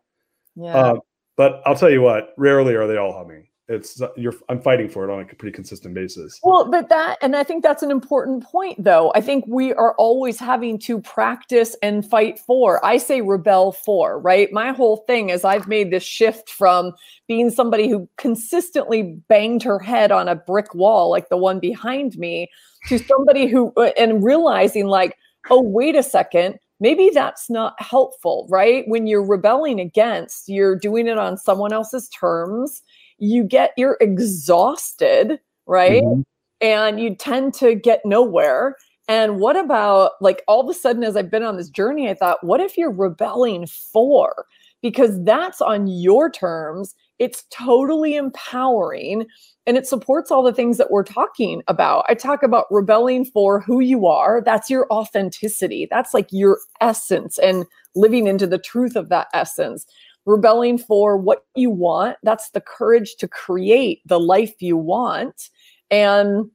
Yeah. 0.55 0.75
Uh, 0.75 0.97
but 1.37 1.61
I'll 1.67 1.77
tell 1.77 1.91
you 1.91 2.03
what, 2.03 2.33
rarely 2.39 2.75
are 2.75 2.87
they 2.87 2.97
all 2.97 3.13
humming. 3.13 3.47
It's 3.69 4.01
you're 4.17 4.33
I'm 4.49 4.61
fighting 4.61 4.89
for 4.89 5.03
it 5.03 5.13
on 5.13 5.23
a 5.23 5.35
pretty 5.35 5.53
consistent 5.53 5.93
basis. 5.93 6.39
Well, 6.45 6.71
but 6.71 6.89
that 6.89 7.19
and 7.21 7.35
I 7.35 7.43
think 7.43 7.65
that's 7.65 7.83
an 7.83 7.91
important 7.91 8.45
point 8.45 8.83
though. 8.83 9.11
I 9.17 9.21
think 9.21 9.45
we 9.49 9.75
are 9.75 9.93
always 9.95 10.39
having 10.39 10.79
to 10.81 11.01
practice 11.01 11.75
and 11.83 12.09
fight 12.09 12.39
for. 12.39 12.85
I 12.87 12.97
say 12.97 13.23
rebel 13.23 13.73
for, 13.73 14.21
right? 14.21 14.53
My 14.53 14.71
whole 14.71 14.99
thing 15.09 15.31
is 15.31 15.45
I've 15.45 15.67
made 15.67 15.91
this 15.91 16.05
shift 16.05 16.49
from 16.49 16.93
being 17.27 17.51
somebody 17.51 17.89
who 17.89 18.09
consistently 18.19 19.21
banged 19.29 19.65
her 19.65 19.81
head 19.81 20.13
on 20.13 20.29
a 20.29 20.37
brick 20.37 20.73
wall 20.73 21.11
like 21.11 21.29
the 21.29 21.37
one 21.37 21.59
behind 21.59 22.17
me 22.17 22.49
to 22.87 22.99
somebody 22.99 23.49
who 23.49 23.73
uh, 23.77 23.91
and 23.99 24.23
realizing 24.23 24.87
like, 24.87 25.17
"Oh, 25.51 25.61
wait 25.61 25.97
a 25.97 26.05
second 26.05 26.61
maybe 26.81 27.11
that's 27.13 27.49
not 27.49 27.81
helpful, 27.81 28.47
right? 28.51 28.85
When 28.87 29.07
you're 29.07 29.25
rebelling 29.25 29.81
against, 29.81 30.49
you're 30.49 30.79
doing 30.79 31.07
it 31.07 31.19
on 31.19 31.37
someone 31.37 31.73
else's 31.73 32.09
terms. 32.09 32.83
You 33.19 33.45
get, 33.45 33.73
you're 33.77 33.97
exhausted, 34.01 35.41
right? 35.67 36.03
Mm-hmm. 36.03 36.23
And 36.61 37.01
you 37.01 37.15
tend 37.15 37.55
to 37.55 37.75
get 37.75 38.01
nowhere. 38.05 38.77
And 39.09 39.39
what 39.39 39.57
about 39.57 40.13
like 40.21 40.43
all 40.49 40.61
of 40.61 40.69
a 40.69 40.79
sudden, 40.79 41.05
as 41.05 41.17
I've 41.17 41.31
been 41.31 41.43
on 41.43 41.57
this 41.57 41.71
journey, 41.71 42.11
I 42.11 42.15
thought, 42.15 42.43
what 42.43 42.61
if 42.61 42.77
you're 42.77 42.93
rebelling 42.93 43.67
for? 43.67 44.47
because 44.83 45.23
that's 45.25 45.61
on 45.61 45.89
your 45.89 46.31
terms. 46.31 46.95
It's 47.19 47.45
totally 47.51 48.17
empowering 48.17 49.27
and 49.67 49.77
it 49.77 49.87
supports 49.87 50.31
all 50.31 50.43
the 50.43 50.53
things 50.53 50.79
that 50.79 50.91
we're 50.91 51.03
talking 51.03 51.63
about. 51.67 52.05
I 52.09 52.15
talk 52.15 52.43
about 52.43 52.67
rebelling 52.71 53.25
for 53.25 53.61
who 53.61 53.81
you 53.81 54.07
are. 54.07 54.41
That's 54.41 54.71
your 54.71 54.87
authenticity. 54.93 55.89
That's 55.91 56.15
like 56.15 56.29
your 56.31 56.59
essence 56.81 57.39
and 57.39 57.67
living 57.95 58.27
into 58.27 58.47
the 58.47 58.59
truth 58.59 58.95
of 58.95 59.09
that 59.09 59.27
essence. 59.35 59.85
Rebelling 60.25 60.79
for 60.79 61.17
what 61.17 61.45
you 61.55 61.71
want. 61.71 62.17
That's 62.23 62.51
the 62.51 62.61
courage 62.61 63.17
to 63.17 63.29
create 63.29 64.03
the 64.07 64.21
life 64.21 64.55
you 64.61 64.77
want. 64.77 65.51
And 65.91 66.51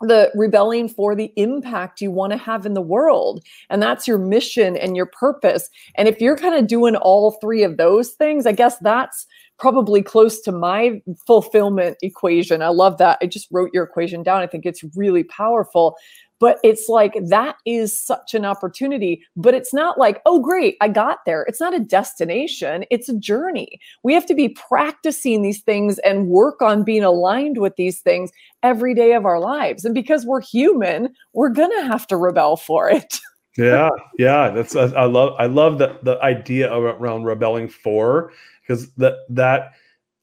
the 0.00 0.30
rebelling 0.34 0.88
for 0.88 1.14
the 1.14 1.32
impact 1.36 2.00
you 2.00 2.10
want 2.10 2.32
to 2.32 2.36
have 2.36 2.66
in 2.66 2.74
the 2.74 2.82
world. 2.82 3.42
And 3.70 3.82
that's 3.82 4.08
your 4.08 4.18
mission 4.18 4.76
and 4.76 4.96
your 4.96 5.06
purpose. 5.06 5.70
And 5.94 6.08
if 6.08 6.20
you're 6.20 6.36
kind 6.36 6.54
of 6.54 6.66
doing 6.66 6.96
all 6.96 7.32
three 7.32 7.62
of 7.62 7.76
those 7.76 8.10
things, 8.10 8.46
I 8.46 8.52
guess 8.52 8.76
that's 8.78 9.26
probably 9.58 10.02
close 10.02 10.40
to 10.42 10.52
my 10.52 11.00
fulfillment 11.26 11.96
equation. 12.02 12.62
I 12.62 12.68
love 12.68 12.98
that. 12.98 13.18
I 13.22 13.26
just 13.26 13.48
wrote 13.50 13.70
your 13.72 13.84
equation 13.84 14.22
down. 14.22 14.42
I 14.42 14.46
think 14.46 14.66
it's 14.66 14.84
really 14.96 15.24
powerful. 15.24 15.96
But 16.40 16.58
it's 16.64 16.88
like 16.88 17.16
that 17.28 17.56
is 17.64 17.98
such 17.98 18.34
an 18.34 18.44
opportunity. 18.44 19.22
But 19.36 19.54
it's 19.54 19.72
not 19.72 19.98
like, 19.98 20.20
oh, 20.26 20.40
great, 20.40 20.76
I 20.80 20.88
got 20.88 21.24
there. 21.24 21.42
It's 21.44 21.60
not 21.60 21.74
a 21.74 21.80
destination, 21.80 22.84
it's 22.90 23.08
a 23.08 23.16
journey. 23.16 23.80
We 24.02 24.14
have 24.14 24.26
to 24.26 24.34
be 24.34 24.50
practicing 24.50 25.42
these 25.42 25.62
things 25.62 25.98
and 26.00 26.28
work 26.28 26.60
on 26.60 26.82
being 26.84 27.04
aligned 27.04 27.58
with 27.58 27.76
these 27.76 28.00
things 28.00 28.30
every 28.62 28.94
day 28.94 29.14
of 29.14 29.24
our 29.24 29.38
lives. 29.38 29.84
And 29.84 29.94
because 29.94 30.26
we're 30.26 30.42
human, 30.42 31.14
we're 31.32 31.48
going 31.50 31.70
to 31.80 31.86
have 31.86 32.06
to 32.08 32.16
rebel 32.16 32.56
for 32.56 32.90
it. 32.90 33.20
yeah, 33.56 33.90
yeah, 34.18 34.50
that's 34.50 34.74
I 34.74 35.04
love 35.04 35.34
I 35.38 35.46
love 35.46 35.78
the 35.78 35.98
the 36.02 36.20
idea 36.22 36.72
around 36.72 37.24
rebelling 37.24 37.68
for 37.68 38.32
because 38.62 38.90
that 38.94 39.14
that 39.30 39.72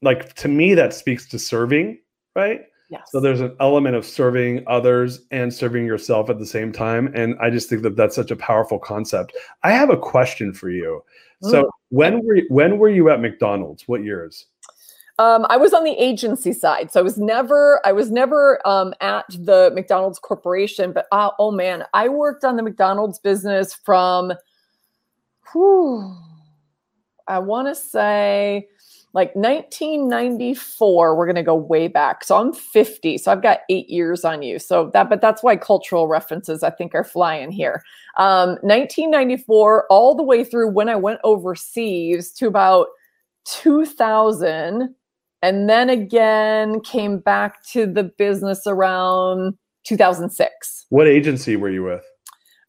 like 0.02 0.34
to 0.34 0.48
me 0.48 0.74
that 0.74 0.92
speaks 0.92 1.26
to 1.28 1.38
serving, 1.38 1.98
right? 2.36 2.62
Yes. 2.90 3.08
So 3.10 3.20
there's 3.20 3.40
an 3.40 3.56
element 3.58 3.96
of 3.96 4.04
serving 4.04 4.64
others 4.66 5.20
and 5.30 5.52
serving 5.52 5.86
yourself 5.86 6.28
at 6.28 6.38
the 6.38 6.46
same 6.46 6.72
time, 6.72 7.10
and 7.14 7.36
I 7.40 7.48
just 7.48 7.70
think 7.70 7.82
that 7.82 7.96
that's 7.96 8.14
such 8.14 8.30
a 8.30 8.36
powerful 8.36 8.78
concept. 8.78 9.34
I 9.62 9.72
have 9.72 9.88
a 9.88 9.96
question 9.96 10.52
for 10.52 10.68
you. 10.68 11.02
So 11.40 11.62
mm. 11.62 11.70
when 11.88 12.24
were 12.24 12.40
when 12.48 12.78
were 12.78 12.90
you 12.90 13.08
at 13.08 13.20
McDonald's? 13.20 13.88
What 13.88 14.04
years? 14.04 14.46
Um, 15.18 15.46
I 15.50 15.56
was 15.56 15.72
on 15.72 15.84
the 15.84 15.92
agency 15.92 16.52
side, 16.52 16.90
so 16.90 17.00
I 17.00 17.02
was 17.02 17.18
never 17.18 17.80
I 17.84 17.92
was 17.92 18.10
never 18.10 18.66
um, 18.66 18.94
at 19.00 19.26
the 19.30 19.70
McDonald's 19.74 20.18
corporation. 20.18 20.92
But 20.92 21.06
uh, 21.12 21.30
oh 21.38 21.50
man, 21.50 21.84
I 21.94 22.08
worked 22.08 22.44
on 22.44 22.56
the 22.56 22.62
McDonald's 22.62 23.18
business 23.18 23.74
from. 23.74 24.32
Whew, 25.52 26.16
I 27.28 27.38
want 27.38 27.68
to 27.68 27.74
say 27.74 28.68
like 29.14 29.34
1994 29.36 31.16
we're 31.16 31.26
going 31.26 31.36
to 31.36 31.42
go 31.42 31.54
way 31.54 31.88
back 31.88 32.24
so 32.24 32.36
i'm 32.36 32.52
50 32.52 33.18
so 33.18 33.30
i've 33.30 33.42
got 33.42 33.60
eight 33.68 33.88
years 33.88 34.24
on 34.24 34.42
you 34.42 34.58
so 34.58 34.90
that 34.92 35.08
but 35.08 35.20
that's 35.20 35.42
why 35.42 35.56
cultural 35.56 36.08
references 36.08 36.62
i 36.62 36.70
think 36.70 36.94
are 36.94 37.04
flying 37.04 37.50
here 37.50 37.82
um, 38.18 38.50
1994 38.62 39.86
all 39.88 40.14
the 40.14 40.22
way 40.22 40.44
through 40.44 40.70
when 40.70 40.88
i 40.88 40.96
went 40.96 41.20
overseas 41.24 42.32
to 42.32 42.46
about 42.46 42.88
2000 43.44 44.94
and 45.42 45.68
then 45.68 45.90
again 45.90 46.80
came 46.80 47.18
back 47.18 47.64
to 47.64 47.86
the 47.86 48.04
business 48.04 48.66
around 48.66 49.56
2006 49.84 50.86
what 50.90 51.06
agency 51.06 51.56
were 51.56 51.70
you 51.70 51.82
with 51.82 52.04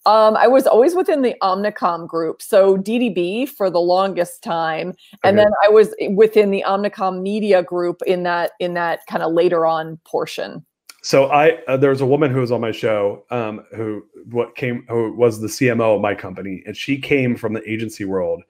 um, 0.06 0.36
I 0.36 0.48
was 0.48 0.68
always 0.68 0.96
within 0.96 1.22
the 1.22 1.34
Omnicom 1.42 2.10
group, 2.10 2.42
so 2.42 2.76
DDB 2.76 3.48
for 3.48 3.70
the 3.70 3.80
longest 3.80 4.44
time, 4.44 4.94
and 5.24 5.40
okay. 5.40 5.46
then 5.46 5.54
I 5.64 5.70
was 5.70 5.96
within 6.12 6.52
the 6.52 6.62
Omnicom 6.68 7.22
Media 7.22 7.64
group 7.64 8.02
in 8.06 8.24
that 8.24 8.52
in 8.60 8.74
that 8.74 9.00
kind 9.08 9.24
of 9.24 9.32
later 9.32 9.66
on 9.66 9.98
portion. 10.06 10.66
So 11.04 11.28
I 11.28 11.62
uh, 11.68 11.78
there 11.78 11.90
was 11.90 12.02
a 12.02 12.06
woman 12.06 12.32
who 12.32 12.42
was 12.42 12.52
on 12.52 12.60
my 12.60 12.72
show 12.72 13.26
um, 13.30 13.66
who 13.76 14.06
what 14.30 14.56
came 14.56 14.86
who 14.90 15.14
was 15.14 15.40
the 15.40 15.48
CMO 15.48 15.96
of 15.96 16.02
my 16.02 16.16
company, 16.16 16.64
and 16.66 16.76
she 16.76 16.98
came 16.98 17.38
from 17.38 17.54
the 17.54 17.70
agency 17.70 18.04
world, 18.04 18.44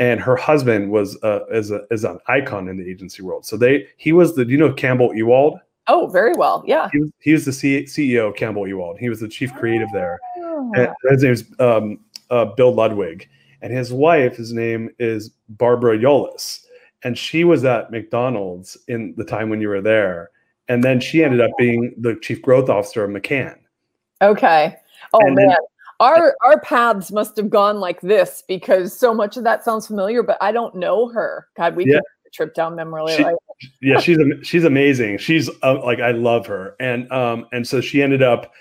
and 0.00 0.18
her 0.18 0.34
husband 0.34 0.90
was 0.90 1.22
uh, 1.22 1.46
is 1.52 1.70
a 1.70 1.82
is 1.90 2.02
an 2.04 2.18
icon 2.26 2.66
in 2.68 2.76
the 2.78 2.90
agency 2.90 3.22
world. 3.22 3.46
So 3.46 3.56
they 3.56 3.86
he 3.98 4.12
was 4.12 4.34
the 4.34 4.44
you 4.46 4.56
know 4.56 4.72
Campbell 4.72 5.14
Ewald? 5.14 5.60
Oh, 5.86 6.06
very 6.06 6.32
well. 6.34 6.64
Yeah. 6.66 6.88
He 6.92 7.00
was, 7.00 7.10
he 7.20 7.32
was 7.32 7.44
the 7.44 7.52
C- 7.52 7.84
CEO 7.84 8.28
of 8.28 8.36
Campbell 8.36 8.66
Ewald. 8.66 8.98
He 8.98 9.08
was 9.08 9.20
the 9.20 9.28
chief 9.28 9.52
creative 9.54 9.88
there. 9.92 10.20
And 10.74 10.88
his 11.08 11.22
name 11.22 11.32
is 11.32 11.44
um, 11.58 11.98
uh, 12.30 12.44
Bill 12.44 12.72
Ludwig, 12.72 13.28
and 13.62 13.72
his 13.72 13.92
wife, 13.92 14.36
his 14.36 14.52
name 14.52 14.90
is 14.98 15.30
Barbara 15.48 15.98
Yolles, 15.98 16.66
and 17.02 17.16
she 17.16 17.44
was 17.44 17.64
at 17.64 17.90
McDonald's 17.90 18.76
in 18.88 19.14
the 19.16 19.24
time 19.24 19.48
when 19.48 19.60
you 19.60 19.68
were 19.68 19.80
there, 19.80 20.30
and 20.68 20.84
then 20.84 21.00
she 21.00 21.24
ended 21.24 21.40
up 21.40 21.50
being 21.58 21.94
the 21.98 22.14
chief 22.16 22.40
growth 22.42 22.68
officer 22.68 23.02
of 23.02 23.10
McCann. 23.10 23.56
Okay. 24.22 24.76
Oh 25.12 25.20
and 25.26 25.34
man. 25.34 25.56
Our 26.00 26.34
our 26.44 26.60
paths 26.60 27.12
must 27.12 27.36
have 27.36 27.50
gone 27.50 27.78
like 27.78 28.00
this 28.00 28.42
because 28.48 28.98
so 28.98 29.14
much 29.14 29.36
of 29.36 29.44
that 29.44 29.64
sounds 29.64 29.86
familiar, 29.86 30.22
but 30.22 30.38
I 30.40 30.50
don't 30.50 30.74
know 30.74 31.08
her. 31.08 31.46
God, 31.56 31.76
we 31.76 31.84
yeah. 31.86 32.00
could 32.24 32.32
trip 32.32 32.54
down 32.54 32.74
memory 32.74 33.14
she, 33.14 33.24
lane. 33.24 33.36
yeah, 33.80 34.00
she's 34.00 34.18
she's 34.42 34.64
amazing. 34.64 35.18
She's 35.18 35.50
uh, 35.62 35.80
like 35.84 36.00
I 36.00 36.12
love 36.12 36.46
her, 36.46 36.74
and 36.80 37.10
um 37.12 37.46
and 37.52 37.68
so 37.68 37.80
she 37.80 38.02
ended 38.02 38.22
up 38.22 38.52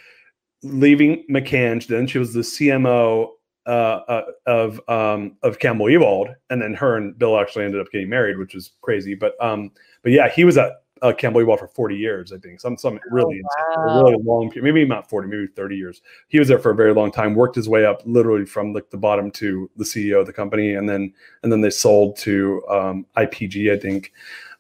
leaving 0.63 1.25
McCann. 1.29 1.85
Then 1.87 2.07
she 2.07 2.19
was 2.19 2.33
the 2.33 2.41
CMO 2.41 3.29
uh, 3.65 4.01
uh, 4.07 4.23
of 4.47 4.81
um, 4.89 5.37
of 5.43 5.59
Campbell 5.59 5.89
Ewald, 5.89 6.29
and 6.49 6.61
then 6.61 6.73
her 6.73 6.97
and 6.97 7.17
Bill 7.17 7.39
actually 7.39 7.65
ended 7.65 7.79
up 7.79 7.91
getting 7.91 8.09
married, 8.09 8.37
which 8.37 8.55
was 8.55 8.71
crazy. 8.81 9.15
But 9.15 9.41
um, 9.43 9.71
but 10.01 10.11
yeah, 10.11 10.29
he 10.29 10.43
was 10.43 10.57
at 10.57 10.81
uh, 11.01 11.13
Campbell 11.13 11.41
Ewald 11.41 11.59
for 11.59 11.67
40 11.67 11.95
years, 11.95 12.31
I 12.31 12.37
think. 12.37 12.59
Some 12.59 12.77
some 12.77 12.99
really 13.11 13.41
oh, 13.43 13.85
wow. 13.85 14.01
really 14.01 14.17
long 14.23 14.51
maybe 14.55 14.85
not 14.85 15.09
40, 15.09 15.27
maybe 15.27 15.47
30 15.47 15.75
years. 15.75 16.01
He 16.27 16.39
was 16.39 16.47
there 16.47 16.59
for 16.59 16.71
a 16.71 16.75
very 16.75 16.93
long 16.93 17.11
time, 17.11 17.35
worked 17.35 17.55
his 17.55 17.69
way 17.69 17.85
up 17.85 18.01
literally 18.05 18.45
from 18.45 18.73
like 18.73 18.89
the 18.89 18.97
bottom 18.97 19.31
to 19.31 19.69
the 19.77 19.83
CEO 19.83 20.19
of 20.19 20.25
the 20.25 20.33
company, 20.33 20.75
and 20.75 20.87
then 20.87 21.13
and 21.43 21.51
then 21.51 21.61
they 21.61 21.69
sold 21.69 22.17
to 22.17 22.63
um, 22.69 23.05
IPG, 23.17 23.71
I 23.73 23.77
think. 23.77 24.13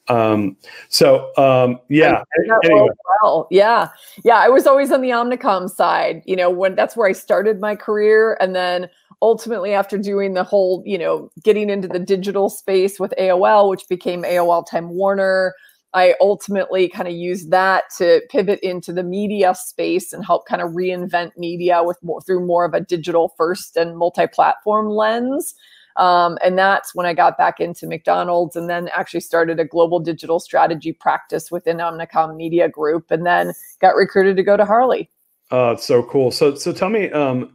Um, 0.09 0.57
so 0.89 1.31
um, 1.37 1.79
yeah. 1.87 2.23
Anyway. 2.63 2.89
Well, 3.21 3.47
yeah, 3.51 3.89
yeah. 4.25 4.37
I 4.37 4.49
was 4.49 4.65
always 4.65 4.91
on 4.91 5.01
the 5.01 5.09
Omnicom 5.09 5.69
side. 5.69 6.23
You 6.25 6.35
know, 6.35 6.49
when 6.49 6.75
that's 6.75 6.97
where 6.97 7.07
I 7.07 7.13
started 7.13 7.59
my 7.59 7.75
career, 7.75 8.37
and 8.39 8.55
then 8.55 8.89
ultimately 9.21 9.73
after 9.73 9.97
doing 9.97 10.33
the 10.33 10.43
whole, 10.43 10.81
you 10.85 10.97
know, 10.97 11.29
getting 11.43 11.69
into 11.69 11.87
the 11.87 11.99
digital 11.99 12.49
space 12.49 12.99
with 12.99 13.13
AOL, 13.19 13.69
which 13.69 13.87
became 13.87 14.23
AOL 14.23 14.65
Time 14.65 14.89
Warner. 14.89 15.53
I 15.93 16.13
ultimately 16.21 16.87
kind 16.87 17.07
of 17.07 17.15
used 17.15 17.49
that 17.51 17.85
to 17.97 18.21
pivot 18.29 18.59
into 18.61 18.93
the 18.93 19.03
media 19.03 19.55
space 19.55 20.13
and 20.13 20.23
help 20.23 20.47
kind 20.47 20.61
of 20.61 20.71
reinvent 20.71 21.31
media 21.35 21.81
with 21.83 21.97
more 22.03 22.21
through 22.21 22.45
more 22.45 22.65
of 22.65 22.73
a 22.73 22.81
digital 22.81 23.33
first 23.37 23.75
and 23.75 23.97
multi-platform 23.97 24.89
lens. 24.89 25.55
Um, 25.95 26.37
and 26.43 26.57
that's 26.57 26.93
when 26.93 27.05
I 27.05 27.13
got 27.13 27.37
back 27.37 27.59
into 27.59 27.87
McDonald's 27.87 28.55
and 28.55 28.69
then 28.69 28.89
actually 28.93 29.19
started 29.19 29.59
a 29.59 29.65
global 29.65 29.99
digital 29.99 30.39
strategy 30.39 30.93
practice 30.93 31.51
within 31.51 31.77
Omnicom 31.77 32.35
Media 32.35 32.69
Group 32.69 33.09
and 33.09 33.25
then 33.25 33.53
got 33.81 33.95
recruited 33.95 34.37
to 34.37 34.43
go 34.43 34.55
to 34.55 34.65
Harley. 34.65 35.09
Oh, 35.51 35.71
it's 35.71 35.85
so 35.85 36.03
cool. 36.03 36.31
So, 36.31 36.55
so 36.55 36.71
tell 36.71 36.89
me, 36.89 37.09
um, 37.09 37.51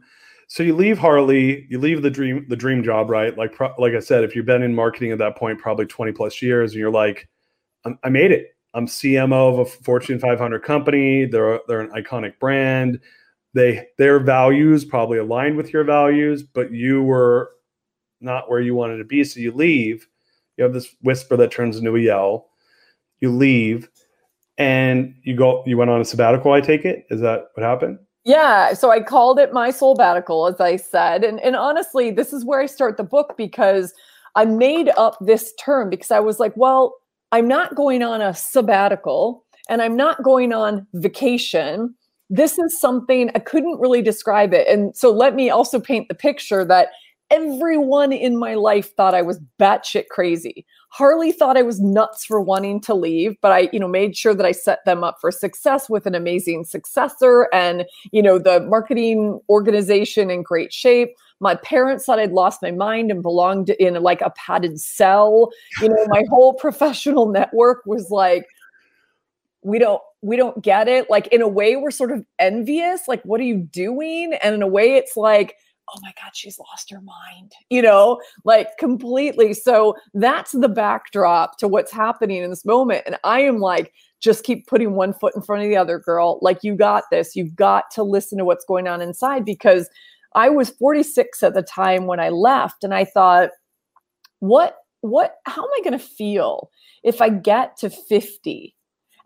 so 0.47 0.61
you 0.61 0.75
leave 0.75 0.99
Harley, 0.99 1.65
you 1.69 1.79
leave 1.79 2.01
the 2.01 2.11
dream, 2.11 2.45
the 2.49 2.57
dream 2.57 2.83
job, 2.83 3.09
right? 3.09 3.35
Like, 3.35 3.53
pro- 3.53 3.73
like 3.79 3.93
I 3.93 3.99
said, 3.99 4.23
if 4.23 4.35
you've 4.35 4.45
been 4.45 4.61
in 4.61 4.75
marketing 4.75 5.11
at 5.11 5.17
that 5.19 5.37
point, 5.37 5.57
probably 5.57 5.85
20 5.85 6.11
plus 6.11 6.41
years 6.41 6.73
and 6.73 6.79
you're 6.79 6.91
like, 6.91 7.27
I 8.03 8.09
made 8.09 8.31
it. 8.31 8.55
I'm 8.73 8.87
CMO 8.87 9.53
of 9.53 9.59
a 9.59 9.65
Fortune 9.65 10.19
500 10.19 10.63
company. 10.63 11.25
They're, 11.25 11.61
they're 11.67 11.81
an 11.81 11.91
iconic 11.91 12.39
brand. 12.39 12.99
They, 13.53 13.87
their 13.97 14.19
values 14.19 14.83
probably 14.83 15.17
aligned 15.17 15.55
with 15.55 15.71
your 15.71 15.85
values, 15.85 16.43
but 16.43 16.71
you 16.71 17.01
were 17.01 17.51
not 18.19 18.49
where 18.49 18.59
you 18.59 18.75
wanted 18.75 18.97
to 18.97 19.05
be. 19.05 19.23
So 19.23 19.39
you 19.39 19.51
leave. 19.53 20.07
You 20.57 20.63
have 20.63 20.73
this 20.73 20.93
whisper 21.01 21.37
that 21.37 21.51
turns 21.51 21.77
into 21.77 21.95
a 21.95 21.99
yell. 21.99 22.49
You 23.21 23.31
leave, 23.31 23.89
and 24.57 25.15
you 25.23 25.35
go. 25.35 25.63
You 25.65 25.77
went 25.77 25.89
on 25.89 26.01
a 26.01 26.03
Soulbbatical. 26.03 26.51
I 26.51 26.61
take 26.61 26.85
it. 26.85 27.05
Is 27.09 27.21
that 27.21 27.47
what 27.53 27.63
happened? 27.63 27.99
Yeah. 28.23 28.73
So 28.73 28.91
I 28.91 29.01
called 29.01 29.39
it 29.39 29.53
my 29.53 29.69
sabbatical, 29.69 30.47
as 30.47 30.59
I 30.59 30.75
said, 30.75 31.23
and 31.23 31.39
and 31.39 31.55
honestly, 31.55 32.11
this 32.11 32.33
is 32.33 32.43
where 32.43 32.59
I 32.59 32.65
start 32.65 32.97
the 32.97 33.03
book 33.03 33.35
because 33.37 33.93
I 34.35 34.45
made 34.45 34.89
up 34.97 35.17
this 35.21 35.53
term 35.59 35.89
because 35.89 36.11
I 36.11 36.19
was 36.19 36.39
like, 36.39 36.55
well, 36.55 36.95
I'm 37.35 37.49
not 37.49 37.75
going 37.75 38.01
on 38.01 38.21
a 38.21 38.33
sabbatical, 38.33 39.43
and 39.67 39.81
I'm 39.81 39.97
not 39.97 40.23
going 40.23 40.53
on 40.53 40.87
vacation 40.93 41.93
this 42.29 42.57
is 42.57 42.79
something 42.79 43.29
I 43.35 43.39
couldn't 43.39 43.79
really 43.79 44.01
describe 44.01 44.53
it. 44.53 44.67
And 44.67 44.95
so 44.95 45.11
let 45.11 45.35
me 45.35 45.49
also 45.49 45.79
paint 45.79 46.07
the 46.07 46.15
picture 46.15 46.65
that 46.65 46.89
everyone 47.31 48.11
in 48.11 48.37
my 48.37 48.53
life 48.53 48.95
thought 48.95 49.13
I 49.13 49.21
was 49.21 49.39
batshit 49.59 50.07
crazy. 50.09 50.65
Harley 50.89 51.31
thought 51.31 51.57
I 51.57 51.63
was 51.63 51.81
nuts 51.81 52.25
for 52.25 52.39
wanting 52.39 52.81
to 52.81 52.93
leave, 52.93 53.35
but 53.41 53.51
I, 53.51 53.69
you 53.73 53.79
know, 53.79 53.87
made 53.87 54.15
sure 54.15 54.33
that 54.33 54.45
I 54.45 54.53
set 54.53 54.85
them 54.85 55.03
up 55.03 55.17
for 55.19 55.31
success 55.31 55.89
with 55.89 56.05
an 56.05 56.15
amazing 56.15 56.65
successor 56.65 57.47
and, 57.51 57.85
you 58.11 58.21
know, 58.21 58.39
the 58.39 58.61
marketing 58.61 59.39
organization 59.49 60.29
in 60.29 60.43
great 60.43 60.71
shape. 60.71 61.09
My 61.39 61.55
parents 61.55 62.05
thought 62.05 62.19
I'd 62.19 62.31
lost 62.31 62.61
my 62.61 62.71
mind 62.71 63.11
and 63.11 63.21
belonged 63.21 63.69
in 63.71 64.01
like 64.01 64.21
a 64.21 64.31
padded 64.31 64.79
cell. 64.79 65.51
You 65.81 65.89
know, 65.89 66.05
my 66.07 66.23
whole 66.29 66.53
professional 66.65 67.27
network 67.27 67.85
was 67.85 68.09
like, 68.09 68.45
we 69.61 69.79
don't 69.79 70.01
we 70.21 70.37
don't 70.37 70.63
get 70.63 70.87
it. 70.87 71.09
Like 71.09 71.27
in 71.27 71.41
a 71.41 71.47
way, 71.47 71.75
we're 71.75 71.91
sort 71.91 72.11
of 72.11 72.25
envious. 72.39 73.07
Like, 73.07 73.21
what 73.23 73.39
are 73.39 73.45
you 73.45 73.57
doing? 73.57 74.33
And 74.41 74.55
in 74.55 74.61
a 74.61 74.67
way, 74.67 74.95
it's 74.95 75.15
like, 75.15 75.55
oh 75.89 75.99
my 76.01 76.13
God, 76.21 76.31
she's 76.33 76.57
lost 76.57 76.89
her 76.89 77.01
mind, 77.01 77.51
you 77.69 77.81
know, 77.81 78.19
like 78.43 78.77
completely. 78.77 79.53
So 79.53 79.95
that's 80.13 80.51
the 80.51 80.69
backdrop 80.69 81.57
to 81.59 81.67
what's 81.67 81.91
happening 81.91 82.41
in 82.41 82.49
this 82.49 82.65
moment. 82.65 83.03
And 83.05 83.17
I 83.23 83.41
am 83.41 83.59
like, 83.59 83.93
just 84.19 84.43
keep 84.43 84.65
putting 84.65 84.93
one 84.93 85.13
foot 85.13 85.35
in 85.35 85.41
front 85.41 85.61
of 85.63 85.69
the 85.69 85.77
other 85.77 85.99
girl. 85.99 86.39
Like, 86.41 86.63
you 86.63 86.75
got 86.75 87.03
this. 87.11 87.35
You've 87.35 87.55
got 87.55 87.91
to 87.91 88.03
listen 88.03 88.37
to 88.39 88.45
what's 88.45 88.65
going 88.65 88.87
on 88.87 89.01
inside 89.01 89.45
because 89.45 89.89
I 90.35 90.49
was 90.49 90.69
46 90.69 91.41
at 91.43 91.53
the 91.53 91.63
time 91.63 92.05
when 92.05 92.19
I 92.19 92.29
left. 92.29 92.83
And 92.83 92.93
I 92.93 93.05
thought, 93.05 93.49
what, 94.39 94.77
what, 95.01 95.35
how 95.45 95.63
am 95.63 95.69
I 95.77 95.81
going 95.83 95.97
to 95.97 96.05
feel 96.05 96.69
if 97.03 97.21
I 97.21 97.29
get 97.29 97.77
to 97.77 97.89
50 97.89 98.75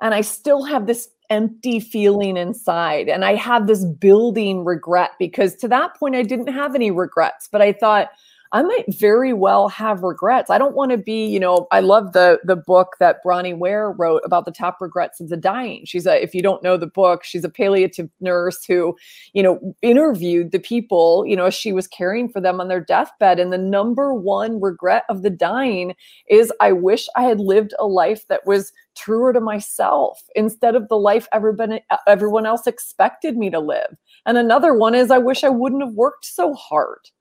and 0.02 0.14
I 0.14 0.22
still 0.22 0.64
have 0.64 0.88
this 0.88 1.10
empty 1.30 1.80
feeling 1.80 2.38
inside. 2.38 3.08
And 3.08 3.24
I 3.24 3.36
have 3.36 3.68
this 3.68 3.86
building 3.86 4.66
regret 4.66 5.12
because 5.20 5.56
to 5.58 5.68
that 5.68 5.96
point, 5.96 6.16
I 6.16 6.24
didn't 6.24 6.48
have 6.48 6.76
any 6.76 6.92
regrets, 6.92 7.48
but 7.52 7.62
I 7.62 7.74
thought, 7.74 8.10
I 8.52 8.64
might 8.64 8.86
very 8.96 9.32
well 9.32 9.68
have 9.70 10.02
regrets. 10.02 10.50
I 10.50 10.58
don't 10.58 10.76
want 10.76 10.90
to 10.90 10.98
be, 10.98 11.28
you 11.28 11.40
know, 11.40 11.68
I 11.72 11.82
love 11.82 12.14
the 12.14 12.40
the 12.44 12.56
book 12.56 12.96
that 13.00 13.24
Bronnie 13.24 13.54
Ware 13.54 13.92
wrote 13.92 14.24
about 14.26 14.46
the 14.46 14.52
top 14.52 14.78
regrets 14.82 15.20
of 15.20 15.30
the 15.30 15.38
dying. 15.38 15.86
She's 15.86 16.08
a, 16.08 16.22
if 16.22 16.34
you 16.34 16.42
don't 16.42 16.64
know 16.64 16.76
the 16.76 16.88
book, 16.88 17.24
she's 17.24 17.44
a 17.44 17.50
palliative 17.50 18.10
nurse 18.22 18.66
who, 18.66 18.98
you 19.34 19.44
know, 19.44 19.76
interviewed 19.84 20.52
the 20.52 20.60
people, 20.60 21.26
you 21.28 21.36
know, 21.36 21.52
she 21.52 21.72
was 21.72 21.88
caring 21.88 22.28
for 22.28 22.42
them 22.42 22.60
on 22.60 22.70
their 22.70 22.84
deathbed. 22.84 23.40
And 23.40 23.54
the 23.54 23.58
number 23.60 24.16
one 24.16 24.60
regret 24.60 25.04
of 25.10 25.22
the 25.22 25.30
dying 25.30 25.94
is 26.28 26.52
I 26.60 26.72
wish 26.72 27.08
I 27.16 27.24
had 27.24 27.40
lived 27.40 27.76
a 27.78 27.86
life 27.86 28.28
that 28.30 28.48
was 28.48 28.74
truer 28.96 29.32
to 29.32 29.40
myself 29.40 30.24
instead 30.36 30.76
of 30.76 30.88
the 30.90 30.98
life 30.98 31.28
everyone 31.32 31.80
everyone 32.08 32.48
else 32.48 32.66
expected 32.66 33.38
me 33.38 33.52
to 33.52 33.60
live. 33.60 33.96
And 34.26 34.40
another 34.40 34.74
one 34.74 34.96
is 34.96 35.12
I 35.12 35.20
wish 35.20 35.44
I 35.44 35.50
wouldn't 35.50 35.84
have 35.84 35.94
worked 35.94 36.26
so 36.26 36.56
hard 36.56 37.12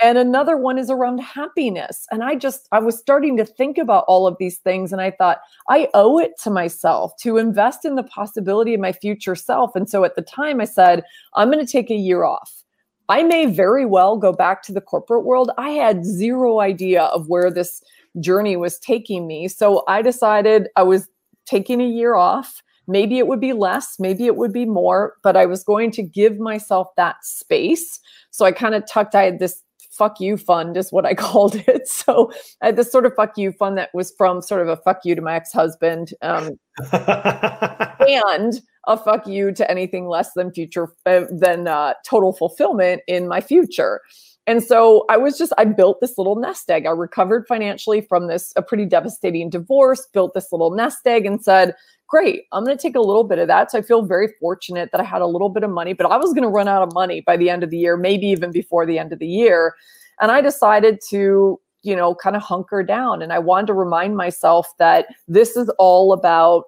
And 0.00 0.18
another 0.18 0.56
one 0.56 0.78
is 0.78 0.90
around 0.90 1.18
happiness. 1.18 2.06
And 2.10 2.22
I 2.22 2.34
just, 2.34 2.68
I 2.72 2.78
was 2.78 2.98
starting 2.98 3.36
to 3.36 3.44
think 3.44 3.78
about 3.78 4.04
all 4.08 4.26
of 4.26 4.36
these 4.38 4.58
things. 4.58 4.92
And 4.92 5.00
I 5.00 5.10
thought, 5.10 5.40
I 5.68 5.88
owe 5.94 6.18
it 6.18 6.32
to 6.42 6.50
myself 6.50 7.16
to 7.18 7.38
invest 7.38 7.84
in 7.84 7.94
the 7.94 8.02
possibility 8.02 8.74
of 8.74 8.80
my 8.80 8.92
future 8.92 9.34
self. 9.34 9.74
And 9.76 9.88
so 9.88 10.04
at 10.04 10.16
the 10.16 10.22
time, 10.22 10.60
I 10.60 10.64
said, 10.64 11.04
I'm 11.34 11.50
going 11.50 11.64
to 11.64 11.70
take 11.70 11.90
a 11.90 11.94
year 11.94 12.24
off. 12.24 12.62
I 13.08 13.22
may 13.22 13.46
very 13.46 13.84
well 13.84 14.16
go 14.16 14.32
back 14.32 14.62
to 14.62 14.72
the 14.72 14.80
corporate 14.80 15.24
world. 15.24 15.50
I 15.58 15.70
had 15.70 16.04
zero 16.04 16.60
idea 16.60 17.02
of 17.04 17.28
where 17.28 17.50
this 17.50 17.82
journey 18.20 18.56
was 18.56 18.78
taking 18.78 19.26
me. 19.26 19.48
So 19.48 19.84
I 19.88 20.02
decided 20.02 20.68
I 20.76 20.82
was 20.82 21.08
taking 21.44 21.80
a 21.80 21.86
year 21.86 22.14
off. 22.14 22.62
Maybe 22.88 23.18
it 23.18 23.26
would 23.26 23.40
be 23.40 23.52
less, 23.52 23.96
maybe 23.98 24.26
it 24.26 24.36
would 24.36 24.52
be 24.52 24.66
more, 24.66 25.14
but 25.22 25.36
I 25.36 25.46
was 25.46 25.62
going 25.62 25.90
to 25.92 26.02
give 26.02 26.38
myself 26.38 26.88
that 26.96 27.24
space 27.24 28.00
so 28.32 28.46
I 28.46 28.52
kind 28.52 28.74
of 28.74 28.84
tucked, 28.86 29.14
I 29.14 29.24
had 29.24 29.38
this 29.38 29.62
fuck 29.90 30.18
you 30.18 30.38
fund 30.38 30.76
is 30.76 30.90
what 30.90 31.06
I 31.06 31.14
called 31.26 31.54
it. 31.68 31.86
So 31.86 32.32
I 32.60 32.66
had 32.66 32.76
this 32.76 32.90
sort 32.90 33.06
of 33.06 33.12
fuck 33.14 33.36
you 33.36 33.52
fund 33.52 33.78
that 33.78 33.90
was 33.94 34.12
from 34.18 34.42
sort 34.42 34.62
of 34.62 34.68
a 34.68 34.76
fuck 34.78 35.00
you 35.04 35.14
to 35.14 35.22
my 35.22 35.34
ex-husband 35.34 36.12
um, 36.22 36.58
and 36.92 38.60
a 38.88 38.96
fuck 38.96 39.26
you 39.26 39.52
to 39.52 39.70
anything 39.70 40.08
less 40.08 40.32
than 40.34 40.50
future 40.50 40.88
uh, 41.06 41.24
than 41.30 41.68
uh, 41.68 41.94
total 42.04 42.32
fulfillment 42.32 43.02
in 43.06 43.28
my 43.28 43.40
future. 43.40 44.00
And 44.46 44.62
so 44.62 45.04
I 45.08 45.16
was 45.16 45.38
just, 45.38 45.52
I 45.56 45.64
built 45.64 46.00
this 46.00 46.18
little 46.18 46.34
nest 46.34 46.68
egg. 46.70 46.84
I 46.86 46.90
recovered 46.90 47.46
financially 47.46 48.00
from 48.00 48.26
this, 48.26 48.52
a 48.56 48.62
pretty 48.62 48.86
devastating 48.86 49.48
divorce, 49.50 50.08
built 50.12 50.34
this 50.34 50.50
little 50.50 50.72
nest 50.72 51.06
egg 51.06 51.26
and 51.26 51.42
said, 51.42 51.74
great, 52.08 52.44
I'm 52.52 52.64
going 52.64 52.76
to 52.76 52.82
take 52.82 52.96
a 52.96 53.00
little 53.00 53.24
bit 53.24 53.38
of 53.38 53.46
that. 53.48 53.70
So 53.70 53.78
I 53.78 53.82
feel 53.82 54.02
very 54.02 54.28
fortunate 54.40 54.90
that 54.92 55.00
I 55.00 55.04
had 55.04 55.22
a 55.22 55.26
little 55.26 55.48
bit 55.48 55.62
of 55.62 55.70
money, 55.70 55.92
but 55.92 56.10
I 56.10 56.16
was 56.16 56.32
going 56.34 56.42
to 56.42 56.48
run 56.48 56.68
out 56.68 56.82
of 56.82 56.92
money 56.92 57.20
by 57.20 57.36
the 57.36 57.50
end 57.50 57.62
of 57.62 57.70
the 57.70 57.78
year, 57.78 57.96
maybe 57.96 58.26
even 58.26 58.50
before 58.50 58.84
the 58.84 58.98
end 58.98 59.12
of 59.12 59.20
the 59.20 59.28
year. 59.28 59.74
And 60.20 60.30
I 60.30 60.40
decided 60.40 61.00
to, 61.10 61.58
you 61.82 61.96
know, 61.96 62.14
kind 62.14 62.36
of 62.36 62.42
hunker 62.42 62.82
down. 62.82 63.22
And 63.22 63.32
I 63.32 63.38
wanted 63.38 63.68
to 63.68 63.74
remind 63.74 64.16
myself 64.16 64.68
that 64.78 65.06
this 65.28 65.56
is 65.56 65.70
all 65.78 66.12
about 66.12 66.64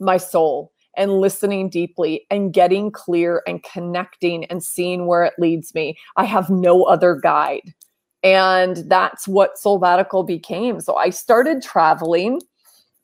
my 0.00 0.16
soul 0.16 0.71
and 0.96 1.20
listening 1.20 1.68
deeply 1.70 2.26
and 2.30 2.52
getting 2.52 2.90
clear 2.90 3.42
and 3.46 3.62
connecting 3.62 4.44
and 4.46 4.62
seeing 4.62 5.06
where 5.06 5.24
it 5.24 5.34
leads 5.38 5.74
me. 5.74 5.96
I 6.16 6.24
have 6.24 6.50
no 6.50 6.84
other 6.84 7.14
guide. 7.14 7.74
And 8.22 8.78
that's 8.88 9.26
what 9.26 9.56
Soulbbatical 9.56 10.26
became. 10.26 10.80
So 10.80 10.96
I 10.96 11.10
started 11.10 11.62
traveling 11.62 12.40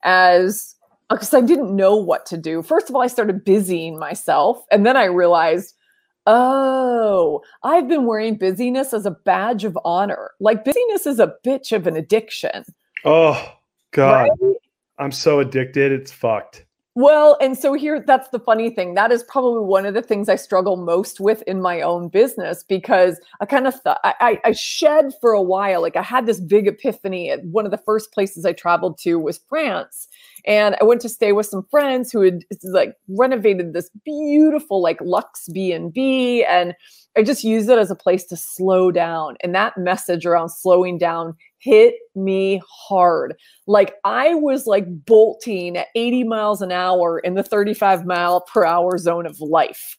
as 0.05 0.77
because 1.11 1.33
I 1.33 1.41
didn't 1.41 1.75
know 1.75 1.97
what 1.97 2.27
to 2.27 2.37
do. 2.37 2.63
First 2.63 2.89
of 2.89 2.95
all, 2.95 3.03
I 3.03 3.07
started 3.07 3.45
busying 3.45 3.99
myself. 3.99 4.63
And 4.71 4.85
then 4.85 4.97
I 4.97 5.05
realized, 5.05 5.75
oh, 6.27 7.43
I've 7.63 7.89
been 7.89 8.05
wearing 8.05 8.37
busyness 8.37 8.93
as 8.93 9.07
a 9.07 9.13
badge 9.13 9.65
of 9.65 9.79
honor. 9.85 10.33
Like 10.39 10.65
busyness 10.65 11.07
is 11.07 11.19
a 11.19 11.35
bitch 11.45 11.73
of 11.73 11.87
an 11.87 11.97
addiction. 11.97 12.65
Oh, 13.05 13.53
God. 13.93 14.29
Right? 14.41 14.57
I'm 14.99 15.13
so 15.13 15.41
addicted. 15.41 15.93
It's 15.93 16.13
fucked. 16.13 16.67
Well, 17.01 17.39
and 17.41 17.57
so 17.57 17.75
here, 17.75 18.03
that's 18.05 18.29
the 18.31 18.41
funny 18.41 18.71
thing. 18.71 18.95
That 18.95 19.13
is 19.13 19.23
probably 19.23 19.65
one 19.65 19.87
of 19.87 19.95
the 19.95 20.03
things 20.03 20.29
I 20.29 20.35
struggle 20.35 20.75
most 20.75 21.21
with 21.21 21.43
in 21.43 21.63
my 21.63 21.81
own 21.81 22.09
business 22.09 22.65
because 22.65 23.21
I 23.41 23.47
kind 23.47 23.69
of 23.69 23.81
thought 23.81 24.01
I, 24.03 24.41
I 24.45 24.51
shed 24.51 25.13
for 25.21 25.31
a 25.31 25.41
while. 25.41 25.81
Like 25.81 25.95
I 25.95 26.03
had 26.03 26.27
this 26.27 26.41
big 26.41 26.67
epiphany. 26.67 27.31
At 27.31 27.45
one 27.45 27.65
of 27.65 27.71
the 27.71 27.79
first 27.79 28.11
places 28.11 28.45
I 28.45 28.53
traveled 28.53 28.99
to 29.03 29.17
was 29.17 29.39
France, 29.49 30.09
and 30.47 30.77
I 30.81 30.85
went 30.85 31.01
to 31.03 31.09
stay 31.09 31.33
with 31.33 31.47
some 31.47 31.67
friends 31.71 32.11
who 32.13 32.21
had 32.23 32.45
like 32.65 32.95
renovated 33.09 33.73
this 33.73 33.91
beautiful 34.05 34.81
like 34.83 35.01
Lux 35.01 35.49
B 35.49 35.73
and 35.73 35.93
B, 35.93 36.45
and 36.45 36.75
I 37.17 37.23
just 37.23 37.45
used 37.45 37.69
it 37.69 37.79
as 37.79 37.91
a 37.91 37.97
place 37.97 38.25
to 38.27 38.37
slow 38.37 38.91
down. 38.91 39.37
And 39.43 39.55
that 39.55 39.77
message 39.77 40.25
around 40.25 40.51
slowing 40.51 40.99
down 40.99 41.35
hit 41.59 41.95
me 42.15 42.63
hard. 42.71 43.35
Like 43.67 43.95
I 44.05 44.35
was 44.35 44.67
like 44.67 44.85
bolting 45.05 45.77
at 45.77 45.89
80 45.95 46.25
miles 46.25 46.63
an 46.63 46.71
hour 46.71 47.19
in 47.19 47.35
the 47.35 47.43
35 47.43 48.07
mile 48.07 48.43
per 48.43 48.65
hour 48.65 48.97
zone 48.99 49.27
of 49.27 49.41
life. 49.41 49.97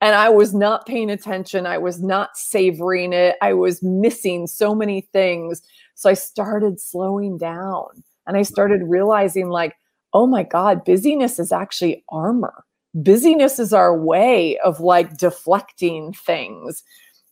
And 0.00 0.14
I 0.14 0.28
was 0.28 0.54
not 0.54 0.86
paying 0.86 1.10
attention. 1.10 1.66
I 1.66 1.78
was 1.78 2.00
not 2.00 2.36
savoring 2.36 3.12
it. 3.12 3.36
I 3.42 3.52
was 3.52 3.82
missing 3.82 4.46
so 4.46 4.74
many 4.74 5.02
things. 5.12 5.62
So 5.94 6.08
I 6.10 6.14
started 6.14 6.80
slowing 6.80 7.36
down 7.38 8.02
and 8.28 8.36
I 8.36 8.42
started 8.42 8.82
realizing, 8.84 9.48
like, 9.48 9.74
oh 10.12 10.26
my 10.26 10.44
God, 10.44 10.84
busyness 10.84 11.40
is 11.40 11.50
actually 11.50 12.04
armor. 12.10 12.64
Busyness 12.94 13.58
is 13.58 13.72
our 13.72 13.96
way 13.96 14.58
of 14.58 14.80
like 14.80 15.16
deflecting 15.16 16.12
things. 16.12 16.84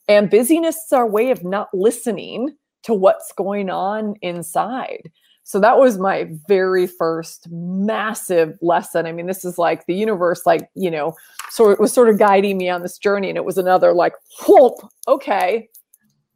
And 0.09 0.31
busyness 0.31 0.77
is 0.77 0.93
our 0.93 1.09
way 1.09 1.31
of 1.31 1.45
not 1.45 1.69
listening 1.73 2.57
to 2.83 2.95
what's 2.95 3.33
going 3.33 3.71
on 3.71 4.15
inside. 4.23 5.11
So 5.43 5.61
that 5.61 5.79
was 5.79 5.99
my 5.99 6.29
very 6.49 6.87
first 6.87 7.47
massive 7.51 8.59
lesson. 8.63 9.07
I 9.07 9.13
mean, 9.13 9.27
this 9.27 9.45
is 9.45 9.59
like 9.59 9.87
the 9.87 9.95
universe, 9.95 10.45
like, 10.45 10.69
you 10.75 10.91
know, 10.91 11.15
so 11.51 11.71
it 11.71 11.79
was 11.79 11.93
sort 11.93 12.09
of 12.09 12.19
guiding 12.19 12.59
me 12.59 12.69
on 12.69 12.83
this 12.83 12.99
journey. 12.99 13.29
And 13.29 13.37
it 13.37 13.45
was 13.45 13.59
another 13.59 13.93
like, 13.93 14.15
whoop, 14.47 14.75
okay, 15.07 15.69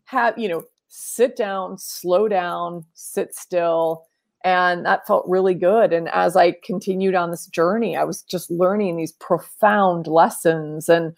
have, 0.04 0.38
you 0.38 0.48
know, 0.48 0.62
sit 0.88 1.36
down, 1.36 1.76
slow 1.78 2.28
down, 2.28 2.84
sit 2.94 3.34
still. 3.34 4.06
And 4.44 4.86
that 4.86 5.06
felt 5.06 5.28
really 5.28 5.54
good. 5.54 5.92
And 5.92 6.08
as 6.08 6.34
I 6.36 6.56
continued 6.64 7.14
on 7.14 7.30
this 7.30 7.46
journey, 7.46 7.96
I 7.96 8.04
was 8.04 8.22
just 8.22 8.50
learning 8.50 8.96
these 8.96 9.12
profound 9.12 10.06
lessons. 10.06 10.88
And 10.88 11.14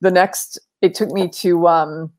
the 0.00 0.10
next, 0.10 0.58
it 0.82 0.94
took 0.94 1.10
me 1.10 1.28
to, 1.28 1.68
um, 1.68 2.12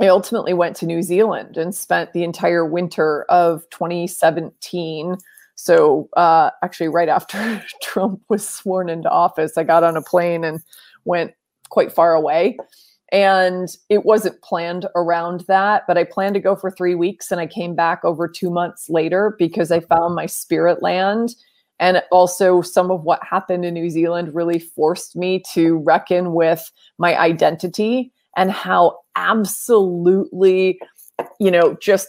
I 0.00 0.08
ultimately 0.08 0.52
went 0.52 0.76
to 0.76 0.86
New 0.86 1.02
Zealand 1.02 1.56
and 1.56 1.74
spent 1.74 2.12
the 2.12 2.24
entire 2.24 2.64
winter 2.64 3.24
of 3.28 3.68
2017. 3.70 5.16
So, 5.54 6.08
uh, 6.16 6.50
actually, 6.62 6.88
right 6.88 7.08
after 7.08 7.64
Trump 7.82 8.22
was 8.28 8.48
sworn 8.48 8.88
into 8.88 9.10
office, 9.10 9.56
I 9.56 9.64
got 9.64 9.84
on 9.84 9.96
a 9.96 10.02
plane 10.02 10.44
and 10.44 10.60
went 11.04 11.34
quite 11.68 11.92
far 11.92 12.14
away. 12.14 12.56
And 13.10 13.68
it 13.88 14.04
wasn't 14.04 14.42
planned 14.42 14.86
around 14.94 15.44
that, 15.48 15.84
but 15.86 15.96
I 15.96 16.04
planned 16.04 16.34
to 16.34 16.40
go 16.40 16.54
for 16.54 16.70
three 16.70 16.94
weeks 16.94 17.30
and 17.30 17.40
I 17.40 17.46
came 17.46 17.74
back 17.74 18.04
over 18.04 18.28
two 18.28 18.50
months 18.50 18.90
later 18.90 19.34
because 19.38 19.70
I 19.70 19.80
found 19.80 20.14
my 20.14 20.26
spirit 20.26 20.82
land. 20.82 21.34
And 21.80 22.02
also, 22.10 22.60
some 22.60 22.90
of 22.90 23.04
what 23.04 23.20
happened 23.24 23.64
in 23.64 23.74
New 23.74 23.88
Zealand 23.88 24.34
really 24.34 24.58
forced 24.58 25.16
me 25.16 25.42
to 25.52 25.78
reckon 25.78 26.34
with 26.34 26.70
my 26.98 27.16
identity 27.16 28.12
and 28.36 28.50
how 28.50 28.98
absolutely, 29.16 30.80
you 31.38 31.50
know, 31.50 31.76
just 31.80 32.08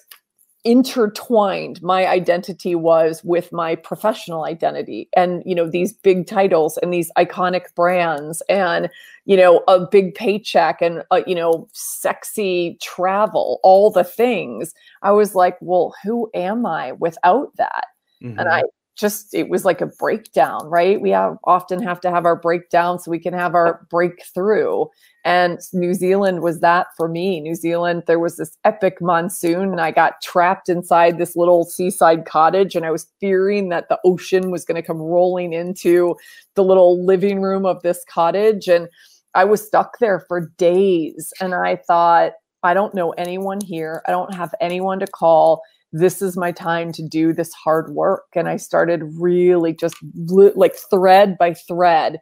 intertwined 0.66 1.82
my 1.82 2.06
identity 2.06 2.76
was 2.76 3.24
with 3.24 3.52
my 3.54 3.76
professional 3.76 4.44
identity 4.44 5.08
and 5.16 5.42
you 5.46 5.56
know 5.56 5.70
these 5.70 5.94
big 5.94 6.28
titles 6.28 6.78
and 6.80 6.94
these 6.94 7.10
iconic 7.18 7.74
brands 7.76 8.42
and 8.50 8.90
you 9.24 9.38
know 9.38 9.64
a 9.70 9.80
big 9.88 10.14
paycheck 10.16 10.82
and 10.82 11.02
uh, 11.12 11.22
you 11.26 11.34
know 11.34 11.66
sexy 11.72 12.78
travel 12.82 13.62
all 13.64 13.90
the 13.90 14.04
things 14.04 14.74
i 15.02 15.12
was 15.12 15.34
like 15.34 15.58
well 15.62 15.96
who 16.04 16.30
am 16.34 16.66
i 16.66 16.92
without 16.94 17.56
that 17.56 17.88
mm-hmm. 18.22 18.38
and 18.38 18.50
i 18.50 18.62
just 19.00 19.34
it 19.34 19.50
was 19.50 19.64
like 19.64 19.82
a 19.82 19.86
breakdown 19.86 20.68
right? 20.68 21.00
We 21.00 21.12
have 21.12 21.38
often 21.46 21.82
have 21.82 22.02
to 22.02 22.12
have 22.12 22.26
our 22.26 22.36
breakdown 22.36 23.00
so 23.00 23.10
we 23.10 23.20
can 23.20 23.34
have 23.34 23.56
our 23.56 23.86
breakthrough. 23.90 24.86
And 25.24 25.60
new 25.74 25.94
zealand 25.94 26.42
was 26.42 26.60
that 26.60 26.88
for 26.98 27.08
me. 27.08 27.40
New 27.40 27.56
zealand 27.56 28.04
there 28.08 28.20
was 28.20 28.36
this 28.38 28.58
epic 28.66 28.98
monsoon 29.02 29.70
and 29.70 29.82
i 29.82 29.92
got 29.92 30.22
trapped 30.22 30.70
inside 30.70 31.18
this 31.18 31.36
little 31.36 31.64
seaside 31.64 32.26
cottage 32.26 32.76
and 32.76 32.86
i 32.86 32.92
was 32.92 33.08
fearing 33.20 33.70
that 33.70 33.88
the 33.90 34.00
ocean 34.04 34.52
was 34.52 34.66
going 34.66 34.76
to 34.76 34.86
come 34.86 34.98
rolling 34.98 35.54
into 35.54 36.16
the 36.56 36.64
little 36.64 37.04
living 37.06 37.42
room 37.42 37.66
of 37.66 37.82
this 37.82 38.04
cottage. 38.10 38.68
And 38.68 38.90
i 39.34 39.46
was 39.46 39.66
stuck 39.66 40.00
there 40.00 40.20
for 40.28 40.52
days 40.58 41.32
and 41.40 41.54
i 41.56 41.76
thought 41.76 42.34
i 42.64 42.74
don't 42.74 42.94
know 42.94 43.12
anyone 43.12 43.62
here. 43.62 44.02
I 44.08 44.12
don't 44.12 44.34
have 44.34 44.54
anyone 44.60 45.00
to 45.00 45.08
call 45.08 45.62
this 45.92 46.22
is 46.22 46.38
my 46.38 46.52
time 46.52 46.92
to 46.94 47.08
do 47.08 47.34
this 47.34 47.54
hard 47.54 47.94
work. 47.94 48.26
And 48.36 48.48
I 48.48 48.58
started 48.58 49.02
really 49.18 49.74
just 49.74 49.96
like 50.28 50.76
thread 50.76 51.38
by 51.38 51.54
thread 51.54 52.20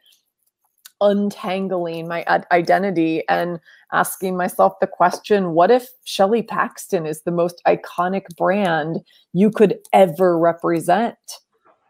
untangling 0.99 2.07
my 2.07 2.25
identity 2.51 3.23
and 3.29 3.59
asking 3.93 4.35
myself 4.35 4.73
the 4.81 4.87
question 4.87 5.51
what 5.51 5.69
if 5.69 5.87
Shelley 6.05 6.41
Paxton 6.41 7.05
is 7.05 7.21
the 7.21 7.31
most 7.31 7.61
iconic 7.67 8.23
brand 8.35 8.99
you 9.33 9.51
could 9.51 9.77
ever 9.93 10.39
represent? 10.39 11.17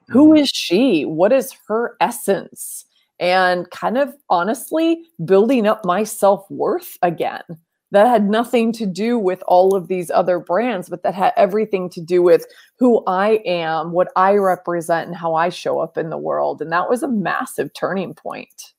Who 0.10 0.34
mm-hmm. 0.34 0.44
she? 0.46 1.04
What 1.04 1.32
is 1.32 1.56
her 1.68 1.96
essence? 2.02 2.86
And 3.20 3.70
kind 3.72 3.98
of 3.98 4.14
honestly 4.30 5.04
building 5.26 5.66
up 5.66 5.84
my 5.86 6.04
self 6.04 6.50
worth 6.52 6.98
again 7.02 7.44
that 7.92 8.08
had 8.08 8.30
nothing 8.30 8.72
to 8.74 8.86
do 8.86 9.18
with 9.18 9.42
all 9.48 9.76
of 9.76 9.88
these 9.88 10.12
other 10.12 10.40
brands, 10.40 10.90
but 10.90 11.04
that 11.04 11.14
had 11.14 11.34
everything 11.38 11.90
to 11.92 12.02
do 12.02 12.22
with 12.22 12.46
who 12.78 13.04
I 13.08 13.42
am, 13.46 13.92
what 13.92 14.10
I 14.16 14.34
represent, 14.36 15.08
and 15.08 15.16
how 15.16 15.36
I 15.36 15.50
show 15.50 15.80
up 15.80 15.98
in 15.98 16.10
the 16.10 16.18
world. 16.18 16.62
And 16.62 16.72
that 16.72 16.90
was 16.90 17.04
a 17.04 17.08
massive 17.08 17.74
turning 17.74 18.14
point. 18.14 18.74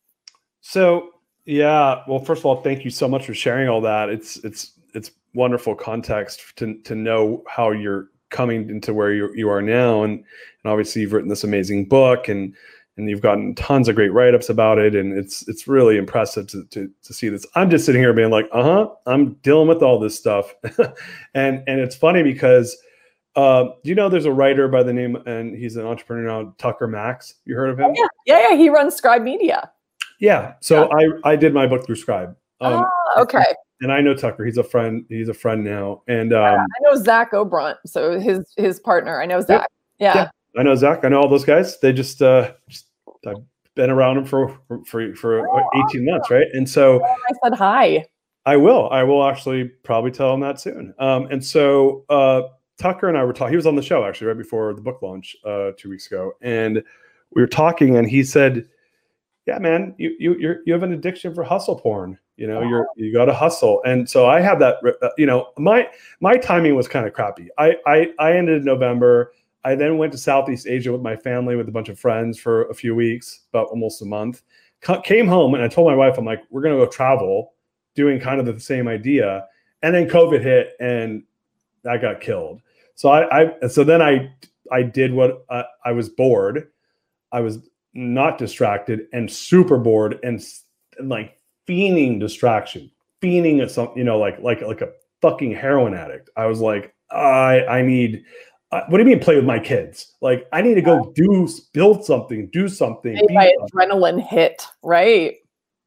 So, 0.61 1.11
yeah, 1.47 2.03
well, 2.07 2.19
first 2.19 2.41
of 2.41 2.47
all, 2.47 2.61
thank 2.63 2.85
you 2.85 2.91
so 2.91 3.09
much 3.09 3.25
for 3.25 3.35
sharing 3.35 3.69
all 3.69 3.81
that. 3.81 4.11
It's 4.11 4.37
it's 4.39 4.73
it's 4.95 5.11
wonderful 5.35 5.75
context 5.75 6.57
to 6.57 6.75
to 6.83 6.95
know 6.95 7.43
how 7.49 7.71
you're 7.71 8.11
coming 8.29 8.69
into 8.69 8.93
where 8.93 9.13
you 9.13 9.31
you 9.35 9.49
are 9.49 9.63
now, 9.63 10.03
and 10.03 10.13
and 10.19 10.71
obviously 10.71 11.01
you've 11.03 11.15
written 11.15 11.31
this 11.31 11.45
amazing 11.45 11.87
book 11.87 12.29
and 12.29 12.55
and 12.99 13.09
you've 13.09 13.21
gotten 13.23 13.55
tons 13.55 13.89
of 13.89 13.95
great 13.95 14.13
write-ups 14.13 14.49
about 14.49 14.79
it 14.79 14.95
and 14.95 15.17
it's 15.17 15.47
it's 15.49 15.67
really 15.67 15.97
impressive 15.97 16.47
to, 16.49 16.65
to, 16.67 16.91
to 17.03 17.15
see 17.15 17.29
this 17.29 17.47
i'm 17.55 17.71
just 17.71 17.87
sitting 17.87 18.03
here 18.03 18.13
being 18.13 18.31
like 18.31 18.49
uh-huh 18.53 18.89
i'm 19.07 19.35
dealing 19.43 19.69
with 19.69 19.83
all 19.83 19.99
this 19.99 20.17
stuff 20.17 20.53
and 21.35 21.63
and 21.67 21.81
it's 21.81 21.97
funny 21.97 22.23
because 22.23 22.77
uh, 23.37 23.69
you 23.85 23.95
know 23.95 24.09
there's 24.09 24.25
a 24.25 24.33
writer 24.33 24.67
by 24.67 24.83
the 24.83 24.93
name 24.93 25.15
and 25.27 25.57
he's 25.57 25.77
an 25.77 25.87
entrepreneur 25.87 26.43
now 26.43 26.55
tucker 26.59 26.89
max 26.89 27.35
you 27.45 27.55
heard 27.55 27.71
of 27.71 27.79
him 27.79 27.93
yeah 27.95 28.07
yeah, 28.27 28.49
yeah 28.51 28.57
he 28.57 28.69
runs 28.69 28.95
scribe 28.95 29.23
media 29.23 29.71
yeah 30.19 30.55
so 30.61 30.91
yeah. 30.99 31.09
i 31.25 31.33
i 31.33 31.37
did 31.37 31.55
my 31.55 31.67
book 31.67 31.87
through 31.87 31.95
scribe 31.95 32.35
um, 32.61 32.85
ah, 32.85 33.21
okay 33.21 33.45
and 33.81 33.93
I 33.93 34.01
know 34.01 34.15
Tucker. 34.15 34.45
He's 34.45 34.59
a 34.59 34.65
friend. 34.65 35.05
He's 35.09 35.29
a 35.29 35.35
friend 35.35 35.63
now. 35.63 36.03
And 36.09 36.33
um, 36.33 36.43
yeah, 36.43 36.57
I 36.63 36.83
know 36.83 37.01
Zach 37.01 37.33
Obront. 37.33 37.77
So 37.87 38.19
his 38.19 38.53
his 38.57 38.81
partner. 38.81 39.23
I 39.23 39.27
know 39.27 39.41
Zach. 39.41 39.69
Yeah. 39.99 40.15
yeah. 40.15 40.31
I 40.59 40.63
know 40.63 40.75
Zach. 40.75 41.05
I 41.05 41.09
know 41.09 41.21
all 41.21 41.29
those 41.29 41.45
guys. 41.45 41.79
They 41.79 41.93
just 41.93 42.21
uh, 42.21 42.53
just 42.69 42.88
I've 43.27 43.37
been 43.75 43.91
around 43.91 44.19
him 44.19 44.25
for 44.25 44.59
for 44.85 45.15
for 45.15 45.49
oh, 45.49 45.85
18 45.89 46.05
months, 46.05 46.31
right? 46.31 46.47
And 46.53 46.69
so 46.69 47.03
I 47.05 47.33
said 47.43 47.55
hi. 47.55 48.05
I 48.47 48.57
will. 48.57 48.89
I 48.91 49.03
will 49.03 49.25
actually 49.27 49.65
probably 49.65 50.11
tell 50.11 50.33
him 50.33 50.41
that 50.41 50.59
soon. 50.59 50.95
Um, 50.99 51.27
and 51.27 51.45
so 51.45 52.07
uh, 52.09 52.43
Tucker 52.79 53.09
and 53.09 53.19
I 53.19 53.25
were 53.25 53.33
talking. 53.33 53.53
He 53.53 53.57
was 53.57 53.67
on 53.67 53.77
the 53.77 53.83
show 53.83 54.05
actually 54.05 54.29
right 54.29 54.39
before 54.39 54.73
the 54.73 54.81
book 54.81 55.03
launch 55.03 55.37
uh, 55.45 55.73
two 55.77 55.91
weeks 55.91 56.07
ago, 56.07 56.33
and 56.41 56.83
we 57.35 57.43
were 57.43 57.49
talking, 57.49 57.97
and 57.97 58.09
he 58.09 58.25
said, 58.25 58.67
"Yeah, 59.47 59.59
man, 59.59 59.95
you 59.99 60.15
you 60.19 60.35
you 60.39 60.55
you 60.65 60.73
have 60.73 60.83
an 60.83 60.93
addiction 60.93 61.35
for 61.35 61.45
hustle 61.45 61.77
porn. 61.79 62.19
You 62.37 62.47
know, 62.47 62.63
you're 62.63 62.87
you 62.97 63.13
got 63.13 63.27
to 63.27 63.35
hustle." 63.35 63.83
And 63.85 64.09
so 64.09 64.27
I 64.27 64.41
have 64.41 64.61
that. 64.61 64.77
Uh, 65.03 65.11
you 65.19 65.27
know, 65.27 65.49
my 65.59 65.89
my 66.21 66.37
timing 66.37 66.75
was 66.75 66.89
kind 66.89 67.07
of 67.07 67.13
crappy. 67.13 67.49
I 67.59 67.77
I 67.87 68.13
I 68.19 68.33
ended 68.33 68.59
in 68.59 68.65
November. 68.65 69.33
I 69.69 69.75
then 69.75 69.99
went 69.99 70.13
to 70.13 70.19
Southeast 70.19 70.67
Asia 70.67 70.91
with 70.91 71.03
my 71.03 71.15
family 71.15 71.55
with 71.55 71.69
a 71.69 71.73
bunch 71.73 71.91
of 71.91 72.01
friends 72.01 72.39
for 72.39 72.65
a 72.71 72.75
few 72.75 72.95
weeks, 72.95 73.41
about 73.53 73.67
almost 73.69 74.01
a 74.01 74.07
month. 74.07 74.41
came 75.05 75.29
home 75.29 75.53
and 75.53 75.63
I 75.63 75.69
told 75.69 75.87
my 75.87 75.95
wife, 75.95 76.17
I'm 76.17 76.25
like, 76.25 76.43
we're 76.49 76.63
going 76.63 76.79
to 76.79 76.83
go 76.83 76.91
travel, 76.91 77.53
doing 77.95 78.19
kind 78.19 78.41
of 78.41 78.47
the 78.47 78.59
same 78.59 78.89
idea. 78.89 79.45
And 79.83 79.95
then 79.95 80.09
COVID 80.09 80.43
hit 80.43 80.73
and 80.81 81.23
I 81.87 81.99
got 81.99 82.23
killed. 82.23 82.63
So 82.95 83.11
I, 83.11 83.43
I 83.43 83.69
so 83.69 83.85
then 83.85 84.01
I 84.01 84.33
I 84.73 84.83
did 84.85 85.13
what 85.13 85.45
I, 85.51 85.65
I 85.85 85.93
was 85.93 86.09
bored. 86.09 86.69
I 87.31 87.41
was 87.41 87.59
not 87.93 88.39
distracted 88.39 89.03
and 89.13 89.31
super 89.31 89.77
bored 89.77 90.19
and, 90.23 90.43
and 90.99 91.11
like 91.11 91.39
fiending 91.69 92.19
distraction, 92.19 92.91
fiending 93.21 93.61
at 93.61 93.71
some, 93.71 93.93
you 93.95 94.05
know, 94.05 94.19
like 94.19 94.39
like 94.41 94.63
like 94.63 94.81
a 94.81 94.93
fucking 95.21 95.53
heroin 95.53 95.93
addict. 95.93 96.31
I 96.39 96.47
was 96.47 96.61
like, 96.61 96.95
I 97.11 97.67
I 97.67 97.83
need 97.83 98.25
uh, 98.71 98.83
what 98.89 98.99
do 98.99 99.05
you 99.05 99.09
mean 99.09 99.21
play 99.21 99.37
with 99.37 99.45
my 99.45 99.59
kids? 99.59 100.15
Like 100.21 100.47
I 100.53 100.61
need 100.61 100.75
to 100.75 100.83
go 100.83 101.13
do 101.15 101.49
build 101.73 102.05
something, 102.05 102.49
do 102.49 102.69
something. 102.69 103.19
My 103.31 103.53
adrenaline 103.63 104.23
hit, 104.23 104.67
right? 104.83 105.37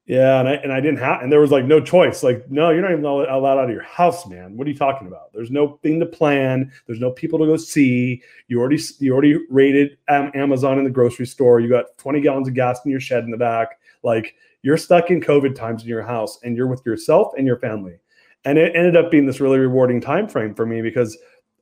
Yeah, 0.08 0.40
and 0.40 0.50
I 0.50 0.54
and 0.54 0.74
I 0.74 0.82
didn't 0.82 0.98
have, 0.98 1.22
and 1.22 1.32
there 1.32 1.40
was 1.40 1.52
like 1.52 1.64
no 1.66 1.80
choice. 1.80 2.24
Like, 2.24 2.50
no, 2.50 2.72
you're 2.72 2.82
not 2.82 2.92
even 2.92 3.06
allowed 3.06 3.60
out 3.60 3.66
of 3.66 3.70
your 3.70 3.84
house, 3.84 4.26
man. 4.26 4.58
What 4.58 4.66
are 4.66 4.70
you 4.72 4.76
talking 4.76 5.08
about? 5.08 5.32
There's 5.32 5.52
no 5.52 5.80
thing 5.84 6.00
to 6.00 6.08
plan. 6.08 6.72
There's 6.88 7.00
no 7.00 7.12
people 7.12 7.38
to 7.40 7.46
go 7.46 7.56
see. 7.56 8.24
You 8.48 8.60
already 8.60 8.82
you 9.00 9.14
already 9.14 9.38
rated 9.50 9.98
Amazon 10.10 10.80
in 10.80 10.84
the 10.84 10.90
grocery 10.90 11.28
store. 11.28 11.60
You 11.60 11.70
got 11.70 11.98
20 11.98 12.20
gallons 12.20 12.48
of 12.48 12.56
gas 12.56 12.84
in 12.84 12.90
your 12.90 13.00
shed 13.00 13.24
in 13.24 13.32
the 13.32 13.38
back. 13.38 13.80
Like 14.02 14.36
you're 14.64 14.76
stuck 14.76 15.12
in 15.12 15.22
COVID 15.22 15.54
times 15.56 15.84
in 15.84 15.88
your 15.88 16.04
house, 16.04 16.40
and 16.44 16.58
you're 16.58 16.68
with 16.68 16.84
yourself 16.84 17.34
and 17.38 17.46
your 17.46 17.60
family. 17.60 18.00
And 18.44 18.58
it 18.58 18.76
ended 18.76 18.98
up 18.98 19.12
being 19.12 19.28
this 19.28 19.40
really 19.40 19.60
rewarding 19.60 20.02
time 20.02 20.28
frame 20.28 20.56
for 20.56 20.66
me 20.66 20.82
because 20.82 21.16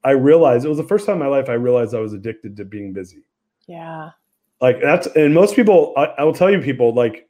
I 0.04 0.12
realized 0.12 0.66
it 0.66 0.70
was 0.70 0.78
the 0.78 0.84
first 0.84 1.06
time 1.06 1.14
in 1.14 1.20
my 1.20 1.28
life 1.28 1.50
I 1.50 1.54
realized 1.54 1.94
I 1.94 2.00
was 2.00 2.14
addicted 2.14 2.56
to 2.58 2.66
being 2.66 2.94
busy. 2.94 3.24
Yeah. 3.68 4.12
Like 4.62 4.82
that's 4.82 5.08
and 5.16 5.34
most 5.34 5.56
people 5.56 5.94
I, 5.98 6.06
I 6.18 6.24
will 6.24 6.34
tell 6.34 6.50
you 6.50 6.60
people 6.62 6.94
like 6.94 7.30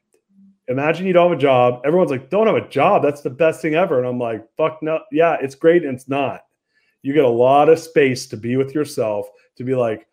imagine 0.69 1.05
you 1.05 1.13
don't 1.13 1.29
have 1.29 1.37
a 1.37 1.41
job. 1.41 1.81
Everyone's 1.83 2.11
like, 2.11 2.29
don't 2.29 2.47
have 2.47 2.55
a 2.55 2.69
job. 2.69 3.01
That's 3.03 3.21
the 3.21 3.29
best 3.29 3.61
thing 3.61 3.75
ever. 3.75 3.97
And 3.97 4.07
I'm 4.07 4.19
like, 4.19 4.47
fuck 4.55 4.79
no. 4.81 4.99
Yeah, 5.11 5.37
it's 5.41 5.55
great 5.55 5.83
and 5.83 5.95
it's 5.95 6.07
not. 6.07 6.41
You 7.01 7.13
get 7.13 7.25
a 7.25 7.29
lot 7.29 7.69
of 7.69 7.79
space 7.79 8.27
to 8.27 8.37
be 8.37 8.55
with 8.55 8.75
yourself, 8.75 9.27
to 9.57 9.63
be 9.63 9.75
like, 9.75 10.07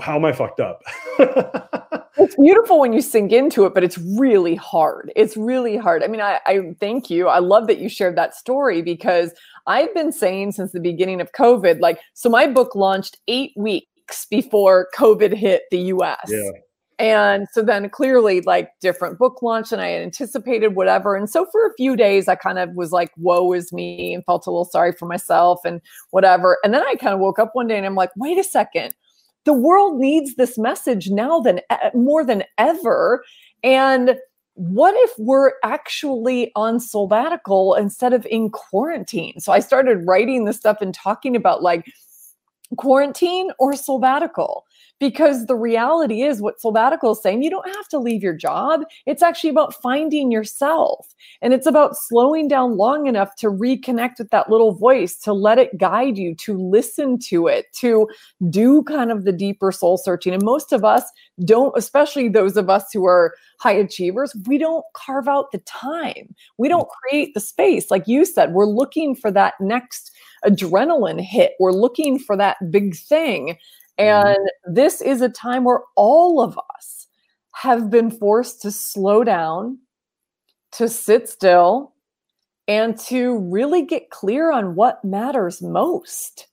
how 0.00 0.16
am 0.16 0.24
I 0.24 0.32
fucked 0.32 0.60
up? 0.60 0.82
it's 2.16 2.36
beautiful 2.36 2.78
when 2.78 2.92
you 2.92 3.00
sink 3.00 3.32
into 3.32 3.64
it, 3.64 3.74
but 3.74 3.84
it's 3.84 3.98
really 3.98 4.54
hard. 4.54 5.12
It's 5.16 5.36
really 5.36 5.76
hard. 5.76 6.02
I 6.02 6.08
mean, 6.08 6.20
I, 6.20 6.40
I 6.46 6.74
thank 6.80 7.10
you. 7.10 7.28
I 7.28 7.38
love 7.38 7.66
that 7.68 7.78
you 7.78 7.88
shared 7.88 8.16
that 8.16 8.34
story 8.34 8.82
because 8.82 9.32
I've 9.66 9.94
been 9.94 10.12
saying 10.12 10.52
since 10.52 10.72
the 10.72 10.80
beginning 10.80 11.20
of 11.20 11.32
COVID, 11.32 11.80
like, 11.80 12.00
so 12.14 12.28
my 12.28 12.46
book 12.46 12.74
launched 12.74 13.18
eight 13.28 13.52
weeks 13.56 14.26
before 14.30 14.88
COVID 14.94 15.32
hit 15.32 15.62
the 15.70 15.78
US. 15.78 16.24
Yeah. 16.28 16.50
And 16.98 17.48
so 17.52 17.62
then 17.62 17.88
clearly, 17.90 18.42
like, 18.42 18.70
different 18.80 19.18
book 19.18 19.42
launch, 19.42 19.72
and 19.72 19.80
I 19.80 19.88
had 19.88 20.02
anticipated 20.02 20.76
whatever. 20.76 21.16
And 21.16 21.28
so 21.28 21.46
for 21.50 21.66
a 21.66 21.74
few 21.74 21.96
days, 21.96 22.28
I 22.28 22.36
kind 22.36 22.58
of 22.58 22.70
was 22.74 22.92
like, 22.92 23.10
woe 23.16 23.52
is 23.54 23.72
me, 23.72 24.14
and 24.14 24.24
felt 24.24 24.46
a 24.46 24.50
little 24.50 24.66
sorry 24.66 24.92
for 24.92 25.06
myself 25.06 25.60
and 25.64 25.80
whatever. 26.10 26.58
And 26.62 26.72
then 26.72 26.82
I 26.82 26.94
kind 26.94 27.14
of 27.14 27.18
woke 27.18 27.40
up 27.40 27.50
one 27.54 27.66
day 27.66 27.76
and 27.76 27.86
I'm 27.86 27.96
like, 27.96 28.10
wait 28.16 28.38
a 28.38 28.44
second. 28.44 28.94
The 29.44 29.52
world 29.52 29.98
needs 29.98 30.34
this 30.36 30.56
message 30.56 31.10
now 31.10 31.40
than 31.40 31.60
more 31.94 32.24
than 32.24 32.44
ever. 32.58 33.24
And 33.62 34.16
what 34.54 34.94
if 34.98 35.10
we're 35.18 35.52
actually 35.64 36.52
on 36.54 36.78
sabbatical 36.78 37.74
instead 37.74 38.12
of 38.12 38.26
in 38.26 38.50
quarantine? 38.50 39.40
So 39.40 39.52
I 39.52 39.60
started 39.60 40.06
writing 40.06 40.44
this 40.44 40.58
stuff 40.58 40.78
and 40.80 40.94
talking 40.94 41.34
about 41.34 41.62
like 41.62 41.90
quarantine 42.76 43.50
or 43.58 43.74
sabbatical. 43.74 44.64
Because 45.02 45.46
the 45.46 45.56
reality 45.56 46.22
is 46.22 46.40
what 46.40 46.60
sabbatical 46.60 47.10
is 47.10 47.20
saying 47.20 47.42
you 47.42 47.50
don't 47.50 47.74
have 47.74 47.88
to 47.88 47.98
leave 47.98 48.22
your 48.22 48.36
job. 48.36 48.82
It's 49.04 49.20
actually 49.20 49.50
about 49.50 49.74
finding 49.74 50.30
yourself 50.30 51.12
and 51.40 51.52
it's 51.52 51.66
about 51.66 51.96
slowing 51.96 52.46
down 52.46 52.76
long 52.76 53.08
enough 53.08 53.34
to 53.38 53.48
reconnect 53.48 54.18
with 54.18 54.30
that 54.30 54.48
little 54.48 54.72
voice 54.72 55.16
to 55.16 55.32
let 55.32 55.58
it 55.58 55.76
guide 55.76 56.16
you 56.16 56.36
to 56.36 56.56
listen 56.56 57.18
to 57.18 57.48
it 57.48 57.66
to 57.80 58.08
do 58.48 58.84
kind 58.84 59.10
of 59.10 59.24
the 59.24 59.32
deeper 59.32 59.72
soul 59.72 59.98
searching. 59.98 60.34
And 60.34 60.44
most 60.44 60.72
of 60.72 60.84
us 60.84 61.02
don't 61.44 61.76
especially 61.76 62.28
those 62.28 62.56
of 62.56 62.70
us 62.70 62.84
who 62.92 63.04
are 63.04 63.34
high 63.58 63.72
achievers 63.72 64.36
we 64.46 64.56
don't 64.56 64.84
carve 64.94 65.26
out 65.26 65.50
the 65.50 65.58
time. 65.58 66.32
We 66.58 66.68
don't 66.68 66.88
create 66.88 67.34
the 67.34 67.40
space. 67.40 67.90
Like 67.90 68.06
you 68.06 68.24
said 68.24 68.52
we're 68.52 68.66
looking 68.66 69.16
for 69.16 69.32
that 69.32 69.54
next 69.60 70.12
adrenaline 70.44 71.20
hit. 71.20 71.54
We're 71.58 71.72
looking 71.72 72.18
for 72.18 72.36
that 72.36 72.70
big 72.70 72.96
thing. 72.96 73.58
And 73.98 74.36
mm-hmm. 74.36 74.74
this 74.74 75.00
is 75.00 75.20
a 75.20 75.28
time 75.28 75.64
where 75.64 75.80
all 75.96 76.40
of 76.40 76.58
us 76.76 77.06
have 77.54 77.90
been 77.90 78.10
forced 78.10 78.62
to 78.62 78.70
slow 78.70 79.24
down, 79.24 79.78
to 80.72 80.88
sit 80.88 81.28
still, 81.28 81.92
and 82.68 82.98
to 82.98 83.38
really 83.38 83.82
get 83.84 84.10
clear 84.10 84.52
on 84.52 84.74
what 84.74 85.04
matters 85.04 85.60
most. 85.60 86.46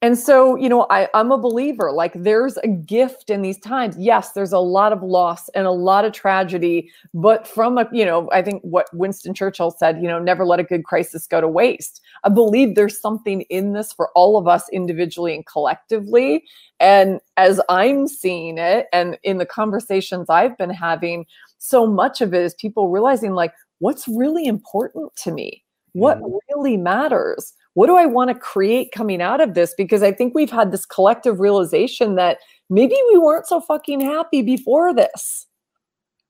And 0.00 0.16
so, 0.16 0.54
you 0.54 0.68
know, 0.68 0.86
I, 0.90 1.08
I'm 1.12 1.32
a 1.32 1.38
believer, 1.38 1.90
like 1.90 2.12
there's 2.14 2.56
a 2.58 2.68
gift 2.68 3.30
in 3.30 3.42
these 3.42 3.58
times. 3.58 3.96
Yes, 3.98 4.30
there's 4.30 4.52
a 4.52 4.60
lot 4.60 4.92
of 4.92 5.02
loss 5.02 5.48
and 5.50 5.66
a 5.66 5.72
lot 5.72 6.04
of 6.04 6.12
tragedy, 6.12 6.88
but 7.12 7.48
from 7.48 7.78
a, 7.78 7.88
you 7.92 8.04
know, 8.04 8.30
I 8.30 8.40
think 8.42 8.62
what 8.62 8.86
Winston 8.92 9.34
Churchill 9.34 9.72
said, 9.72 10.00
you 10.00 10.06
know, 10.06 10.20
never 10.20 10.44
let 10.44 10.60
a 10.60 10.62
good 10.62 10.84
crisis 10.84 11.26
go 11.26 11.40
to 11.40 11.48
waste. 11.48 12.00
I 12.22 12.28
believe 12.28 12.76
there's 12.76 13.00
something 13.00 13.40
in 13.42 13.72
this 13.72 13.92
for 13.92 14.10
all 14.14 14.36
of 14.36 14.46
us 14.46 14.68
individually 14.72 15.34
and 15.34 15.44
collectively. 15.46 16.44
And 16.78 17.18
as 17.36 17.60
I'm 17.68 18.06
seeing 18.06 18.56
it, 18.56 18.86
and 18.92 19.18
in 19.24 19.38
the 19.38 19.46
conversations 19.46 20.30
I've 20.30 20.56
been 20.56 20.70
having, 20.70 21.26
so 21.58 21.88
much 21.88 22.20
of 22.20 22.32
it 22.34 22.42
is 22.42 22.54
people 22.54 22.88
realizing, 22.88 23.34
like, 23.34 23.52
what's 23.80 24.06
really 24.06 24.46
important 24.46 25.16
to 25.24 25.32
me? 25.32 25.64
What 25.92 26.20
mm. 26.20 26.38
really 26.50 26.76
matters? 26.76 27.52
What 27.78 27.86
do 27.86 27.94
I 27.94 28.06
want 28.06 28.28
to 28.28 28.34
create 28.34 28.90
coming 28.90 29.22
out 29.22 29.40
of 29.40 29.54
this? 29.54 29.72
Because 29.72 30.02
I 30.02 30.10
think 30.10 30.34
we've 30.34 30.50
had 30.50 30.72
this 30.72 30.84
collective 30.84 31.38
realization 31.38 32.16
that 32.16 32.38
maybe 32.68 32.96
we 33.12 33.18
weren't 33.18 33.46
so 33.46 33.60
fucking 33.60 34.00
happy 34.00 34.42
before 34.42 34.92
this. 34.92 35.46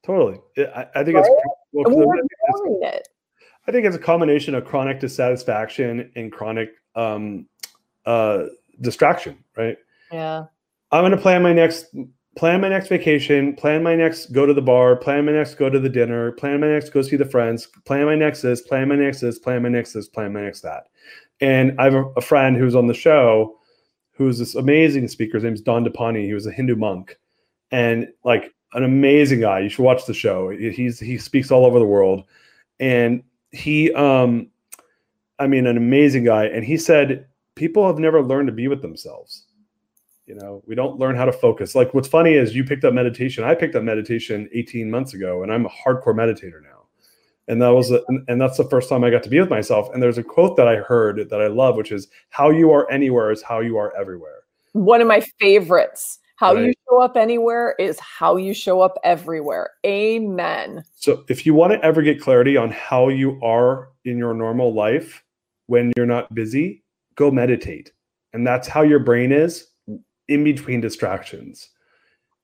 Totally. 0.04 0.40
I, 0.58 0.86
I 0.94 1.04
think 1.04 1.16
right? 1.16 1.24
it's, 1.26 1.54
well, 1.72 2.06
we 2.06 2.20
it's 2.20 2.98
it. 2.98 3.08
I 3.66 3.72
think 3.72 3.86
it's 3.86 3.96
a 3.96 3.98
combination 3.98 4.54
of 4.56 4.66
chronic 4.66 5.00
dissatisfaction 5.00 6.12
and 6.16 6.30
chronic 6.30 6.68
um, 6.94 7.48
uh, 8.04 8.44
distraction, 8.82 9.42
right? 9.56 9.78
Yeah. 10.12 10.44
I'm 10.92 11.00
going 11.00 11.12
to 11.12 11.16
plan 11.16 11.42
my 11.42 11.54
next 11.54 11.86
plan 12.38 12.60
my 12.60 12.68
next 12.68 12.88
vacation, 12.88 13.52
plan 13.56 13.82
my 13.82 13.96
next 13.96 14.32
go 14.32 14.46
to 14.46 14.54
the 14.54 14.62
bar, 14.62 14.94
plan 14.94 15.24
my 15.24 15.32
next 15.32 15.56
go 15.56 15.68
to 15.68 15.80
the 15.80 15.88
dinner, 15.88 16.30
plan 16.32 16.60
my 16.60 16.68
next 16.68 16.90
go 16.90 17.02
see 17.02 17.16
the 17.16 17.24
friends, 17.24 17.66
plan 17.84 18.04
my 18.04 18.14
next 18.14 18.42
this, 18.42 18.62
plan 18.62 18.88
my 18.88 18.94
next 18.94 19.20
this, 19.20 19.40
plan 19.40 19.62
my 19.62 19.68
next 19.68 19.92
this, 19.92 20.08
plan 20.08 20.32
my 20.32 20.42
next 20.42 20.60
that. 20.60 20.84
And 21.40 21.78
I 21.78 21.84
have 21.84 21.94
a, 21.94 22.04
a 22.16 22.20
friend 22.20 22.56
who's 22.56 22.74
on 22.74 22.86
the 22.86 22.94
show 22.94 23.58
who's 24.18 24.38
this 24.38 24.56
amazing 24.56 25.06
speaker. 25.08 25.36
His 25.36 25.44
name's 25.44 25.62
Dandapani. 25.62 26.26
He 26.26 26.34
was 26.34 26.46
a 26.46 26.50
Hindu 26.52 26.74
monk 26.74 27.16
and 27.70 28.08
like 28.24 28.52
an 28.74 28.82
amazing 28.82 29.40
guy. 29.40 29.60
You 29.60 29.68
should 29.68 29.84
watch 29.84 30.04
the 30.06 30.12
show. 30.12 30.50
He's 30.50 30.98
he 30.98 31.16
speaks 31.16 31.50
all 31.50 31.64
over 31.64 31.78
the 31.78 31.86
world. 31.86 32.24
And 32.80 33.22
he 33.52 33.92
um 33.92 34.48
I 35.38 35.46
mean 35.46 35.66
an 35.66 35.76
amazing 35.76 36.24
guy. 36.24 36.46
And 36.46 36.64
he 36.64 36.76
said 36.76 37.26
people 37.54 37.86
have 37.86 37.98
never 37.98 38.20
learned 38.20 38.48
to 38.48 38.52
be 38.52 38.66
with 38.66 38.82
themselves. 38.82 39.44
You 40.26 40.34
know, 40.34 40.62
we 40.66 40.74
don't 40.74 40.98
learn 40.98 41.16
how 41.16 41.24
to 41.24 41.32
focus. 41.32 41.74
Like 41.74 41.94
what's 41.94 42.08
funny 42.08 42.34
is 42.34 42.54
you 42.54 42.64
picked 42.64 42.84
up 42.84 42.92
meditation. 42.92 43.44
I 43.44 43.54
picked 43.54 43.76
up 43.76 43.84
meditation 43.84 44.48
18 44.52 44.90
months 44.90 45.14
ago 45.14 45.44
and 45.44 45.52
I'm 45.52 45.64
a 45.64 45.70
hardcore 45.70 46.08
meditator 46.08 46.60
now 46.60 46.77
and 47.48 47.60
that 47.62 47.68
was 47.68 47.90
a, 47.90 48.02
and 48.28 48.40
that's 48.40 48.56
the 48.56 48.64
first 48.64 48.88
time 48.88 49.04
i 49.04 49.10
got 49.10 49.22
to 49.22 49.28
be 49.28 49.40
with 49.40 49.50
myself. 49.50 49.88
And 49.92 50.02
there's 50.02 50.18
a 50.18 50.22
quote 50.22 50.56
that 50.56 50.68
i 50.68 50.76
heard 50.76 51.28
that 51.30 51.40
i 51.40 51.46
love 51.46 51.76
which 51.76 51.92
is 51.92 52.08
how 52.30 52.50
you 52.50 52.70
are 52.70 52.90
anywhere 52.90 53.30
is 53.30 53.42
how 53.42 53.60
you 53.60 53.76
are 53.78 53.96
everywhere. 53.96 54.40
One 54.72 55.00
of 55.00 55.08
my 55.08 55.20
favorites. 55.40 56.18
How 56.36 56.54
right. 56.54 56.66
you 56.66 56.72
show 56.88 57.00
up 57.00 57.16
anywhere 57.16 57.74
is 57.80 57.98
how 57.98 58.36
you 58.36 58.54
show 58.54 58.80
up 58.80 58.96
everywhere. 59.02 59.70
Amen. 59.84 60.84
So 60.94 61.24
if 61.28 61.44
you 61.44 61.52
want 61.52 61.72
to 61.72 61.84
ever 61.84 62.00
get 62.00 62.20
clarity 62.20 62.56
on 62.56 62.70
how 62.70 63.08
you 63.08 63.40
are 63.42 63.88
in 64.04 64.18
your 64.18 64.34
normal 64.34 64.72
life 64.72 65.24
when 65.66 65.92
you're 65.96 66.06
not 66.06 66.32
busy 66.32 66.84
go 67.18 67.30
meditate. 67.30 67.92
And 68.32 68.46
that's 68.46 68.68
how 68.68 68.82
your 68.82 69.00
brain 69.00 69.32
is 69.32 69.66
in 70.28 70.44
between 70.44 70.80
distractions 70.80 71.68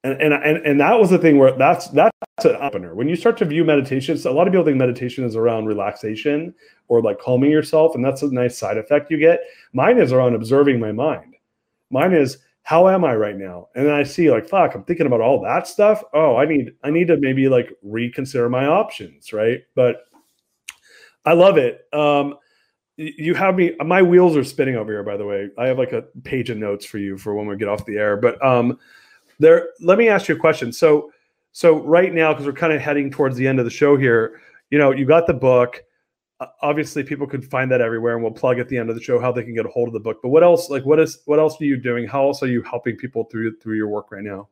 and, 0.04 0.20
and 0.20 0.34
and 0.34 0.58
and 0.58 0.80
that 0.80 1.00
was 1.00 1.10
the 1.10 1.18
thing 1.18 1.38
where 1.38 1.56
that's 1.56 1.88
that's 1.88 2.12
an 2.44 2.56
opener. 2.56 2.94
When 2.94 3.08
you 3.08 3.16
start 3.16 3.38
to 3.38 3.46
view 3.46 3.64
meditation, 3.64 4.18
so 4.18 4.30
a 4.30 4.34
lot 4.34 4.46
of 4.46 4.52
people 4.52 4.64
think 4.64 4.76
meditation 4.76 5.24
is 5.24 5.34
around 5.34 5.64
relaxation 5.64 6.54
or 6.88 7.00
like 7.00 7.18
calming 7.18 7.50
yourself, 7.50 7.94
and 7.94 8.04
that's 8.04 8.22
a 8.22 8.32
nice 8.32 8.56
side 8.56 8.76
effect 8.76 9.10
you 9.10 9.18
get. 9.18 9.40
Mine 9.72 9.98
is 9.98 10.12
around 10.12 10.34
observing 10.34 10.78
my 10.78 10.92
mind. 10.92 11.36
Mine 11.90 12.12
is 12.12 12.38
how 12.64 12.88
am 12.88 13.04
I 13.04 13.14
right 13.16 13.36
now? 13.36 13.68
And 13.74 13.86
then 13.86 13.94
I 13.94 14.02
see 14.02 14.30
like 14.30 14.46
fuck, 14.46 14.74
I'm 14.74 14.84
thinking 14.84 15.06
about 15.06 15.22
all 15.22 15.40
that 15.42 15.66
stuff. 15.66 16.02
Oh, 16.12 16.36
I 16.36 16.44
need 16.44 16.74
I 16.84 16.90
need 16.90 17.08
to 17.08 17.16
maybe 17.16 17.48
like 17.48 17.72
reconsider 17.82 18.50
my 18.50 18.66
options, 18.66 19.32
right? 19.32 19.62
But 19.74 20.04
I 21.24 21.32
love 21.32 21.56
it. 21.56 21.86
Um, 21.94 22.34
you 22.96 23.34
have 23.34 23.56
me 23.56 23.74
my 23.84 24.02
wheels 24.02 24.36
are 24.36 24.44
spinning 24.44 24.76
over 24.76 24.92
here 24.92 25.02
by 25.02 25.16
the 25.16 25.26
way 25.26 25.48
i 25.58 25.66
have 25.66 25.78
like 25.78 25.90
a 25.90 26.02
page 26.22 26.48
of 26.48 26.56
notes 26.56 26.86
for 26.86 26.98
you 26.98 27.18
for 27.18 27.34
when 27.34 27.44
we 27.44 27.56
get 27.56 27.66
off 27.66 27.84
the 27.86 27.96
air 27.96 28.16
but 28.16 28.40
um 28.44 28.78
there, 29.38 29.68
let 29.80 29.98
me 29.98 30.08
ask 30.08 30.28
you 30.28 30.36
a 30.36 30.38
question. 30.38 30.72
So, 30.72 31.10
so 31.52 31.80
right 31.80 32.12
now, 32.12 32.32
because 32.32 32.46
we're 32.46 32.52
kind 32.52 32.72
of 32.72 32.80
heading 32.80 33.10
towards 33.10 33.36
the 33.36 33.46
end 33.46 33.58
of 33.58 33.64
the 33.64 33.70
show 33.70 33.96
here, 33.96 34.40
you 34.70 34.78
know, 34.78 34.90
you 34.90 35.04
got 35.04 35.26
the 35.26 35.34
book. 35.34 35.82
Obviously, 36.62 37.04
people 37.04 37.26
can 37.26 37.40
find 37.40 37.70
that 37.70 37.80
everywhere, 37.80 38.14
and 38.14 38.22
we'll 38.22 38.32
plug 38.32 38.58
at 38.58 38.68
the 38.68 38.76
end 38.76 38.90
of 38.90 38.96
the 38.96 39.02
show 39.02 39.20
how 39.20 39.30
they 39.30 39.44
can 39.44 39.54
get 39.54 39.64
a 39.64 39.68
hold 39.68 39.88
of 39.88 39.94
the 39.94 40.00
book. 40.00 40.18
But 40.22 40.30
what 40.30 40.42
else? 40.42 40.68
Like, 40.68 40.84
what 40.84 40.98
is 40.98 41.20
what 41.26 41.38
else 41.38 41.60
are 41.60 41.64
you 41.64 41.76
doing? 41.76 42.06
How 42.06 42.26
else 42.26 42.42
are 42.42 42.48
you 42.48 42.62
helping 42.62 42.96
people 42.96 43.24
through 43.30 43.56
through 43.58 43.76
your 43.76 43.88
work 43.88 44.10
right 44.10 44.24
now? 44.24 44.48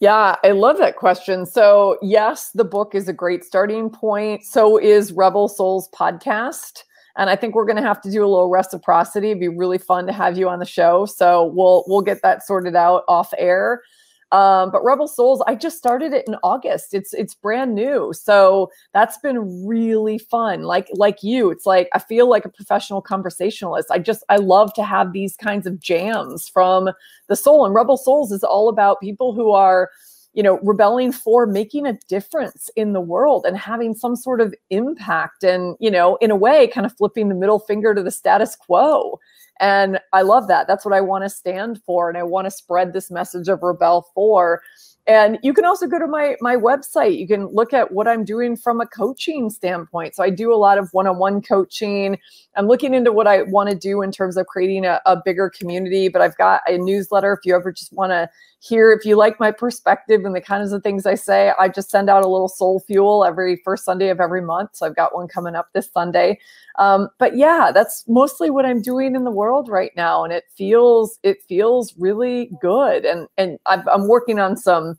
Yeah, 0.00 0.36
I 0.42 0.50
love 0.50 0.78
that 0.78 0.96
question. 0.96 1.46
So, 1.46 1.98
yes, 2.02 2.50
the 2.50 2.64
book 2.64 2.94
is 2.94 3.08
a 3.08 3.12
great 3.12 3.44
starting 3.44 3.90
point. 3.90 4.44
So 4.44 4.76
is 4.78 5.12
Rebel 5.12 5.48
Souls 5.48 5.88
podcast. 5.94 6.82
And 7.16 7.30
I 7.30 7.36
think 7.36 7.54
we're 7.54 7.64
going 7.64 7.76
to 7.76 7.82
have 7.82 8.00
to 8.02 8.10
do 8.10 8.24
a 8.24 8.26
little 8.26 8.50
reciprocity. 8.50 9.30
It'd 9.30 9.40
be 9.40 9.48
really 9.48 9.78
fun 9.78 10.06
to 10.06 10.12
have 10.12 10.36
you 10.36 10.48
on 10.48 10.58
the 10.58 10.64
show. 10.64 11.06
So 11.06 11.52
we'll 11.54 11.84
we'll 11.86 12.00
get 12.00 12.22
that 12.22 12.44
sorted 12.44 12.74
out 12.74 13.04
off 13.08 13.32
air. 13.38 13.82
Um, 14.34 14.72
but 14.72 14.82
Rebel 14.82 15.06
Souls, 15.06 15.44
I 15.46 15.54
just 15.54 15.78
started 15.78 16.12
it 16.12 16.26
in 16.26 16.34
August. 16.42 16.92
It's 16.92 17.14
it's 17.14 17.34
brand 17.34 17.72
new, 17.72 18.12
so 18.12 18.68
that's 18.92 19.16
been 19.18 19.64
really 19.64 20.18
fun. 20.18 20.64
Like 20.64 20.88
like 20.94 21.22
you, 21.22 21.52
it's 21.52 21.66
like 21.66 21.88
I 21.92 22.00
feel 22.00 22.28
like 22.28 22.44
a 22.44 22.48
professional 22.48 23.00
conversationalist. 23.00 23.92
I 23.92 24.00
just 24.00 24.24
I 24.28 24.38
love 24.38 24.74
to 24.74 24.82
have 24.82 25.12
these 25.12 25.36
kinds 25.36 25.68
of 25.68 25.78
jams 25.78 26.48
from 26.48 26.90
the 27.28 27.36
soul. 27.36 27.64
And 27.64 27.76
Rebel 27.76 27.96
Souls 27.96 28.32
is 28.32 28.42
all 28.42 28.68
about 28.68 29.00
people 29.00 29.34
who 29.34 29.52
are 29.52 29.90
you 30.34 30.42
know, 30.42 30.58
rebelling 30.62 31.12
for 31.12 31.46
making 31.46 31.86
a 31.86 31.98
difference 32.08 32.68
in 32.76 32.92
the 32.92 33.00
world 33.00 33.44
and 33.46 33.56
having 33.56 33.94
some 33.94 34.16
sort 34.16 34.40
of 34.40 34.54
impact 34.70 35.44
and, 35.44 35.76
you 35.80 35.90
know, 35.90 36.16
in 36.16 36.30
a 36.30 36.36
way, 36.36 36.66
kind 36.66 36.84
of 36.84 36.96
flipping 36.96 37.28
the 37.28 37.34
middle 37.34 37.60
finger 37.60 37.94
to 37.94 38.02
the 38.02 38.10
status 38.10 38.56
quo. 38.56 39.18
And 39.60 40.00
I 40.12 40.22
love 40.22 40.48
that. 40.48 40.66
That's 40.66 40.84
what 40.84 40.94
I 40.94 41.00
want 41.00 41.22
to 41.24 41.30
stand 41.30 41.80
for. 41.86 42.08
And 42.08 42.18
I 42.18 42.24
want 42.24 42.46
to 42.46 42.50
spread 42.50 42.92
this 42.92 43.10
message 43.10 43.48
of 43.48 43.62
rebel 43.62 44.10
for. 44.14 44.60
And 45.06 45.38
you 45.42 45.52
can 45.52 45.66
also 45.66 45.86
go 45.86 45.98
to 45.98 46.06
my 46.06 46.36
my 46.40 46.56
website. 46.56 47.18
You 47.18 47.26
can 47.26 47.46
look 47.48 47.74
at 47.74 47.92
what 47.92 48.08
I'm 48.08 48.24
doing 48.24 48.56
from 48.56 48.80
a 48.80 48.86
coaching 48.86 49.50
standpoint. 49.50 50.14
So 50.14 50.22
I 50.22 50.30
do 50.30 50.52
a 50.52 50.56
lot 50.56 50.78
of 50.78 50.88
one-on-one 50.92 51.42
coaching. 51.42 52.18
I'm 52.56 52.66
looking 52.66 52.94
into 52.94 53.12
what 53.12 53.26
I 53.26 53.42
want 53.42 53.68
to 53.68 53.76
do 53.76 54.00
in 54.00 54.10
terms 54.10 54.38
of 54.38 54.46
creating 54.46 54.86
a, 54.86 55.02
a 55.04 55.20
bigger 55.22 55.50
community, 55.50 56.08
but 56.08 56.22
I've 56.22 56.36
got 56.38 56.62
a 56.66 56.78
newsletter 56.78 57.34
if 57.34 57.40
you 57.44 57.54
ever 57.54 57.70
just 57.70 57.92
want 57.92 58.12
to 58.12 58.30
hear 58.60 58.92
if 58.92 59.04
you 59.04 59.14
like 59.14 59.38
my 59.38 59.50
perspective 59.50 60.24
and 60.24 60.34
the 60.34 60.40
kinds 60.40 60.72
of 60.72 60.82
things 60.82 61.04
I 61.04 61.16
say. 61.16 61.52
I 61.58 61.68
just 61.68 61.90
send 61.90 62.08
out 62.08 62.24
a 62.24 62.28
little 62.28 62.48
soul 62.48 62.80
fuel 62.80 63.24
every 63.24 63.60
first 63.62 63.84
Sunday 63.84 64.08
of 64.08 64.20
every 64.20 64.40
month. 64.40 64.70
So 64.72 64.86
I've 64.86 64.96
got 64.96 65.14
one 65.14 65.28
coming 65.28 65.54
up 65.54 65.68
this 65.74 65.90
Sunday. 65.92 66.38
Um, 66.78 67.08
but 67.18 67.36
yeah, 67.36 67.70
that's 67.72 68.04
mostly 68.08 68.48
what 68.48 68.64
I'm 68.64 68.80
doing 68.80 69.14
in 69.14 69.24
the 69.24 69.30
world 69.30 69.68
right 69.68 69.92
now, 69.96 70.24
and 70.24 70.32
it 70.32 70.44
feels 70.56 71.18
it 71.22 71.42
feels 71.42 71.94
really 71.98 72.50
good. 72.60 73.04
And 73.04 73.28
and 73.36 73.58
i 73.66 73.82
I'm 73.92 74.08
working 74.08 74.38
on 74.38 74.56
some 74.56 74.93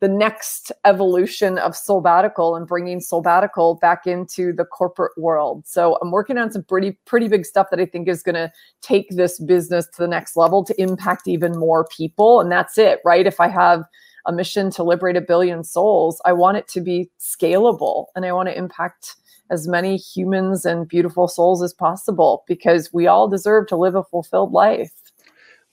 the 0.00 0.08
next 0.08 0.72
evolution 0.86 1.58
of 1.58 1.72
Soulbbatical 1.72 2.56
and 2.56 2.66
bringing 2.66 3.00
Soulbbatical 3.00 3.78
back 3.80 4.06
into 4.06 4.52
the 4.52 4.64
corporate 4.64 5.12
world. 5.18 5.66
So 5.66 5.98
I'm 6.00 6.10
working 6.10 6.38
on 6.38 6.50
some 6.50 6.64
pretty 6.64 6.98
pretty 7.04 7.28
big 7.28 7.44
stuff 7.44 7.68
that 7.70 7.80
I 7.80 7.86
think 7.86 8.08
is 8.08 8.22
going 8.22 8.34
to 8.34 8.50
take 8.80 9.10
this 9.10 9.38
business 9.38 9.86
to 9.86 10.02
the 10.02 10.08
next 10.08 10.36
level 10.36 10.64
to 10.64 10.80
impact 10.80 11.28
even 11.28 11.52
more 11.58 11.86
people 11.86 12.40
and 12.40 12.50
that's 12.50 12.78
it, 12.78 13.00
right? 13.04 13.26
If 13.26 13.40
I 13.40 13.48
have 13.48 13.84
a 14.26 14.32
mission 14.32 14.70
to 14.70 14.82
liberate 14.82 15.16
a 15.16 15.20
billion 15.20 15.64
souls, 15.64 16.20
I 16.24 16.32
want 16.32 16.56
it 16.56 16.68
to 16.68 16.80
be 16.80 17.10
scalable 17.18 18.06
and 18.16 18.24
I 18.24 18.32
want 18.32 18.48
to 18.48 18.56
impact 18.56 19.16
as 19.50 19.66
many 19.66 19.96
humans 19.96 20.64
and 20.64 20.88
beautiful 20.88 21.28
souls 21.28 21.62
as 21.62 21.74
possible 21.74 22.44
because 22.46 22.92
we 22.92 23.06
all 23.06 23.28
deserve 23.28 23.66
to 23.66 23.76
live 23.76 23.96
a 23.96 24.04
fulfilled 24.04 24.52
life. 24.52 24.92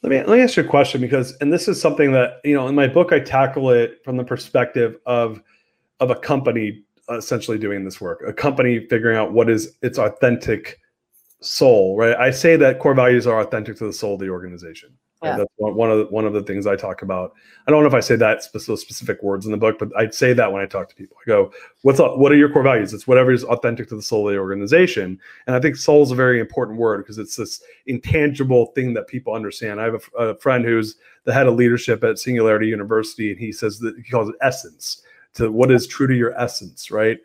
Let 0.03 0.09
me 0.09 0.17
let 0.17 0.37
me 0.37 0.41
ask 0.41 0.57
you 0.57 0.63
a 0.63 0.67
question 0.67 1.01
because, 1.01 1.35
and 1.41 1.51
this 1.51 1.67
is 1.67 1.81
something 1.81 2.11
that 2.11 2.39
you 2.43 2.53
know 2.53 2.67
in 2.67 2.75
my 2.75 2.87
book 2.87 3.11
I 3.11 3.19
tackle 3.19 3.71
it 3.71 3.99
from 4.03 4.17
the 4.17 4.23
perspective 4.23 4.97
of 5.05 5.41
of 5.99 6.11
a 6.11 6.15
company 6.15 6.83
uh, 7.09 7.17
essentially 7.17 7.57
doing 7.57 7.83
this 7.83 7.99
work, 7.99 8.21
a 8.27 8.33
company 8.33 8.85
figuring 8.87 9.17
out 9.17 9.33
what 9.33 9.49
is 9.49 9.75
its 9.81 9.97
authentic 9.97 10.79
soul. 11.41 11.97
Right? 11.97 12.15
I 12.15 12.31
say 12.31 12.55
that 12.57 12.79
core 12.79 12.93
values 12.93 13.25
are 13.25 13.41
authentic 13.41 13.77
to 13.77 13.85
the 13.85 13.93
soul 13.93 14.13
of 14.13 14.19
the 14.19 14.29
organization. 14.29 14.93
Yeah. 15.24 15.30
Right? 15.32 15.38
That's 15.39 15.51
one, 15.55 15.76
one 15.76 15.91
of 15.91 15.97
the, 15.97 16.05
one 16.05 16.26
of 16.26 16.34
the 16.34 16.43
things 16.43 16.68
I 16.68 16.76
talk 16.76 17.01
about. 17.01 17.34
I 17.65 17.72
don't 17.72 17.82
know 17.82 17.88
if 17.88 17.93
I 17.93 17.99
say 17.99 18.15
that 18.18 18.43
specific, 18.43 18.80
specific 18.80 19.24
words 19.24 19.45
in 19.45 19.51
the 19.51 19.57
book, 19.57 19.78
but 19.80 19.89
I'd 19.97 20.13
say 20.13 20.34
that 20.34 20.51
when 20.51 20.61
I 20.61 20.65
talk 20.65 20.89
to 20.89 20.95
people. 20.95 21.18
I 21.26 21.28
go, 21.28 21.51
"What's 21.82 21.99
up? 21.99 22.18
What 22.18 22.32
are 22.32 22.36
your 22.36 22.51
core 22.51 22.63
values?" 22.63 22.93
It's 22.93 23.07
whatever 23.07 23.32
is 23.32 23.43
authentic 23.43 23.89
to 23.89 23.95
the 23.95 24.01
soul 24.01 24.28
of 24.28 24.34
the 24.34 24.39
organization. 24.39 25.20
And 25.47 25.55
I 25.55 25.59
think 25.59 25.76
soul 25.76 26.03
is 26.03 26.11
a 26.11 26.15
very 26.15 26.39
important 26.39 26.78
word 26.78 26.99
because 26.99 27.18
it's 27.18 27.36
this 27.36 27.61
intangible 27.88 28.68
thing 28.68 28.93
that 28.93 29.07
people 29.07 29.34
understand. 29.34 29.82
I 29.82 29.86
have 29.86 30.09
a, 30.18 30.24
a 30.24 30.36
friend 30.38 30.63
who's 30.63 30.95
the 31.24 31.34
head 31.34 31.47
of 31.47 31.55
leadership 31.55 32.03
at 32.03 32.20
Singularity 32.20 32.68
University, 32.68 33.32
and 33.32 33.39
he 33.39 33.51
says 33.51 33.80
that 33.80 33.95
he 33.97 34.03
calls 34.03 34.30
it 34.30 34.36
essence 34.41 35.01
to 35.34 35.51
what 35.51 35.72
is 35.72 35.88
true 35.88 36.07
to 36.07 36.15
your 36.15 36.39
essence, 36.39 36.91
right? 36.91 37.18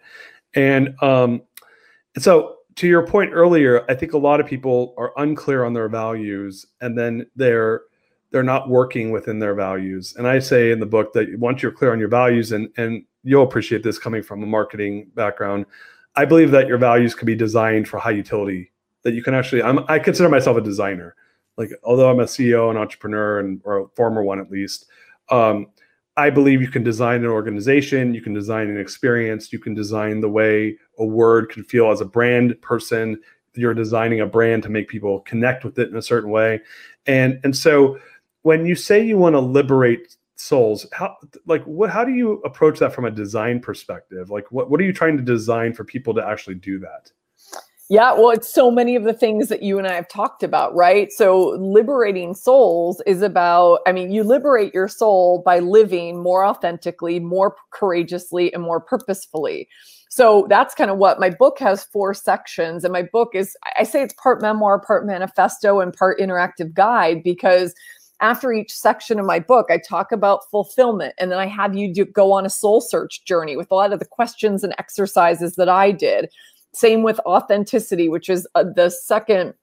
And 0.54 0.94
um, 1.02 1.42
and 2.14 2.24
so 2.24 2.56
to 2.76 2.88
your 2.88 3.06
point 3.06 3.30
earlier, 3.32 3.84
I 3.88 3.94
think 3.94 4.12
a 4.12 4.18
lot 4.18 4.40
of 4.40 4.46
people 4.46 4.94
are 4.96 5.12
unclear 5.16 5.64
on 5.64 5.72
their 5.72 5.88
values, 5.88 6.66
and 6.80 6.96
then 6.96 7.26
they're 7.36 7.82
they're 8.30 8.42
not 8.42 8.70
working 8.70 9.10
within 9.10 9.38
their 9.38 9.54
values. 9.54 10.14
And 10.16 10.26
I 10.26 10.38
say 10.38 10.70
in 10.72 10.80
the 10.80 10.86
book 10.86 11.12
that 11.12 11.38
once 11.38 11.62
you're 11.62 11.72
clear 11.72 11.92
on 11.92 11.98
your 11.98 12.08
values, 12.08 12.52
and 12.52 12.68
and 12.76 13.04
you'll 13.22 13.42
appreciate 13.42 13.82
this 13.82 13.98
coming 13.98 14.22
from 14.22 14.42
a 14.42 14.46
marketing 14.46 15.10
background, 15.14 15.66
I 16.16 16.24
believe 16.24 16.50
that 16.52 16.66
your 16.66 16.78
values 16.78 17.14
can 17.14 17.26
be 17.26 17.36
designed 17.36 17.88
for 17.88 17.98
high 17.98 18.12
utility. 18.12 18.72
That 19.02 19.14
you 19.14 19.22
can 19.22 19.34
actually, 19.34 19.62
I'm, 19.64 19.80
I 19.88 19.98
consider 19.98 20.28
myself 20.28 20.56
a 20.56 20.60
designer. 20.60 21.16
Like 21.56 21.70
although 21.82 22.10
I'm 22.10 22.20
a 22.20 22.24
CEO 22.24 22.70
and 22.70 22.78
entrepreneur, 22.78 23.40
and 23.40 23.60
or 23.64 23.80
a 23.80 23.88
former 23.88 24.22
one 24.22 24.40
at 24.40 24.50
least, 24.50 24.86
um, 25.30 25.66
I 26.16 26.28
believe 26.28 26.60
you 26.60 26.68
can 26.68 26.82
design 26.82 27.24
an 27.24 27.30
organization, 27.30 28.12
you 28.12 28.20
can 28.20 28.34
design 28.34 28.68
an 28.68 28.78
experience, 28.78 29.52
you 29.52 29.58
can 29.58 29.74
design 29.74 30.20
the 30.20 30.28
way 30.28 30.76
a 30.98 31.04
word 31.04 31.48
can 31.48 31.64
feel 31.64 31.90
as 31.90 32.00
a 32.00 32.06
brand 32.06 32.60
person. 32.60 33.18
You're 33.54 33.74
designing 33.74 34.20
a 34.20 34.26
brand 34.26 34.62
to 34.64 34.68
make 34.68 34.88
people 34.88 35.20
connect 35.20 35.64
with 35.64 35.78
it 35.78 35.88
in 35.88 35.96
a 35.96 36.02
certain 36.02 36.30
way. 36.30 36.60
And 37.06 37.40
and 37.44 37.56
so 37.56 37.98
when 38.42 38.66
you 38.66 38.74
say 38.74 39.04
you 39.04 39.16
want 39.16 39.34
to 39.34 39.40
liberate 39.40 40.16
souls, 40.36 40.86
how 40.92 41.16
like 41.46 41.62
what 41.64 41.90
how 41.90 42.04
do 42.04 42.12
you 42.12 42.40
approach 42.44 42.78
that 42.80 42.92
from 42.92 43.06
a 43.06 43.10
design 43.10 43.60
perspective? 43.60 44.30
Like 44.30 44.50
what, 44.52 44.70
what 44.70 44.80
are 44.80 44.84
you 44.84 44.92
trying 44.92 45.16
to 45.16 45.22
design 45.22 45.72
for 45.72 45.84
people 45.84 46.14
to 46.14 46.26
actually 46.26 46.56
do 46.56 46.78
that? 46.80 47.10
Yeah, 47.92 48.14
well, 48.14 48.30
it's 48.30 48.48
so 48.50 48.70
many 48.70 48.96
of 48.96 49.04
the 49.04 49.12
things 49.12 49.50
that 49.50 49.62
you 49.62 49.76
and 49.76 49.86
I 49.86 49.92
have 49.92 50.08
talked 50.08 50.42
about, 50.42 50.74
right? 50.74 51.12
So, 51.12 51.50
liberating 51.60 52.34
souls 52.34 53.02
is 53.06 53.20
about, 53.20 53.80
I 53.86 53.92
mean, 53.92 54.10
you 54.10 54.24
liberate 54.24 54.72
your 54.72 54.88
soul 54.88 55.42
by 55.44 55.58
living 55.58 56.22
more 56.22 56.42
authentically, 56.42 57.20
more 57.20 57.54
courageously, 57.70 58.50
and 58.54 58.62
more 58.62 58.80
purposefully. 58.80 59.68
So, 60.08 60.46
that's 60.48 60.74
kind 60.74 60.90
of 60.90 60.96
what 60.96 61.20
my 61.20 61.28
book 61.28 61.58
has 61.58 61.84
four 61.84 62.14
sections. 62.14 62.82
And 62.82 62.94
my 62.94 63.02
book 63.02 63.32
is, 63.34 63.54
I 63.78 63.84
say 63.84 64.02
it's 64.02 64.14
part 64.14 64.40
memoir, 64.40 64.80
part 64.80 65.04
manifesto, 65.04 65.80
and 65.80 65.92
part 65.92 66.18
interactive 66.18 66.72
guide 66.72 67.22
because 67.22 67.74
after 68.20 68.52
each 68.54 68.72
section 68.72 69.18
of 69.18 69.26
my 69.26 69.38
book, 69.40 69.66
I 69.68 69.76
talk 69.78 70.12
about 70.12 70.48
fulfillment 70.50 71.12
and 71.18 71.30
then 71.30 71.38
I 71.40 71.46
have 71.46 71.76
you 71.76 71.92
do, 71.92 72.06
go 72.06 72.32
on 72.32 72.46
a 72.46 72.50
soul 72.50 72.80
search 72.80 73.24
journey 73.26 73.56
with 73.56 73.70
a 73.70 73.74
lot 73.74 73.92
of 73.92 73.98
the 73.98 74.06
questions 74.06 74.64
and 74.64 74.74
exercises 74.78 75.56
that 75.56 75.68
I 75.68 75.90
did. 75.90 76.30
Same 76.74 77.02
with 77.02 77.20
authenticity, 77.20 78.08
which 78.08 78.28
is 78.28 78.46
uh, 78.54 78.64
the 78.64 78.90
second 78.90 79.54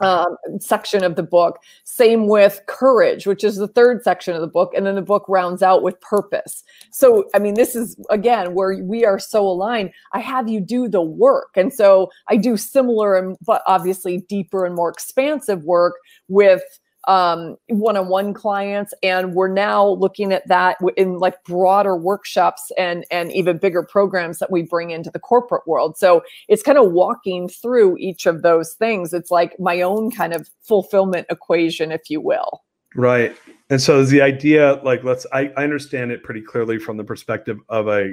um, 0.00 0.36
section 0.60 1.04
of 1.04 1.16
the 1.16 1.22
book. 1.22 1.58
Same 1.84 2.26
with 2.26 2.60
courage, 2.66 3.26
which 3.26 3.44
is 3.44 3.56
the 3.56 3.68
third 3.68 4.02
section 4.02 4.34
of 4.34 4.40
the 4.40 4.46
book. 4.46 4.72
And 4.74 4.86
then 4.86 4.94
the 4.94 5.02
book 5.02 5.24
rounds 5.28 5.62
out 5.62 5.82
with 5.82 6.00
purpose. 6.00 6.64
So, 6.90 7.28
I 7.34 7.38
mean, 7.38 7.54
this 7.54 7.76
is 7.76 7.96
again 8.08 8.54
where 8.54 8.82
we 8.82 9.04
are 9.04 9.18
so 9.18 9.46
aligned. 9.46 9.90
I 10.12 10.20
have 10.20 10.48
you 10.48 10.60
do 10.60 10.88
the 10.88 11.02
work. 11.02 11.50
And 11.56 11.72
so 11.72 12.10
I 12.28 12.36
do 12.36 12.56
similar 12.56 13.16
and, 13.16 13.36
but 13.44 13.62
obviously 13.66 14.18
deeper 14.28 14.64
and 14.64 14.74
more 14.74 14.90
expansive 14.90 15.64
work 15.64 15.96
with 16.28 16.62
um, 17.08 17.56
one-on-one 17.68 18.34
clients 18.34 18.92
and 19.02 19.34
we're 19.34 19.52
now 19.52 19.88
looking 19.88 20.32
at 20.32 20.46
that 20.48 20.76
in 20.96 21.18
like 21.18 21.42
broader 21.44 21.96
workshops 21.96 22.70
and 22.76 23.06
and 23.10 23.32
even 23.32 23.56
bigger 23.56 23.82
programs 23.82 24.38
that 24.38 24.50
we 24.50 24.62
bring 24.62 24.90
into 24.90 25.10
the 25.10 25.18
corporate 25.18 25.66
world. 25.66 25.96
So 25.96 26.22
it's 26.48 26.62
kind 26.62 26.78
of 26.78 26.92
walking 26.92 27.48
through 27.48 27.96
each 27.98 28.26
of 28.26 28.42
those 28.42 28.74
things. 28.74 29.14
It's 29.14 29.30
like 29.30 29.58
my 29.58 29.80
own 29.80 30.10
kind 30.10 30.34
of 30.34 30.48
fulfillment 30.60 31.26
equation 31.30 31.90
if 31.90 32.10
you 32.10 32.20
will. 32.20 32.62
Right. 32.94 33.34
And 33.70 33.80
so 33.80 34.04
the 34.04 34.20
idea 34.20 34.80
like 34.84 35.02
let's 35.02 35.26
I, 35.32 35.52
I 35.56 35.64
understand 35.64 36.12
it 36.12 36.22
pretty 36.22 36.42
clearly 36.42 36.78
from 36.78 36.98
the 36.98 37.04
perspective 37.04 37.58
of 37.70 37.88
a 37.88 38.12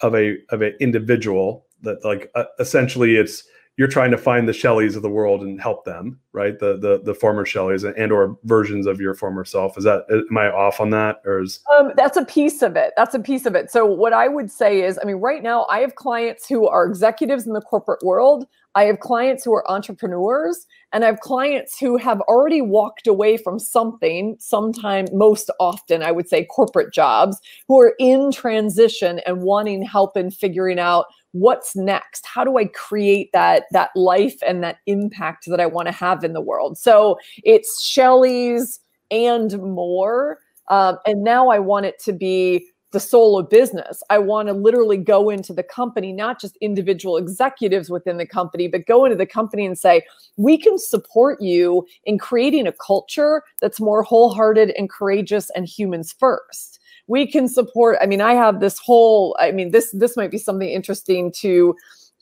of 0.00 0.14
a 0.14 0.36
of 0.50 0.62
an 0.62 0.74
individual 0.80 1.66
that 1.82 2.04
like 2.04 2.30
uh, 2.36 2.44
essentially 2.60 3.16
it's 3.16 3.44
you're 3.76 3.88
trying 3.88 4.10
to 4.10 4.18
find 4.18 4.46
the 4.46 4.52
Shelleys 4.52 4.96
of 4.96 5.02
the 5.02 5.08
world 5.08 5.42
and 5.42 5.60
help 5.60 5.84
them, 5.84 6.20
right? 6.32 6.58
The 6.58 6.76
the 6.76 7.00
the 7.02 7.14
former 7.14 7.44
Shelleys 7.44 7.84
and 7.84 8.12
or 8.12 8.36
versions 8.44 8.86
of 8.86 9.00
your 9.00 9.14
former 9.14 9.44
self. 9.44 9.78
Is 9.78 9.84
that 9.84 10.04
am 10.10 10.36
I 10.36 10.50
off 10.50 10.80
on 10.80 10.90
that, 10.90 11.22
or 11.24 11.40
is 11.40 11.60
um, 11.74 11.92
that's 11.96 12.16
a 12.16 12.24
piece 12.24 12.60
of 12.60 12.76
it? 12.76 12.92
That's 12.96 13.14
a 13.14 13.20
piece 13.20 13.46
of 13.46 13.54
it. 13.54 13.70
So 13.70 13.86
what 13.86 14.12
I 14.12 14.28
would 14.28 14.50
say 14.50 14.82
is, 14.82 14.98
I 15.00 15.06
mean, 15.06 15.16
right 15.16 15.42
now 15.42 15.66
I 15.70 15.80
have 15.80 15.94
clients 15.94 16.46
who 16.46 16.68
are 16.68 16.84
executives 16.84 17.46
in 17.46 17.54
the 17.54 17.62
corporate 17.62 18.02
world. 18.04 18.46
I 18.74 18.84
have 18.84 19.00
clients 19.00 19.44
who 19.44 19.52
are 19.54 19.70
entrepreneurs, 19.70 20.66
and 20.92 21.04
I 21.04 21.08
have 21.08 21.20
clients 21.20 21.78
who 21.78 21.96
have 21.98 22.20
already 22.22 22.62
walked 22.62 23.06
away 23.06 23.36
from 23.36 23.58
something. 23.58 24.36
Sometime, 24.38 25.06
most 25.12 25.50
often, 25.60 26.02
I 26.02 26.12
would 26.12 26.28
say 26.28 26.44
corporate 26.44 26.92
jobs, 26.92 27.38
who 27.68 27.80
are 27.80 27.94
in 27.98 28.32
transition 28.32 29.20
and 29.26 29.42
wanting 29.42 29.82
help 29.82 30.16
in 30.16 30.30
figuring 30.30 30.78
out 30.78 31.06
what's 31.32 31.74
next 31.74 32.26
how 32.26 32.44
do 32.44 32.58
i 32.58 32.66
create 32.66 33.30
that 33.32 33.64
that 33.70 33.88
life 33.96 34.36
and 34.46 34.62
that 34.62 34.78
impact 34.86 35.44
that 35.46 35.60
i 35.60 35.66
want 35.66 35.88
to 35.88 35.92
have 35.92 36.22
in 36.24 36.34
the 36.34 36.42
world 36.42 36.76
so 36.76 37.18
it's 37.42 37.82
shelley's 37.82 38.80
and 39.10 39.58
more 39.58 40.38
um, 40.68 40.98
and 41.06 41.24
now 41.24 41.48
i 41.48 41.58
want 41.58 41.86
it 41.86 41.98
to 41.98 42.12
be 42.12 42.66
the 42.92 43.00
soul 43.00 43.38
of 43.38 43.50
business. 43.50 44.02
I 44.10 44.18
want 44.18 44.48
to 44.48 44.54
literally 44.54 44.96
go 44.96 45.30
into 45.30 45.52
the 45.52 45.62
company 45.62 46.12
not 46.12 46.40
just 46.40 46.56
individual 46.60 47.16
executives 47.16 47.90
within 47.90 48.18
the 48.18 48.26
company 48.26 48.68
but 48.68 48.86
go 48.86 49.04
into 49.04 49.16
the 49.16 49.26
company 49.26 49.66
and 49.66 49.78
say 49.78 50.02
we 50.36 50.56
can 50.56 50.78
support 50.78 51.40
you 51.40 51.86
in 52.04 52.18
creating 52.18 52.66
a 52.66 52.72
culture 52.72 53.42
that's 53.60 53.80
more 53.80 54.02
wholehearted 54.02 54.70
and 54.78 54.90
courageous 54.90 55.50
and 55.50 55.66
humans 55.66 56.14
first. 56.18 56.78
We 57.08 57.26
can 57.26 57.48
support 57.48 57.98
i 58.00 58.06
mean 58.06 58.20
i 58.20 58.32
have 58.32 58.60
this 58.60 58.78
whole 58.78 59.36
i 59.40 59.50
mean 59.50 59.72
this 59.72 59.90
this 59.92 60.16
might 60.16 60.30
be 60.30 60.38
something 60.38 60.68
interesting 60.68 61.32
to 61.40 61.74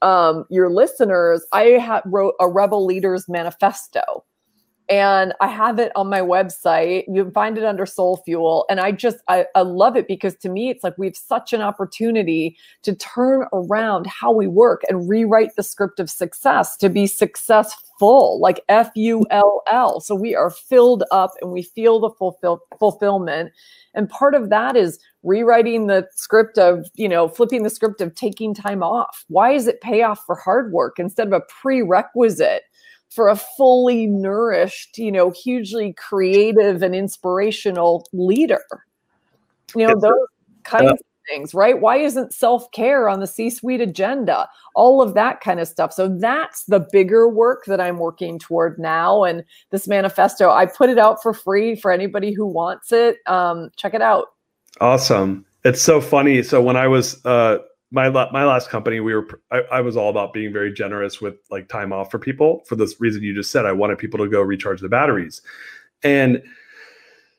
um, 0.03 0.47
your 0.49 0.71
listeners. 0.71 1.45
I 1.53 1.79
ha- 1.79 2.03
wrote 2.07 2.35
a 2.41 2.49
rebel 2.49 2.85
leaders 2.87 3.29
manifesto 3.29 4.25
and 4.91 5.33
I 5.41 5.47
have 5.47 5.79
it 5.79 5.93
on 5.95 6.11
my 6.11 6.21
website. 6.21 7.05
You 7.07 7.23
can 7.23 7.33
find 7.33 7.57
it 7.57 7.65
under 7.65 7.87
Soul 7.87 8.23
Fuel. 8.25 8.67
And 8.69 8.81
I 8.81 8.91
just, 8.91 9.19
I, 9.29 9.47
I, 9.55 9.63
love 9.63 9.97
it 9.97 10.09
because 10.09 10.35
to 10.39 10.49
me, 10.49 10.69
it's 10.69 10.83
like 10.83 10.99
we 10.99 11.07
have 11.07 11.17
such 11.17 11.53
an 11.53 11.61
opportunity 11.61 12.57
to 12.83 12.97
turn 12.97 13.47
around 13.53 14.09
how 14.09 14.33
we 14.33 14.49
work 14.49 14.83
and 14.89 15.09
rewrite 15.09 15.55
the 15.55 15.63
script 15.63 16.01
of 16.01 16.11
success 16.11 16.77
to 16.79 16.89
be 16.89 17.07
successful, 17.07 18.41
like 18.41 18.65
F 18.69 18.91
U 18.97 19.25
L 19.31 19.63
L. 19.71 20.01
So 20.01 20.17
we 20.17 20.35
are 20.35 20.51
filled 20.51 21.05
up 21.13 21.31
and 21.41 21.53
we 21.53 21.63
feel 21.63 22.01
the 22.01 22.11
fulfill, 22.11 22.61
fulfillment. 22.81 23.53
And 23.95 24.09
part 24.09 24.35
of 24.35 24.51
that 24.51 24.77
is 24.77 24.99
rewriting 25.23 25.87
the 25.87 26.09
script 26.17 26.59
of, 26.59 26.87
you 26.95 27.09
know, 27.09 27.29
flipping 27.29 27.63
the 27.63 27.71
script 27.71 28.01
of 28.01 28.17
taking 28.17 28.55
time 28.55 28.83
off. 28.83 29.25
Why 29.29 29.53
is 29.53 29.69
it 29.69 29.81
payoff 29.81 30.25
for 30.27 30.35
hard 30.35 30.73
work 30.73 30.99
instead 30.99 31.29
of 31.29 31.33
a 31.33 31.43
prerequisite? 31.43 32.63
For 33.11 33.29
a 33.29 33.37
fully 33.37 34.07
nourished, 34.07 34.97
you 34.97 35.13
know, 35.13 35.31
hugely 35.31 35.93
creative 35.95 36.83
and 36.83 36.95
inspirational 36.95 38.07
leader. 38.13 38.65
You 39.77 39.87
know, 39.89 40.01
those 40.01 40.29
kinds 40.65 40.93
of 40.93 40.99
things, 41.29 41.55
right? 41.55 41.81
Why 41.81 41.97
isn't 41.97 42.33
self 42.33 42.71
care 42.73 43.09
on 43.09 43.21
the 43.21 43.27
C 43.27 43.51
suite 43.51 43.81
agenda? 43.81 44.49
All 44.75 45.03
of 45.03 45.15
that 45.15 45.41
kind 45.41 45.61
of 45.61 45.69
stuff. 45.69 45.93
So 45.93 46.09
that's 46.09 46.65
the 46.65 46.87
bigger 46.93 47.29
work 47.29 47.65
that 47.67 47.81
I'm 47.81 47.99
working 47.99 48.39
toward 48.39 48.79
now. 48.79 49.25
And 49.25 49.45
this 49.71 49.89
manifesto, 49.89 50.51
I 50.51 50.67
put 50.67 50.89
it 50.89 50.99
out 50.99 51.23
for 51.23 51.35
free 51.35 51.75
for 51.75 51.91
anybody 51.91 52.33
who 52.33 52.47
wants 52.47 52.93
it. 52.93 53.19
Um, 53.27 53.71
check 53.77 53.95
it 53.95 54.03
out. 54.03 54.29
Awesome. 54.81 55.45
It's 55.65 55.83
so 55.83 56.01
funny. 56.01 56.43
So 56.43 56.63
when 56.63 56.77
I 56.77 56.87
was 56.87 57.25
uh, 57.27 57.59
my 57.91 58.09
my 58.09 58.45
last 58.45 58.69
company 58.69 59.01
we 59.01 59.15
were 59.15 59.27
I, 59.51 59.63
I, 59.73 59.81
was 59.81 59.97
all 59.97 60.11
about 60.11 60.33
being 60.33 60.53
very 60.53 60.73
generous 60.73 61.21
with 61.21 61.35
like 61.51 61.69
time 61.69 61.93
off 61.93 62.11
for 62.11 62.19
people 62.19 62.63
for 62.67 62.77
this 62.77 63.01
reason 63.01 63.23
you 63.23 63.35
just 63.35 63.51
said 63.51 63.67
i 63.67 63.73
wanted 63.73 63.99
people 63.99 64.19
to 64.19 64.29
go 64.29 64.41
recharge 64.41 64.81
the 64.81 64.89
batteries 64.89 65.43
and 66.03 66.43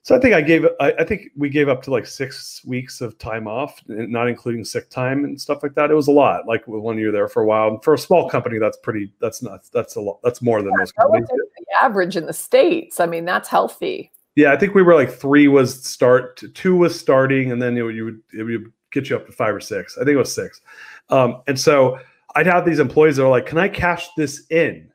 So 0.03 0.15
I 0.15 0.19
think 0.19 0.33
I 0.33 0.41
gave 0.41 0.65
I, 0.79 0.93
I, 0.99 1.03
think 1.03 1.29
we 1.37 1.47
gave 1.47 1.69
up 1.69 1.83
to 1.83 1.91
like 1.91 2.07
six 2.07 2.61
weeks 2.65 3.01
of 3.01 3.19
time 3.19 3.47
off, 3.47 3.79
not 3.87 4.27
including 4.27 4.65
sick 4.65 4.89
time 4.89 5.23
and 5.25 5.39
stuff 5.39 5.61
like 5.61 5.75
that. 5.75 5.91
It 5.91 5.93
was 5.93 6.07
a 6.07 6.11
lot. 6.11 6.47
Like 6.47 6.63
when 6.65 6.97
you're 6.97 7.11
there 7.11 7.27
for 7.27 7.43
a 7.43 7.45
while, 7.45 7.79
for 7.81 7.93
a 7.93 7.99
small 7.99 8.27
company, 8.27 8.57
that's 8.57 8.77
pretty. 8.77 9.13
That's 9.21 9.43
not. 9.43 9.61
That's 9.71 9.97
a 9.97 10.01
lot. 10.01 10.19
That's 10.23 10.41
more 10.41 10.63
than 10.63 10.73
most 10.75 10.95
companies. 10.95 11.27
The 11.29 11.65
average 11.79 12.17
in 12.17 12.25
the 12.25 12.33
states. 12.33 12.99
I 12.99 13.05
mean, 13.05 13.25
that's 13.25 13.47
healthy. 13.47 14.11
Yeah, 14.35 14.53
I 14.53 14.57
think 14.57 14.73
we 14.73 14.81
were 14.81 14.95
like 14.95 15.11
three 15.11 15.47
was 15.47 15.83
start, 15.83 16.41
two 16.55 16.75
was 16.75 16.99
starting, 16.99 17.51
and 17.51 17.61
then 17.61 17.75
would, 17.83 17.95
you 17.95 18.05
would 18.05 18.21
it 18.33 18.43
would 18.43 18.73
get 18.91 19.09
you 19.09 19.15
up 19.15 19.25
to 19.25 19.31
five 19.31 19.55
or 19.55 19.59
six. 19.59 19.97
I 19.97 20.01
think 20.01 20.15
it 20.15 20.17
was 20.17 20.33
six. 20.33 20.61
Um, 21.09 21.41
and 21.47 21.59
so 21.59 21.99
I'd 22.35 22.47
have 22.47 22.65
these 22.65 22.79
employees 22.79 23.17
that 23.17 23.25
are 23.25 23.29
like, 23.29 23.45
"Can 23.45 23.57
I 23.57 23.67
cash 23.67 24.07
this 24.15 24.45
in?" 24.49 24.91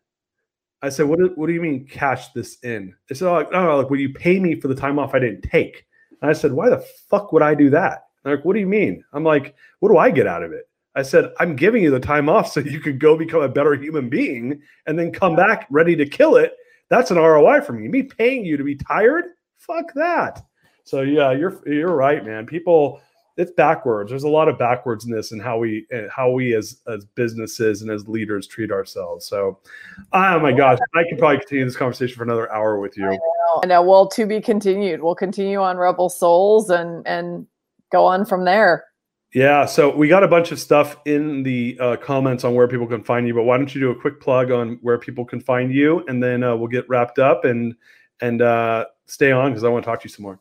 I 0.83 0.89
said, 0.89 1.07
"What 1.07 1.19
do, 1.19 1.33
what 1.35 1.47
do 1.47 1.53
you 1.53 1.61
mean 1.61 1.87
cash 1.87 2.29
this 2.33 2.59
in?" 2.63 2.95
They 3.09 3.15
said, 3.15 3.29
"Oh, 3.29 3.35
like, 3.35 3.53
no, 3.53 3.77
like, 3.77 3.91
will 3.91 4.01
you 4.01 4.13
pay 4.13 4.39
me 4.39 4.61
for 4.61 4.69
the 4.69 4.75
time 4.75 4.99
off 4.99 5.15
I 5.15 5.19
didn't 5.19 5.43
take?" 5.43 5.87
And 6.23 6.31
I 6.31 6.35
said, 6.35 6.53
"Why 6.53 6.69
the 6.69 6.85
fuck 7.11 7.33
would 7.33 7.43
I 7.43 7.55
do 7.55 7.71
that?" 7.71 8.05
They're 8.23 8.37
like, 8.37 8.45
"What 8.45 8.55
do 8.55 8.61
you 8.61 8.67
mean?" 8.67 9.05
I'm 9.13 9.25
like, 9.25 9.55
"What 9.81 9.91
do 9.91 9.99
I 9.99 10.11
get 10.11 10.27
out 10.27 10.43
of 10.43 10.53
it?" 10.53 10.69
I 10.95 11.03
said, 11.03 11.33
"I'm 11.39 11.57
giving 11.57 11.83
you 11.83 11.91
the 11.91 12.01
time 12.01 12.29
off 12.29 12.53
so 12.53 12.61
you 12.61 12.81
could 12.81 12.99
go 12.99 13.17
become 13.17 13.43
a 13.43 13.49
better 13.49 13.75
human 13.75 14.09
being 14.09 14.61
and 14.87 14.99
then 14.99 15.13
come 15.13 15.37
back 15.37 15.67
ready 15.71 15.97
to 15.97 16.07
kill 16.07 16.37
it. 16.37 16.55
That's 16.89 17.11
an 17.11 17.19
ROI 17.19 17.63
for 17.63 17.73
me. 17.73 17.89
Me 17.89 18.03
paying 18.03 18.45
you 18.45 18.57
to 18.57 18.65
be 18.65 18.77
tired, 18.77 19.25
fuck 19.59 19.93
that." 19.95 20.45
So 20.85 21.03
yeah, 21.03 21.33
you're 21.33 21.61
you're 21.67 21.95
right, 21.95 22.25
man. 22.25 22.47
People 22.47 23.01
it's 23.37 23.53
backwards. 23.53 24.11
There's 24.11 24.25
a 24.25 24.29
lot 24.29 24.49
of 24.49 24.57
backwardsness 24.57 25.33
in 25.33 25.41
how 25.41 25.59
we 25.59 25.87
how 26.11 26.31
we 26.31 26.55
as 26.55 26.81
as 26.89 27.05
businesses 27.05 27.83
and 27.83 27.91
as 27.91 28.09
leaders 28.09 28.47
treat 28.47 28.71
ourselves. 28.71 29.27
So, 29.27 29.59
oh 30.13 30.41
my 30.41 30.53
gosh, 30.53 30.79
I 30.95 31.05
could 31.09 31.19
probably 31.19 31.39
continue 31.39 31.65
this 31.65 31.77
conversation 31.77 32.17
for 32.17 32.25
another 32.25 32.51
hour 32.53 32.79
with 32.79 32.97
you. 32.97 33.07
I 33.07 33.17
know. 33.17 33.61
I 33.63 33.67
know. 33.67 33.83
Well, 33.83 34.09
to 34.09 34.27
be 34.27 34.41
continued. 34.41 35.03
We'll 35.03 35.15
continue 35.15 35.61
on 35.61 35.77
Rebel 35.77 36.09
Souls 36.09 36.71
and 36.71 37.07
and 37.07 37.47
go 37.93 38.05
on 38.05 38.25
from 38.25 38.45
there. 38.45 38.85
Yeah, 39.35 39.67
so 39.67 39.95
we 39.95 40.09
got 40.09 40.23
a 40.23 40.29
bunch 40.29 40.51
of 40.51 40.59
stuff 40.59 40.97
in 41.05 41.43
the 41.43 41.77
uh, 41.79 41.97
comments 41.97 42.43
on 42.45 42.55
where 42.55 42.67
people 42.69 42.87
can 42.87 43.03
find 43.03 43.27
you, 43.27 43.35
but 43.35 43.43
why 43.43 43.59
don't 43.59 43.75
you 43.75 43.81
do 43.81 43.91
a 43.91 44.01
quick 44.01 44.19
plug 44.19 44.51
on 44.51 44.79
where 44.81 44.99
people 44.99 45.27
can 45.27 45.41
find 45.41 45.75
you, 45.75 46.03
and 46.09 46.23
then 46.23 46.43
uh, 46.43 46.57
we'll 46.57 46.69
get 46.69 46.89
wrapped 46.89 47.19
up 47.19 47.45
and 47.45 47.75
and 48.23 48.41
uh, 48.41 48.87
stay 49.05 49.33
on 49.33 49.51
because 49.51 49.63
I 49.63 49.69
want 49.69 49.85
to 49.85 49.91
talk 49.91 50.01
to 50.01 50.09
you 50.09 50.15
some 50.15 50.23
more. 50.23 50.41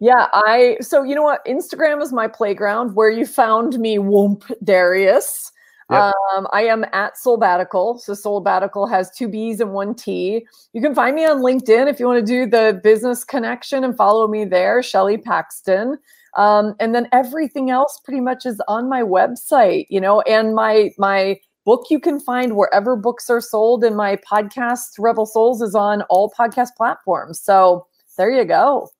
Yeah, 0.00 0.28
I 0.32 0.76
so 0.80 1.02
you 1.02 1.14
know 1.14 1.22
what? 1.22 1.44
Instagram 1.44 2.02
is 2.02 2.12
my 2.12 2.28
playground 2.28 2.94
where 2.94 3.10
you 3.10 3.26
found 3.26 3.78
me, 3.78 3.96
Whoomp 3.98 4.50
Darius. 4.62 5.52
Yep. 5.90 6.12
Um, 6.36 6.46
I 6.52 6.64
am 6.64 6.84
at 6.92 7.14
Soulbbatical. 7.14 7.98
So 8.00 8.12
Soulbbatical 8.12 8.88
has 8.90 9.10
two 9.10 9.26
B's 9.26 9.60
and 9.60 9.72
one 9.72 9.94
T. 9.94 10.46
You 10.74 10.82
can 10.82 10.94
find 10.94 11.16
me 11.16 11.24
on 11.24 11.38
LinkedIn 11.38 11.88
if 11.88 11.98
you 11.98 12.06
want 12.06 12.24
to 12.24 12.26
do 12.26 12.46
the 12.46 12.78
business 12.84 13.24
connection 13.24 13.84
and 13.84 13.96
follow 13.96 14.28
me 14.28 14.44
there, 14.44 14.82
Shelley 14.82 15.16
Paxton. 15.16 15.98
Um, 16.36 16.74
and 16.78 16.94
then 16.94 17.08
everything 17.10 17.70
else 17.70 18.00
pretty 18.04 18.20
much 18.20 18.44
is 18.44 18.60
on 18.68 18.88
my 18.88 19.00
website, 19.02 19.86
you 19.88 20.00
know, 20.00 20.20
and 20.22 20.54
my 20.54 20.90
my 20.98 21.40
book 21.64 21.86
you 21.90 21.98
can 21.98 22.20
find 22.20 22.54
wherever 22.54 22.94
books 22.94 23.30
are 23.30 23.40
sold, 23.40 23.82
and 23.82 23.96
my 23.96 24.16
podcast 24.16 24.90
Rebel 24.98 25.26
Souls 25.26 25.62
is 25.62 25.74
on 25.74 26.02
all 26.02 26.30
podcast 26.38 26.70
platforms. 26.76 27.40
So 27.40 27.86
there 28.18 28.30
you 28.30 28.44
go. 28.44 28.90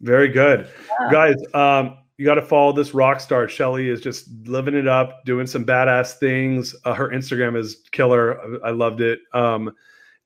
Very 0.00 0.28
good. 0.28 0.68
Yeah. 1.00 1.10
Guys, 1.10 1.36
um, 1.54 1.98
you 2.16 2.24
got 2.24 2.34
to 2.34 2.42
follow 2.42 2.72
this 2.72 2.94
rock 2.94 3.20
star. 3.20 3.48
Shelley 3.48 3.88
is 3.88 4.00
just 4.00 4.28
living 4.44 4.74
it 4.74 4.88
up, 4.88 5.24
doing 5.24 5.46
some 5.46 5.64
badass 5.64 6.14
things. 6.14 6.74
Uh, 6.84 6.94
her 6.94 7.08
Instagram 7.10 7.56
is 7.56 7.82
killer. 7.92 8.40
I, 8.64 8.68
I 8.68 8.70
loved 8.70 9.00
it. 9.00 9.20
Um, 9.32 9.72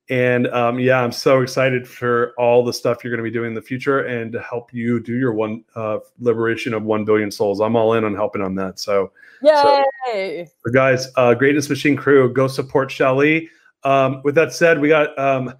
and 0.08 0.48
um, 0.48 0.78
yeah, 0.78 1.00
I'm 1.00 1.12
so 1.12 1.42
excited 1.42 1.86
for 1.86 2.34
all 2.36 2.64
the 2.64 2.72
stuff 2.72 3.04
you're 3.04 3.10
going 3.10 3.24
to 3.24 3.30
be 3.30 3.32
doing 3.32 3.48
in 3.48 3.54
the 3.54 3.62
future 3.62 4.00
and 4.00 4.32
to 4.32 4.40
help 4.40 4.72
you 4.72 5.00
do 5.00 5.16
your 5.16 5.32
one 5.32 5.64
uh, 5.76 5.98
liberation 6.18 6.74
of 6.74 6.82
1 6.82 7.04
billion 7.04 7.30
souls. 7.30 7.60
I'm 7.60 7.76
all 7.76 7.94
in 7.94 8.04
on 8.04 8.14
helping 8.14 8.42
on 8.42 8.54
that. 8.56 8.78
So, 8.78 9.12
yay. 9.42 10.48
So, 10.64 10.72
guys, 10.72 11.08
uh, 11.16 11.34
Greatness 11.34 11.70
Machine 11.70 11.96
crew, 11.96 12.32
go 12.32 12.48
support 12.48 12.90
Shelley. 12.90 13.48
Um, 13.84 14.22
with 14.24 14.34
that 14.34 14.52
said, 14.52 14.80
we 14.80 14.88
got 14.88 15.16
um, 15.18 15.54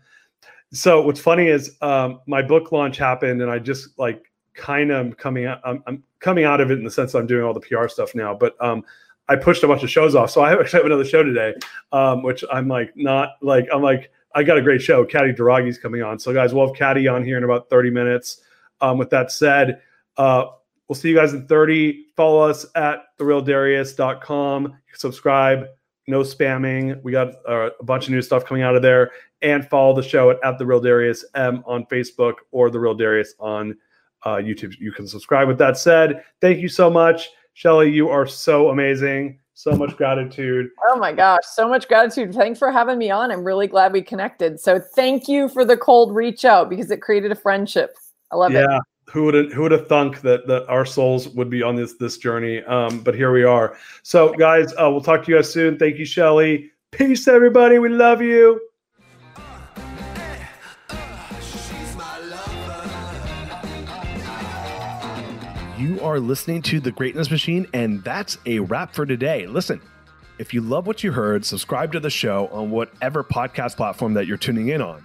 so 0.72 1.02
what's 1.02 1.20
funny 1.20 1.48
is 1.48 1.76
um, 1.82 2.20
my 2.26 2.42
book 2.42 2.72
launch 2.72 2.96
happened 2.96 3.42
and 3.42 3.50
i 3.50 3.58
just 3.58 3.98
like 3.98 4.30
kind 4.54 4.90
of 4.90 5.16
coming 5.16 5.46
out 5.46 5.60
I'm, 5.64 5.82
I'm, 5.86 6.02
coming 6.20 6.44
out 6.44 6.60
of 6.60 6.70
it 6.70 6.78
in 6.78 6.84
the 6.84 6.90
sense 6.90 7.14
i'm 7.14 7.26
doing 7.26 7.44
all 7.44 7.54
the 7.54 7.60
pr 7.60 7.88
stuff 7.88 8.14
now 8.14 8.34
but 8.34 8.54
um, 8.60 8.82
i 9.28 9.36
pushed 9.36 9.62
a 9.62 9.68
bunch 9.68 9.82
of 9.82 9.90
shows 9.90 10.14
off. 10.14 10.30
So 10.30 10.40
i 10.40 10.52
actually 10.52 10.78
have 10.78 10.86
another 10.86 11.04
show 11.04 11.22
today 11.22 11.54
um, 11.92 12.22
which 12.22 12.44
i'm 12.52 12.68
like 12.68 12.92
not 12.96 13.30
like 13.42 13.68
i'm 13.72 13.82
like 13.82 14.10
i 14.34 14.42
got 14.42 14.58
a 14.58 14.62
great 14.62 14.82
show 14.82 15.04
Caddy 15.04 15.32
Daragi's 15.32 15.78
coming 15.78 16.02
on. 16.02 16.18
So 16.18 16.32
guys 16.32 16.54
we'll 16.54 16.66
have 16.66 16.76
Caddy 16.76 17.06
on 17.06 17.24
here 17.24 17.36
in 17.36 17.44
about 17.44 17.68
30 17.68 17.90
minutes. 17.90 18.40
Um, 18.80 18.98
with 18.98 19.10
that 19.10 19.30
said 19.30 19.80
uh, 20.16 20.46
we'll 20.88 20.96
see 20.96 21.08
you 21.08 21.14
guys 21.14 21.32
in 21.32 21.46
30 21.46 22.06
follow 22.16 22.40
us 22.40 22.66
at 22.74 23.16
therealdarius.com 23.18 24.76
subscribe 24.94 25.66
no 26.06 26.20
spamming. 26.20 27.02
We 27.02 27.12
got 27.12 27.34
uh, 27.48 27.70
a 27.78 27.84
bunch 27.84 28.06
of 28.06 28.10
new 28.10 28.22
stuff 28.22 28.44
coming 28.44 28.62
out 28.62 28.74
of 28.74 28.82
there. 28.82 29.12
And 29.42 29.68
follow 29.68 29.94
the 29.94 30.02
show 30.02 30.30
at, 30.30 30.38
at 30.44 30.58
the 30.58 30.66
Real 30.66 30.80
Darius 30.80 31.24
M 31.34 31.64
on 31.66 31.84
Facebook 31.86 32.34
or 32.52 32.70
the 32.70 32.78
Real 32.78 32.94
Darius 32.94 33.34
on 33.40 33.76
uh, 34.24 34.36
YouTube. 34.36 34.74
You 34.78 34.92
can 34.92 35.06
subscribe. 35.06 35.48
With 35.48 35.58
that 35.58 35.76
said, 35.76 36.22
thank 36.40 36.60
you 36.60 36.68
so 36.68 36.88
much, 36.88 37.28
Shelley. 37.54 37.90
You 37.90 38.08
are 38.08 38.26
so 38.26 38.70
amazing. 38.70 39.40
So 39.54 39.72
much 39.72 39.96
gratitude. 39.96 40.70
Oh 40.88 40.96
my 40.96 41.12
gosh, 41.12 41.42
so 41.52 41.68
much 41.68 41.86
gratitude. 41.86 42.34
Thanks 42.34 42.58
for 42.58 42.72
having 42.72 42.98
me 42.98 43.10
on. 43.10 43.30
I'm 43.30 43.44
really 43.44 43.66
glad 43.66 43.92
we 43.92 44.00
connected. 44.00 44.58
So 44.58 44.80
thank 44.80 45.28
you 45.28 45.48
for 45.48 45.64
the 45.64 45.76
cold 45.76 46.14
reach 46.14 46.44
out 46.44 46.70
because 46.70 46.90
it 46.90 47.02
created 47.02 47.32
a 47.32 47.36
friendship. 47.36 47.94
I 48.30 48.36
love 48.36 48.52
yeah. 48.52 48.76
it. 48.76 48.82
Who 49.12 49.24
would 49.24 49.52
who 49.52 49.60
would 49.60 49.72
have 49.72 49.88
thunk 49.88 50.22
that 50.22 50.46
that 50.46 50.66
our 50.68 50.86
souls 50.86 51.28
would 51.28 51.50
be 51.50 51.62
on 51.62 51.76
this 51.76 51.92
this 51.94 52.16
journey? 52.16 52.62
Um 52.64 53.00
but 53.00 53.14
here 53.14 53.30
we 53.30 53.44
are. 53.44 53.76
So 54.02 54.32
guys 54.32 54.72
uh, 54.72 54.88
we'll 54.90 55.02
talk 55.02 55.22
to 55.24 55.30
you 55.30 55.36
guys 55.36 55.52
soon. 55.52 55.78
Thank 55.78 55.98
you 55.98 56.06
shelley. 56.06 56.70
Peace 56.92 57.28
everybody. 57.28 57.78
We 57.78 57.90
love 57.90 58.22
you. 58.22 58.58
You 65.78 66.00
are 66.00 66.18
listening 66.18 66.62
to 66.62 66.80
The 66.80 66.92
Greatness 66.92 67.30
Machine, 67.30 67.66
and 67.74 68.02
that's 68.04 68.38
a 68.46 68.60
wrap 68.60 68.94
for 68.94 69.04
today. 69.04 69.46
Listen, 69.46 69.80
if 70.38 70.54
you 70.54 70.60
love 70.62 70.86
what 70.86 71.02
you 71.02 71.12
heard, 71.12 71.44
subscribe 71.44 71.92
to 71.92 72.00
the 72.00 72.08
show 72.08 72.46
on 72.48 72.70
whatever 72.70 73.22
podcast 73.24 73.76
platform 73.76 74.14
that 74.14 74.26
you're 74.26 74.38
tuning 74.38 74.68
in 74.68 74.80
on 74.80 75.04